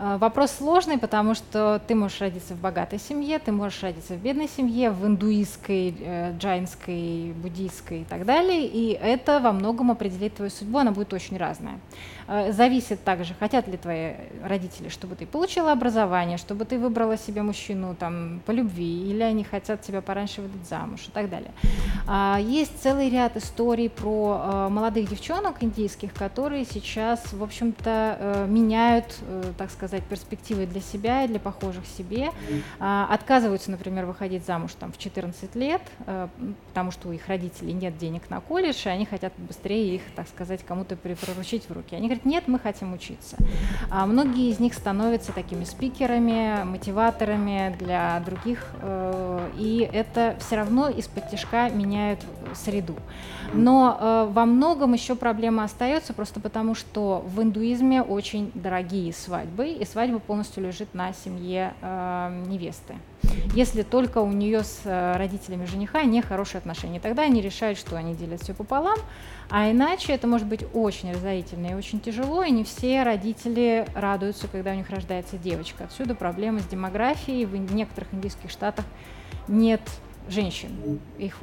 Э, 0.00 0.16
вопрос 0.16 0.52
сложный, 0.52 0.96
потому 0.96 1.34
что 1.34 1.82
ты 1.86 1.96
можешь 1.96 2.20
родиться 2.20 2.54
в 2.54 2.60
богатой 2.60 3.00
семье, 3.00 3.40
ты 3.40 3.50
можешь 3.50 3.82
родиться 3.82 4.14
в 4.14 4.18
бедной 4.18 4.48
семье, 4.48 4.90
в 4.90 5.04
индуистской, 5.04 5.94
э, 5.98 6.36
джайнской, 6.38 7.32
буддийской 7.32 8.02
и 8.02 8.04
так 8.04 8.24
далее, 8.24 8.64
и 8.64 8.92
это 8.92 9.40
во 9.40 9.50
многом 9.50 9.90
определит 9.90 10.36
твою 10.36 10.52
судьбу, 10.52 10.78
она 10.78 10.92
будет 10.92 11.12
очень 11.12 11.36
разная. 11.36 11.80
Э, 12.28 12.52
зависит 12.52 13.02
также, 13.04 13.34
хотят 13.34 13.66
ли 13.68 13.78
твои 13.78 14.12
родители, 14.44 14.90
чтобы 14.90 15.16
ты 15.16 15.26
получила 15.26 15.72
образование, 15.72 16.36
чтобы 16.36 16.66
ты 16.66 16.78
выбрала 16.78 17.16
себе 17.16 17.42
мужчину 17.42 17.96
там, 17.98 18.42
по 18.44 18.50
любви, 18.50 19.10
или 19.10 19.22
они 19.22 19.44
хотят 19.44 19.80
тебя 19.80 20.02
пораньше 20.02 20.42
выдать 20.42 20.68
замуж 20.68 21.00
и 21.08 21.10
так 21.10 21.30
далее. 21.30 21.50
А, 22.06 22.38
есть 22.38 22.82
целый 22.82 23.08
ряд 23.08 23.36
историй 23.36 23.88
про 23.88 24.68
молодых 24.68 25.08
девчонок 25.08 25.62
индийских, 25.62 26.12
которые 26.12 26.66
сейчас, 26.66 27.32
в 27.32 27.42
общем-то, 27.42 28.46
меняют, 28.48 29.16
так 29.56 29.70
сказать, 29.70 30.02
перспективы 30.04 30.66
для 30.66 30.80
себя 30.80 31.24
и 31.24 31.28
для 31.28 31.40
похожих 31.40 31.86
себе. 31.86 32.30
А, 32.78 33.08
отказываются, 33.10 33.70
например, 33.70 34.04
выходить 34.04 34.44
замуж 34.44 34.72
там, 34.78 34.92
в 34.92 34.98
14 34.98 35.54
лет, 35.54 35.82
потому 36.68 36.90
что 36.90 37.08
у 37.08 37.12
их 37.12 37.26
родителей 37.28 37.72
нет 37.72 37.96
денег 37.96 38.28
на 38.28 38.40
колледж, 38.40 38.86
и 38.86 38.88
они 38.90 39.06
хотят 39.06 39.32
быстрее 39.38 39.94
их, 39.94 40.02
так 40.14 40.28
сказать, 40.28 40.60
кому-то 40.66 40.96
приручить 40.96 41.68
в 41.68 41.72
руки. 41.72 41.94
Они 41.94 42.08
говорят, 42.08 42.17
нет, 42.24 42.44
мы 42.46 42.58
хотим 42.58 42.92
учиться. 42.92 43.36
А 43.90 44.06
многие 44.06 44.50
из 44.50 44.60
них 44.60 44.74
становятся 44.74 45.32
такими 45.32 45.64
спикерами, 45.64 46.64
мотиваторами 46.64 47.76
для 47.78 48.20
других, 48.24 48.66
э, 48.80 49.50
и 49.58 49.88
это 49.92 50.36
все 50.40 50.56
равно 50.56 50.88
из-под 50.88 51.30
тяжка 51.30 51.68
меняет 51.70 52.20
среду. 52.54 52.96
Но 53.52 53.96
э, 53.98 54.28
во 54.32 54.44
многом 54.44 54.92
еще 54.92 55.14
проблема 55.14 55.64
остается 55.64 56.12
просто 56.12 56.40
потому, 56.40 56.74
что 56.74 57.24
в 57.26 57.42
индуизме 57.42 58.02
очень 58.02 58.50
дорогие 58.54 59.12
свадьбы, 59.12 59.68
и 59.68 59.84
свадьба 59.84 60.18
полностью 60.18 60.64
лежит 60.64 60.94
на 60.94 61.12
семье 61.12 61.74
э, 61.80 62.44
невесты. 62.46 62.94
Если 63.54 63.82
только 63.82 64.18
у 64.18 64.30
нее 64.30 64.62
с 64.62 64.82
э, 64.84 65.16
родителями 65.16 65.64
жениха 65.64 66.02
не 66.02 66.22
хорошие 66.22 66.58
отношения, 66.58 67.00
тогда 67.00 67.22
они 67.22 67.40
решают, 67.40 67.78
что 67.78 67.96
они 67.96 68.14
делят 68.14 68.42
все 68.42 68.54
пополам, 68.54 68.98
а 69.50 69.70
иначе 69.70 70.12
это 70.12 70.26
может 70.26 70.46
быть 70.46 70.64
очень 70.74 71.12
разорительно 71.12 71.68
и 71.68 71.74
очень 71.74 72.00
тяжело, 72.00 72.44
и 72.44 72.50
не 72.50 72.64
все 72.64 73.02
родители 73.02 73.86
радуются, 73.94 74.46
когда 74.48 74.72
у 74.72 74.74
них 74.74 74.88
рождается 74.90 75.36
девочка. 75.36 75.84
Отсюда 75.84 76.14
проблемы 76.14 76.60
с 76.60 76.66
демографией. 76.66 77.46
В 77.46 77.56
некоторых 77.72 78.12
индийских 78.12 78.50
штатах 78.50 78.84
нет 79.48 79.80
женщин. 80.28 81.00
Их 81.18 81.36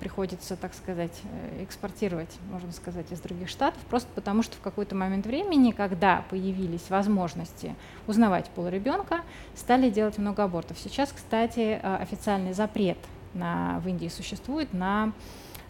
приходится, 0.00 0.56
так 0.56 0.74
сказать, 0.74 1.12
э, 1.24 1.64
экспортировать, 1.64 2.30
можно 2.50 2.72
сказать, 2.72 3.10
из 3.12 3.20
других 3.20 3.48
штатов, 3.48 3.80
просто 3.88 4.08
потому 4.14 4.42
что 4.42 4.56
в 4.56 4.60
какой-то 4.60 4.94
момент 4.94 5.26
времени, 5.26 5.72
когда 5.72 6.24
появились 6.30 6.88
возможности 6.90 7.74
узнавать 8.06 8.48
пол 8.50 8.68
ребенка, 8.68 9.20
стали 9.54 9.90
делать 9.90 10.18
много 10.18 10.44
абортов. 10.44 10.78
Сейчас, 10.78 11.12
кстати, 11.12 11.80
э, 11.82 11.96
официальный 11.96 12.52
запрет 12.52 12.98
на, 13.34 13.80
в 13.80 13.88
Индии 13.88 14.08
существует 14.08 14.72
на 14.72 15.12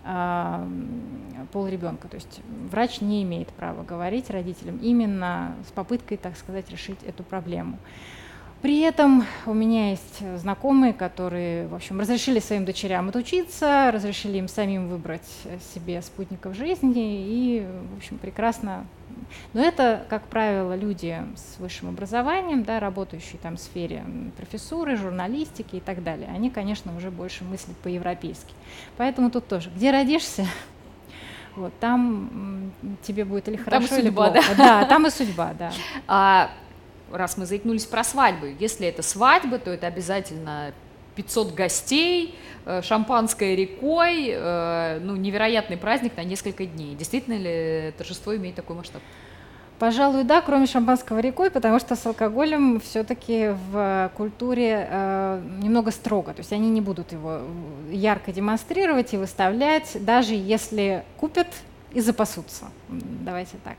э, 0.04 0.68
пол 1.52 1.66
ребенка. 1.66 2.08
То 2.08 2.16
есть 2.16 2.40
врач 2.70 3.00
не 3.00 3.22
имеет 3.22 3.48
права 3.48 3.82
говорить 3.82 4.30
родителям 4.30 4.78
именно 4.78 5.56
с 5.68 5.72
попыткой, 5.72 6.16
так 6.16 6.36
сказать, 6.36 6.70
решить 6.70 7.02
эту 7.02 7.22
проблему. 7.24 7.78
При 8.62 8.80
этом 8.80 9.24
у 9.46 9.54
меня 9.54 9.90
есть 9.90 10.22
знакомые, 10.36 10.92
которые, 10.92 11.66
в 11.68 11.74
общем, 11.74 11.98
разрешили 11.98 12.40
своим 12.40 12.66
дочерям 12.66 13.08
отучиться, 13.08 13.90
разрешили 13.90 14.36
им 14.36 14.48
самим 14.48 14.88
выбрать 14.88 15.26
себе 15.74 16.02
спутников 16.02 16.54
жизни 16.54 17.24
и, 17.26 17.66
в 17.94 17.96
общем, 17.96 18.18
прекрасно. 18.18 18.86
Но 19.54 19.62
это, 19.62 20.04
как 20.10 20.24
правило, 20.24 20.76
люди 20.76 21.22
с 21.36 21.58
высшим 21.58 21.88
образованием, 21.88 22.62
да, 22.64 22.80
работающие 22.80 23.38
там 23.42 23.56
в 23.56 23.60
сфере 23.60 24.04
профессуры, 24.36 24.96
журналистики 24.96 25.76
и 25.76 25.80
так 25.80 26.02
далее. 26.02 26.28
Они, 26.34 26.50
конечно, 26.50 26.94
уже 26.94 27.10
больше 27.10 27.44
мыслят 27.44 27.76
по-европейски. 27.78 28.52
Поэтому 28.98 29.30
тут 29.30 29.48
тоже, 29.48 29.70
где 29.74 29.90
родишься, 29.90 30.46
Вот, 31.56 31.72
там 31.80 32.72
тебе 33.02 33.24
будет 33.24 33.48
или 33.48 33.56
хорошо, 33.56 33.88
там 33.88 33.98
и 33.98 34.02
судьба, 34.02 34.28
или 34.28 34.34
плохо. 34.34 34.54
Да? 34.56 34.80
да, 34.80 34.84
там 34.86 35.06
и 35.06 35.10
судьба, 35.10 35.52
да. 35.58 35.72
А, 36.06 36.50
раз 37.10 37.36
мы 37.36 37.46
заикнулись 37.46 37.86
про 37.86 38.04
свадьбы, 38.04 38.54
если 38.58 38.86
это 38.86 39.02
свадьба, 39.02 39.58
то 39.58 39.70
это 39.70 39.86
обязательно 39.86 40.72
500 41.16 41.54
гостей, 41.54 42.34
э, 42.66 42.82
шампанское 42.82 43.54
рекой, 43.54 44.30
э, 44.32 44.98
ну, 45.02 45.16
невероятный 45.16 45.76
праздник 45.76 46.16
на 46.16 46.24
несколько 46.24 46.66
дней. 46.66 46.94
Действительно 46.94 47.34
ли 47.34 47.92
торжество 47.98 48.34
имеет 48.36 48.54
такой 48.54 48.76
масштаб? 48.76 49.02
Пожалуй, 49.78 50.24
да, 50.24 50.42
кроме 50.42 50.66
шампанского 50.66 51.20
рекой, 51.20 51.50
потому 51.50 51.78
что 51.78 51.96
с 51.96 52.04
алкоголем 52.04 52.80
все-таки 52.80 53.54
в 53.72 54.12
культуре 54.14 54.86
э, 54.90 55.42
немного 55.62 55.90
строго. 55.90 56.34
То 56.34 56.40
есть 56.40 56.52
они 56.52 56.68
не 56.68 56.82
будут 56.82 57.12
его 57.12 57.40
ярко 57.90 58.30
демонстрировать 58.30 59.14
и 59.14 59.16
выставлять, 59.16 59.96
даже 60.04 60.34
если 60.34 61.02
купят 61.16 61.46
и 61.92 62.00
запасутся. 62.00 62.66
Давайте 62.88 63.56
так. 63.64 63.76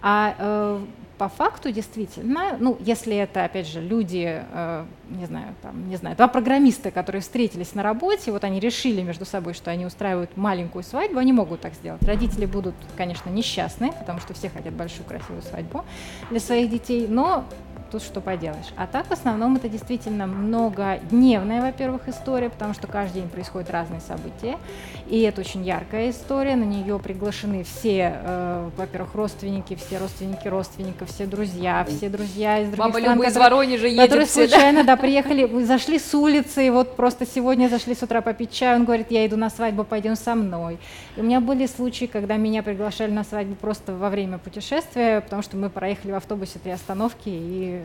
А 0.00 0.34
э, 0.38 0.84
по 1.18 1.28
факту 1.28 1.70
действительно, 1.70 2.56
ну, 2.58 2.76
если 2.80 3.16
это, 3.16 3.44
опять 3.44 3.68
же, 3.68 3.80
люди, 3.80 4.42
э, 4.42 4.84
не 5.10 5.26
знаю, 5.26 5.54
там, 5.62 5.88
не 5.88 5.96
знаю, 5.96 6.16
два 6.16 6.26
программиста, 6.26 6.90
которые 6.90 7.22
встретились 7.22 7.74
на 7.74 7.82
работе, 7.82 8.32
вот 8.32 8.42
они 8.42 8.58
решили 8.58 9.02
между 9.02 9.24
собой, 9.24 9.54
что 9.54 9.70
они 9.70 9.86
устраивают 9.86 10.36
маленькую 10.36 10.82
свадьбу, 10.82 11.18
они 11.18 11.32
могут 11.32 11.60
так 11.60 11.74
сделать. 11.74 12.02
Родители 12.02 12.46
будут, 12.46 12.74
конечно, 12.96 13.30
несчастны, 13.30 13.92
потому 13.92 14.18
что 14.18 14.34
все 14.34 14.48
хотят 14.48 14.74
большую 14.74 15.06
красивую 15.06 15.42
свадьбу 15.42 15.84
для 16.30 16.40
своих 16.40 16.70
детей, 16.70 17.06
но 17.08 17.44
тут 17.92 18.02
что 18.02 18.20
поделаешь. 18.20 18.72
А 18.76 18.86
так 18.86 19.06
в 19.06 19.12
основном 19.12 19.56
это 19.56 19.68
действительно 19.68 20.26
многодневная, 20.26 21.60
во-первых, 21.60 22.08
история, 22.08 22.48
потому 22.48 22.72
что 22.72 22.86
каждый 22.86 23.20
день 23.20 23.28
происходят 23.28 23.70
разные 23.70 24.00
события, 24.00 24.58
и 25.06 25.20
это 25.20 25.42
очень 25.42 25.62
яркая 25.62 26.10
история, 26.10 26.56
на 26.56 26.64
нее 26.64 26.98
приглашены 26.98 27.64
все, 27.64 28.14
э, 28.24 28.70
во-первых, 28.76 29.14
родственники, 29.14 29.74
все 29.74 29.98
родственники 29.98 30.48
родственников, 30.48 31.10
все 31.10 31.26
друзья, 31.26 31.86
все 31.86 32.08
друзья 32.08 32.60
из 32.60 32.68
других 32.68 32.78
Баба 32.78 32.98
стран, 32.98 33.16
Люба 33.16 33.24
которые, 33.26 33.30
из 33.30 33.36
Воронежа 33.36 33.86
едет 33.86 34.02
которые 34.02 34.26
все, 34.26 34.48
случайно, 34.48 34.84
да? 34.84 34.96
приехали, 34.96 35.64
зашли 35.64 35.98
с 35.98 36.14
улицы, 36.14 36.66
и 36.66 36.70
вот 36.70 36.96
просто 36.96 37.26
сегодня 37.26 37.68
зашли 37.68 37.94
с 37.94 38.02
утра 38.02 38.22
попить 38.22 38.52
чай, 38.52 38.74
он 38.74 38.86
говорит, 38.86 39.08
я 39.10 39.26
иду 39.26 39.36
на 39.36 39.50
свадьбу, 39.50 39.84
пойдем 39.84 40.16
со 40.16 40.34
мной. 40.34 40.78
И 41.16 41.20
у 41.20 41.24
меня 41.24 41.40
были 41.40 41.66
случаи, 41.66 42.06
когда 42.06 42.38
меня 42.38 42.62
приглашали 42.62 43.10
на 43.10 43.24
свадьбу 43.24 43.54
просто 43.54 43.92
во 43.94 44.08
время 44.08 44.38
путешествия, 44.38 45.20
потому 45.20 45.42
что 45.42 45.58
мы 45.58 45.68
проехали 45.68 46.12
в 46.12 46.16
автобусе 46.16 46.58
три 46.58 46.72
остановки 46.72 47.28
и 47.28 47.81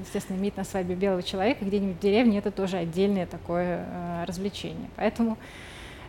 естественно, 0.00 0.36
иметь 0.36 0.56
на 0.56 0.64
свадьбе 0.64 0.94
белого 0.94 1.22
человека 1.22 1.64
где-нибудь 1.64 1.96
в 1.96 2.00
деревне, 2.00 2.38
это 2.38 2.50
тоже 2.50 2.76
отдельное 2.76 3.26
такое 3.26 3.84
э, 3.86 4.24
развлечение. 4.26 4.88
Поэтому 4.96 5.36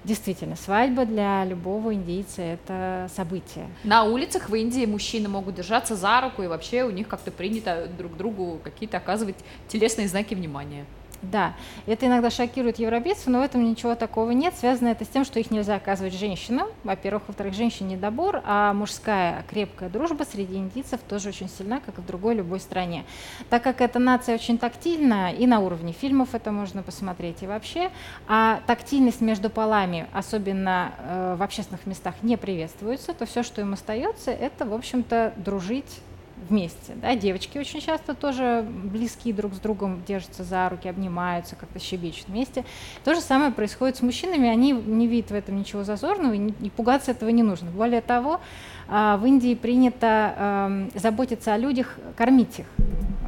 Действительно, 0.05 0.55
свадьба 0.55 1.05
для 1.05 1.43
любого 1.43 1.93
индийца– 1.93 2.41
это 2.43 3.09
событие. 3.13 3.67
На 3.83 4.05
улицах 4.05 4.49
в 4.49 4.55
Индии 4.55 4.85
мужчины 4.85 5.27
могут 5.27 5.55
держаться 5.55 5.95
за 5.97 6.21
руку, 6.21 6.41
и 6.41 6.47
вообще 6.47 6.83
у 6.83 6.89
них 6.89 7.07
как-то 7.09 7.31
принято 7.31 7.87
друг 7.97 8.15
другу 8.15 8.59
какие-то 8.63 8.97
оказывать 8.97 9.35
телесные 9.67 10.07
знаки 10.07 10.35
внимания. 10.35 10.85
Да, 11.21 11.53
это 11.85 12.05
иногда 12.05 12.29
шокирует 12.29 12.79
европейцев, 12.79 13.27
но 13.27 13.39
в 13.39 13.43
этом 13.43 13.63
ничего 13.63 13.95
такого 13.95 14.31
нет. 14.31 14.55
Связано 14.55 14.87
это 14.87 15.03
с 15.03 15.09
тем, 15.09 15.25
что 15.25 15.39
их 15.39 15.51
нельзя 15.51 15.75
оказывать 15.75 16.13
женщинам. 16.13 16.67
Во-первых, 16.85 17.23
во-вторых, 17.27 17.53
женщин 17.53 17.89
недобор, 17.89 18.41
а 18.45 18.73
мужская 18.73 19.43
крепкая 19.49 19.89
дружба 19.89 20.23
среди 20.23 20.55
индийцев 20.55 21.01
тоже 21.01 21.29
очень 21.29 21.49
сильна, 21.49 21.81
как 21.81 21.97
и 21.97 22.01
в 22.01 22.05
другой 22.05 22.35
любой 22.35 22.61
стране. 22.61 23.03
Так 23.49 23.63
как 23.63 23.81
эта 23.81 23.99
нация 23.99 24.35
очень 24.35 24.57
тактильна, 24.57 25.33
и 25.33 25.45
на 25.45 25.59
уровне 25.59 25.91
фильмов 25.91 26.33
это 26.33 26.51
можно 26.51 26.83
посмотреть, 26.83 27.43
и 27.43 27.47
вообще, 27.47 27.91
а 28.27 28.61
тактильность 28.65 29.21
между 29.21 29.49
полами, 29.49 30.07
особенно 30.13 30.93
э, 30.99 31.35
в 31.37 31.43
общественных 31.43 31.85
местах, 31.85 32.15
не 32.21 32.37
приветствуется, 32.37 33.13
то 33.13 33.25
все, 33.25 33.43
что 33.43 33.59
им 33.61 33.73
остается, 33.73 34.31
это, 34.31 34.65
в 34.65 34.73
общем-то, 34.73 35.33
дружить 35.35 35.99
вместе. 36.47 36.93
Да? 36.95 37.15
Девочки 37.15 37.57
очень 37.57 37.81
часто 37.81 38.13
тоже 38.13 38.65
близкие 38.67 39.33
друг 39.33 39.53
с 39.53 39.59
другом 39.59 40.03
держатся 40.07 40.43
за 40.43 40.69
руки, 40.69 40.87
обнимаются, 40.87 41.55
как-то 41.55 41.79
щебечут 41.79 42.27
вместе. 42.27 42.65
То 43.03 43.13
же 43.13 43.21
самое 43.21 43.51
происходит 43.51 43.97
с 43.97 44.01
мужчинами, 44.01 44.47
они 44.47 44.71
не 44.71 45.07
видят 45.07 45.31
в 45.31 45.35
этом 45.35 45.57
ничего 45.57 45.83
зазорного, 45.83 46.33
и, 46.33 46.69
пугаться 46.69 47.11
этого 47.11 47.29
не 47.29 47.43
нужно. 47.43 47.71
Более 47.71 48.01
того, 48.01 48.39
в 48.89 49.21
Индии 49.25 49.55
принято 49.55 50.89
заботиться 50.95 51.53
о 51.53 51.57
людях, 51.57 51.95
кормить 52.17 52.59
их. 52.59 52.65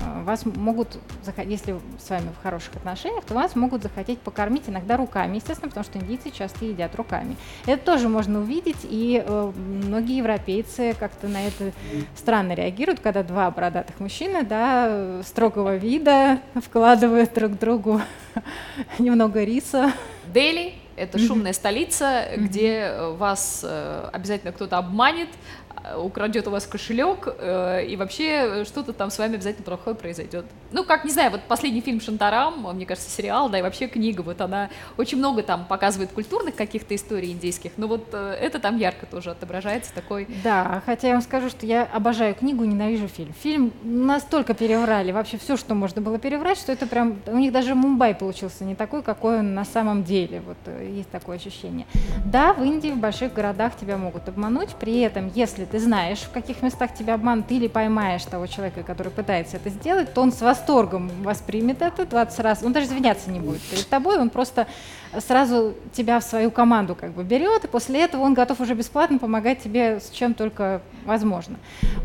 А, 0.01 0.23
вас 0.23 0.45
могут, 0.45 0.97
если 1.45 1.79
с 1.99 2.09
вами 2.09 2.29
в 2.37 2.41
хороших 2.43 2.75
отношениях, 2.75 3.23
то 3.23 3.33
вас 3.33 3.55
могут 3.55 3.83
захотеть 3.83 4.19
покормить 4.19 4.63
иногда 4.67 4.97
руками, 4.97 5.35
естественно, 5.35 5.69
потому 5.69 5.83
что 5.83 5.99
индийцы 5.99 6.31
часто 6.31 6.65
едят 6.65 6.95
руками. 6.95 7.35
Это 7.65 7.83
тоже 7.83 8.09
можно 8.09 8.39
увидеть, 8.39 8.77
и 8.83 9.23
э, 9.25 9.51
многие 9.55 10.17
европейцы 10.17 10.95
как-то 10.99 11.27
на 11.27 11.47
это 11.47 11.71
странно 12.15 12.53
реагируют, 12.53 12.99
когда 12.99 13.23
два 13.23 13.51
бородатых 13.51 13.99
мужчины, 13.99 14.43
да, 14.43 15.21
строгого 15.23 15.75
вида 15.75 16.39
вкладывают 16.55 17.33
друг 17.33 17.57
другу 17.59 18.01
немного 18.99 19.43
риса. 19.43 19.91
Дели– 20.33 20.73
это 21.01 21.19
шумная 21.19 21.53
столица, 21.53 22.27
где 22.35 22.95
вас 23.17 23.61
э, 23.63 24.09
обязательно 24.13 24.51
кто-то 24.51 24.77
обманет, 24.77 25.29
Э, 25.29 25.60
украдет 25.97 26.47
у 26.47 26.51
вас 26.51 26.65
кошелек, 26.65 27.27
э, 27.37 27.85
и 27.85 27.95
вообще 27.95 28.63
что-то 28.65 28.93
там 28.93 29.09
с 29.09 29.17
вами 29.17 29.35
обязательно 29.35 29.65
плохое 29.65 29.95
произойдет. 29.95 30.45
Ну, 30.71 30.83
как, 30.83 31.05
не 31.05 31.11
знаю, 31.11 31.31
вот 31.31 31.41
последний 31.47 31.81
фильм 31.81 31.99
«Шантарам», 31.99 32.67
мне 32.75 32.85
кажется, 32.85 33.09
сериал, 33.09 33.49
да, 33.49 33.59
и 33.59 33.61
вообще 33.61 33.87
книга, 33.87 34.21
вот 34.21 34.41
она 34.41 34.69
очень 34.97 35.17
много 35.17 35.43
там 35.43 35.65
показывает 35.65 36.11
культурных 36.11 36.55
каких-то 36.55 36.95
историй 36.95 37.31
индийских, 37.31 37.71
но 37.77 37.87
вот 37.87 38.07
э, 38.13 38.37
это 38.39 38.59
там 38.59 38.77
ярко 38.77 39.05
тоже 39.05 39.31
отображается 39.31 39.93
такой. 39.93 40.27
Да, 40.43 40.81
хотя 40.85 41.07
я 41.07 41.13
вам 41.13 41.23
скажу, 41.23 41.49
что 41.49 41.65
я 41.65 41.83
обожаю 41.83 42.35
книгу, 42.35 42.63
ненавижу 42.63 43.07
фильм. 43.07 43.33
Фильм 43.41 43.73
настолько 43.83 44.53
переврали, 44.53 45.11
вообще 45.11 45.37
все, 45.37 45.57
что 45.57 45.73
можно 45.73 46.01
было 46.01 46.19
переврать, 46.19 46.57
что 46.57 46.71
это 46.71 46.85
прям, 46.85 47.19
у 47.27 47.37
них 47.37 47.51
даже 47.51 47.75
Мумбай 47.75 48.13
получился 48.13 48.63
не 48.63 48.75
такой, 48.75 49.01
какой 49.01 49.39
он 49.39 49.53
на 49.53 49.65
самом 49.65 50.03
деле, 50.03 50.41
вот 50.41 50.57
есть 50.81 51.09
такое 51.09 51.37
ощущение. 51.37 51.87
Да, 52.25 52.53
в 52.53 52.63
Индии, 52.63 52.89
в 52.89 52.97
больших 52.97 53.33
городах 53.33 53.73
тебя 53.79 53.97
могут 53.97 54.29
обмануть, 54.29 54.69
при 54.75 54.99
этом, 55.01 55.31
если 55.33 55.65
ты 55.71 55.79
знаешь, 55.79 56.19
в 56.19 56.31
каких 56.31 56.61
местах 56.61 56.93
тебя 56.93 57.13
обманут, 57.13 57.49
или 57.49 57.67
поймаешь 57.67 58.23
того 58.25 58.45
человека, 58.45 58.83
который 58.83 59.11
пытается 59.11 59.55
это 59.55 59.69
сделать, 59.69 60.13
то 60.13 60.21
он 60.21 60.33
с 60.33 60.41
восторгом 60.41 61.09
воспримет 61.23 61.81
это 61.81 62.05
20 62.05 62.39
раз. 62.41 62.63
Он 62.63 62.73
даже 62.73 62.87
извиняться 62.87 63.31
не 63.31 63.39
будет 63.39 63.61
перед 63.61 63.87
тобой, 63.87 64.19
он 64.19 64.29
просто 64.29 64.67
сразу 65.19 65.73
тебя 65.93 66.19
в 66.19 66.23
свою 66.23 66.51
команду 66.51 66.95
как 66.95 67.11
бы 67.11 67.23
берет, 67.23 67.63
и 67.63 67.67
после 67.67 68.01
этого 68.01 68.21
он 68.21 68.33
готов 68.33 68.59
уже 68.59 68.73
бесплатно 68.73 69.17
помогать 69.17 69.63
тебе 69.63 69.99
с 69.99 70.09
чем 70.09 70.33
только 70.33 70.81
возможно. 71.05 71.57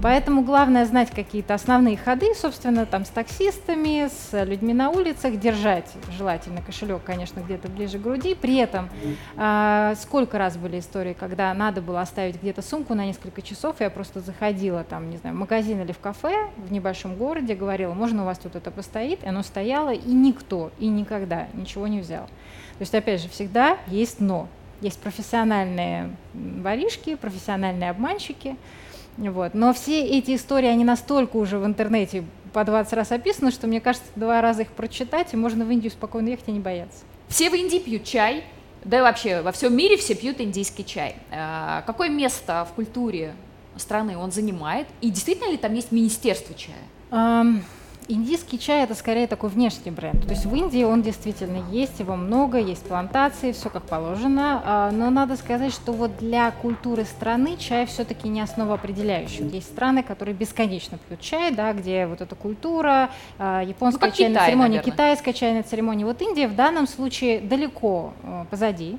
Поэтому 0.02 0.42
главное 0.42 0.84
знать 0.84 1.10
какие-то 1.10 1.54
основные 1.54 1.96
ходы, 1.96 2.34
собственно, 2.34 2.86
там 2.86 3.04
с 3.04 3.08
таксистами, 3.08 4.08
с 4.08 4.44
людьми 4.44 4.74
на 4.74 4.90
улицах, 4.90 5.38
держать 5.38 5.90
желательно 6.16 6.62
кошелек, 6.62 7.02
конечно, 7.04 7.40
где-то 7.40 7.68
ближе 7.68 7.98
к 7.98 8.02
груди. 8.02 8.34
При 8.34 8.56
этом 8.56 8.88
э, 9.36 9.94
сколько 10.00 10.38
раз 10.38 10.56
были 10.56 10.78
истории, 10.78 11.16
когда 11.18 11.52
надо 11.54 11.80
было 11.80 12.00
оставить 12.00 12.40
где-то 12.40 12.62
сумку 12.62 12.94
на 12.94 13.06
несколько 13.06 13.42
часов, 13.42 13.76
я 13.80 13.90
просто 13.90 14.20
заходила 14.20 14.84
там, 14.84 15.10
не 15.10 15.16
знаю, 15.16 15.36
в 15.36 15.38
магазин 15.38 15.80
или 15.80 15.92
в 15.92 15.98
кафе 15.98 16.50
в 16.56 16.72
небольшом 16.72 17.16
городе, 17.16 17.54
говорила, 17.54 17.94
можно 17.94 18.22
у 18.22 18.26
вас 18.26 18.38
тут 18.38 18.56
это 18.56 18.70
постоит, 18.70 19.24
и 19.24 19.28
оно 19.28 19.42
стояло, 19.42 19.92
и 19.92 20.12
никто, 20.12 20.70
и 20.78 20.88
никогда 20.88 21.48
ничего 21.54 21.86
не 21.86 22.00
взял. 22.00 22.26
То 22.26 22.82
есть, 22.82 22.94
опять 22.94 23.22
же, 23.22 23.28
всегда 23.28 23.78
есть 23.86 24.20
но. 24.20 24.48
Есть 24.82 25.00
профессиональные 25.00 26.10
воришки, 26.34 27.14
профессиональные 27.14 27.90
обманщики. 27.90 28.56
Вот. 29.16 29.54
Но 29.54 29.72
все 29.72 30.04
эти 30.04 30.34
истории, 30.36 30.68
они 30.68 30.84
настолько 30.84 31.36
уже 31.36 31.58
в 31.58 31.66
интернете 31.66 32.24
по 32.52 32.64
20 32.64 32.92
раз 32.94 33.12
описаны, 33.12 33.50
что 33.50 33.66
мне 33.66 33.80
кажется, 33.80 34.08
два 34.16 34.40
раза 34.40 34.62
их 34.62 34.68
прочитать, 34.72 35.34
и 35.34 35.36
можно 35.36 35.64
в 35.64 35.70
Индию 35.70 35.90
спокойно 35.90 36.28
ехать 36.28 36.48
и 36.48 36.52
не 36.52 36.60
бояться. 36.60 37.04
Все 37.28 37.50
в 37.50 37.54
Индии 37.54 37.78
пьют 37.78 38.04
чай, 38.04 38.44
да 38.84 38.98
и 38.98 39.02
вообще 39.02 39.42
во 39.42 39.52
всем 39.52 39.76
мире 39.76 39.96
все 39.96 40.14
пьют 40.14 40.40
индийский 40.40 40.84
чай. 40.84 41.16
А, 41.30 41.82
какое 41.86 42.08
место 42.08 42.66
в 42.70 42.74
культуре 42.74 43.34
страны 43.76 44.16
он 44.16 44.32
занимает? 44.32 44.86
И 45.00 45.10
действительно 45.10 45.50
ли 45.50 45.56
там 45.56 45.74
есть 45.74 45.92
министерство 45.92 46.54
чая? 46.54 46.76
Индийский 48.08 48.58
чай 48.58 48.84
это 48.84 48.94
скорее 48.94 49.26
такой 49.26 49.50
внешний 49.50 49.90
бренд. 49.90 50.22
То 50.22 50.30
есть 50.30 50.46
в 50.46 50.54
Индии 50.54 50.84
он 50.84 51.02
действительно 51.02 51.64
есть, 51.70 51.98
его 51.98 52.14
много, 52.14 52.58
есть 52.58 52.84
плантации, 52.84 53.50
все 53.52 53.68
как 53.68 53.82
положено. 53.82 54.62
А, 54.64 54.90
но 54.92 55.10
надо 55.10 55.36
сказать, 55.36 55.72
что 55.72 55.92
вот 55.92 56.16
для 56.18 56.50
культуры 56.52 57.04
страны 57.04 57.56
чай 57.56 57.84
все-таки 57.86 58.28
не 58.28 58.40
основоопределяющий. 58.40 59.48
Есть 59.48 59.68
страны, 59.68 60.02
которые 60.04 60.34
бесконечно 60.34 60.98
пьют 60.98 61.20
чай, 61.20 61.50
да, 61.52 61.72
где 61.72 62.06
вот 62.06 62.20
эта 62.20 62.34
культура, 62.36 63.10
а, 63.38 63.62
японская 63.62 64.10
ну, 64.10 64.16
чайная 64.16 64.34
Китай, 64.34 64.46
церемония, 64.46 64.76
наверное. 64.76 64.92
китайская 64.92 65.32
чайная 65.32 65.62
церемония. 65.64 66.04
Вот 66.04 66.22
Индия 66.22 66.46
в 66.46 66.54
данном 66.54 66.86
случае 66.86 67.40
далеко 67.40 68.12
э, 68.22 68.44
позади. 68.50 68.98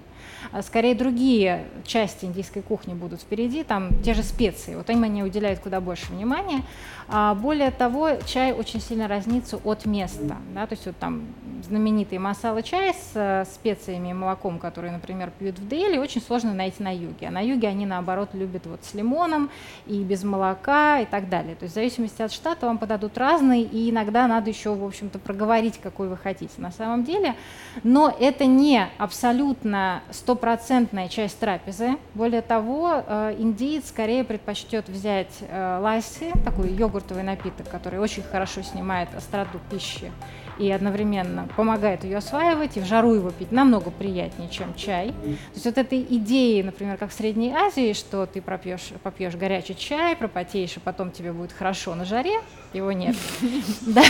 А 0.52 0.62
скорее 0.62 0.96
другие 0.96 1.66
части 1.86 2.26
индийской 2.26 2.62
кухни 2.62 2.94
будут 2.94 3.22
впереди, 3.22 3.64
там 3.64 3.90
те 4.04 4.14
же 4.14 4.24
специи, 4.24 4.76
вот 4.76 4.90
им 4.90 5.04
они 5.04 5.24
уделяют 5.24 5.60
куда 5.60 5.82
больше 5.82 6.12
внимания. 6.12 6.64
А 7.10 7.36
более 7.36 7.72
того, 7.72 8.12
чай 8.26 8.52
очень 8.52 8.82
сильно 8.82 9.08
разнится 9.08 9.58
от 9.58 9.86
места. 9.86 10.36
Да? 10.54 10.68
То 10.68 10.74
есть 10.74 10.86
вот 10.86 10.98
там 10.98 11.24
знаменитый 11.64 12.18
масала 12.18 12.62
чай 12.62 12.94
с 12.94 13.12
э, 13.16 13.46
специями 13.46 14.10
и 14.10 14.14
молоком, 14.14 14.60
который, 14.60 14.92
например, 14.92 15.32
пьют 15.38 15.58
в 15.58 15.68
Дели, 15.68 15.98
очень 15.98 16.22
сложно 16.22 16.54
найти 16.54 16.84
на 16.84 16.94
юге. 16.94 17.28
А 17.28 17.32
на 17.32 17.40
юге 17.40 17.70
они, 17.70 17.86
наоборот, 17.86 18.30
любят 18.34 18.66
вот 18.66 18.84
с 18.84 18.94
лимоном 18.94 19.50
и 19.86 20.04
без 20.04 20.24
молока 20.24 21.00
и 21.00 21.06
так 21.06 21.30
далее. 21.30 21.56
То 21.56 21.64
есть 21.64 21.74
в 21.74 21.76
зависимости 21.76 22.22
от 22.22 22.32
штата 22.32 22.66
вам 22.66 22.78
подадут 22.78 23.18
разный, 23.18 23.62
и 23.62 23.90
иногда 23.90 24.28
надо 24.28 24.50
еще, 24.50 24.74
в 24.74 24.84
общем-то, 24.84 25.18
проговорить, 25.20 25.80
какой 25.82 26.10
вы 26.10 26.18
хотите 26.18 26.54
на 26.58 26.72
самом 26.72 27.06
деле. 27.06 27.36
Но 27.84 28.14
это 28.20 28.46
не 28.46 28.86
абсолютно 28.98 30.04
стопроцентная 30.38 31.08
часть 31.08 31.40
трапезы. 31.40 31.98
Более 32.14 32.44
того, 32.44 33.04
э, 33.06 33.36
индиец 33.40 33.90
скорее 33.90 34.24
предпочтет 34.24 34.88
взять 34.88 35.34
э, 35.42 35.80
ласси, 35.82 36.32
такой 36.46 36.70
йогуртовый 36.70 37.24
напиток, 37.24 37.68
который 37.68 38.00
очень 38.00 38.22
хорошо 38.22 38.62
снимает 38.62 39.10
остроту 39.16 39.60
пищи 39.72 40.12
и 40.60 40.72
одновременно 40.72 41.48
помогает 41.56 42.04
ее 42.04 42.18
осваивать, 42.18 42.78
и 42.78 42.82
в 42.82 42.86
жару 42.86 43.14
его 43.14 43.32
пить 43.32 43.52
намного 43.52 43.92
приятнее, 43.92 44.50
чем 44.50 44.74
чай. 44.76 45.10
То 45.10 45.54
есть 45.54 45.66
вот 45.66 45.78
этой 45.78 46.02
идеи, 46.02 46.62
например, 46.62 46.98
как 46.98 47.12
в 47.12 47.14
Средней 47.14 47.54
Азии, 47.54 47.94
что 47.94 48.26
ты 48.26 48.42
пропьешь, 48.42 48.90
попьешь 49.04 49.36
горячий 49.36 49.76
чай, 49.76 50.16
пропотеешь, 50.16 50.78
и 50.78 50.80
потом 50.80 51.12
тебе 51.12 51.34
будет 51.34 51.52
хорошо 51.52 51.96
на 51.96 52.06
жаре, 52.06 52.40
его 52.74 52.92
нет. 52.92 53.16
Да, 53.82 54.04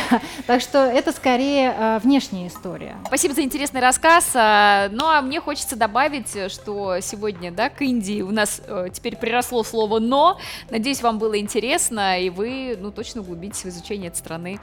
так 0.48 0.62
что 0.62 0.80
это 0.80 1.12
скорее 1.12 1.74
э, 1.78 2.00
внешняя 2.04 2.48
история. 2.48 2.98
Спасибо 3.06 3.34
за 3.34 3.42
интересный 3.42 3.80
рассказ. 3.80 4.32
А, 4.34 4.90
ну 4.92 5.06
а 5.06 5.22
мне 5.22 5.40
хочется 5.40 5.76
добавить, 5.76 6.52
что 6.52 7.00
сегодня, 7.00 7.52
да, 7.52 7.70
к 7.70 7.82
Индии 7.82 8.22
у 8.22 8.32
нас 8.32 8.62
э, 8.66 8.88
теперь 8.92 9.16
приросло 9.16 9.64
слово 9.64 10.00
«но». 10.00 10.40
Надеюсь, 10.70 11.02
вам 11.02 11.20
было 11.20 11.40
интересно, 11.40 12.20
и 12.20 12.30
вы, 12.30 12.78
ну, 12.80 12.92
точно 12.92 13.22
углубитесь 13.22 13.64
в 13.64 13.68
изучение 13.68 14.08
этой 14.08 14.18
страны 14.18 14.60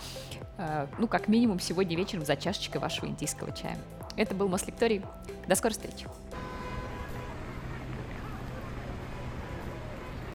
ну, 0.99 1.09
как 1.09 1.29
минимум, 1.29 1.61
сегодня 1.61 1.97
вечером 1.97 2.25
за 2.25 2.37
чашечкой 2.37 2.81
вашего 2.81 3.07
индийского 3.07 3.53
чая. 3.53 3.79
Это 4.17 4.35
был 4.35 4.49
Мослекторий. 4.49 5.03
До 5.49 5.55
скорой 5.57 5.73
встречи. 5.73 6.07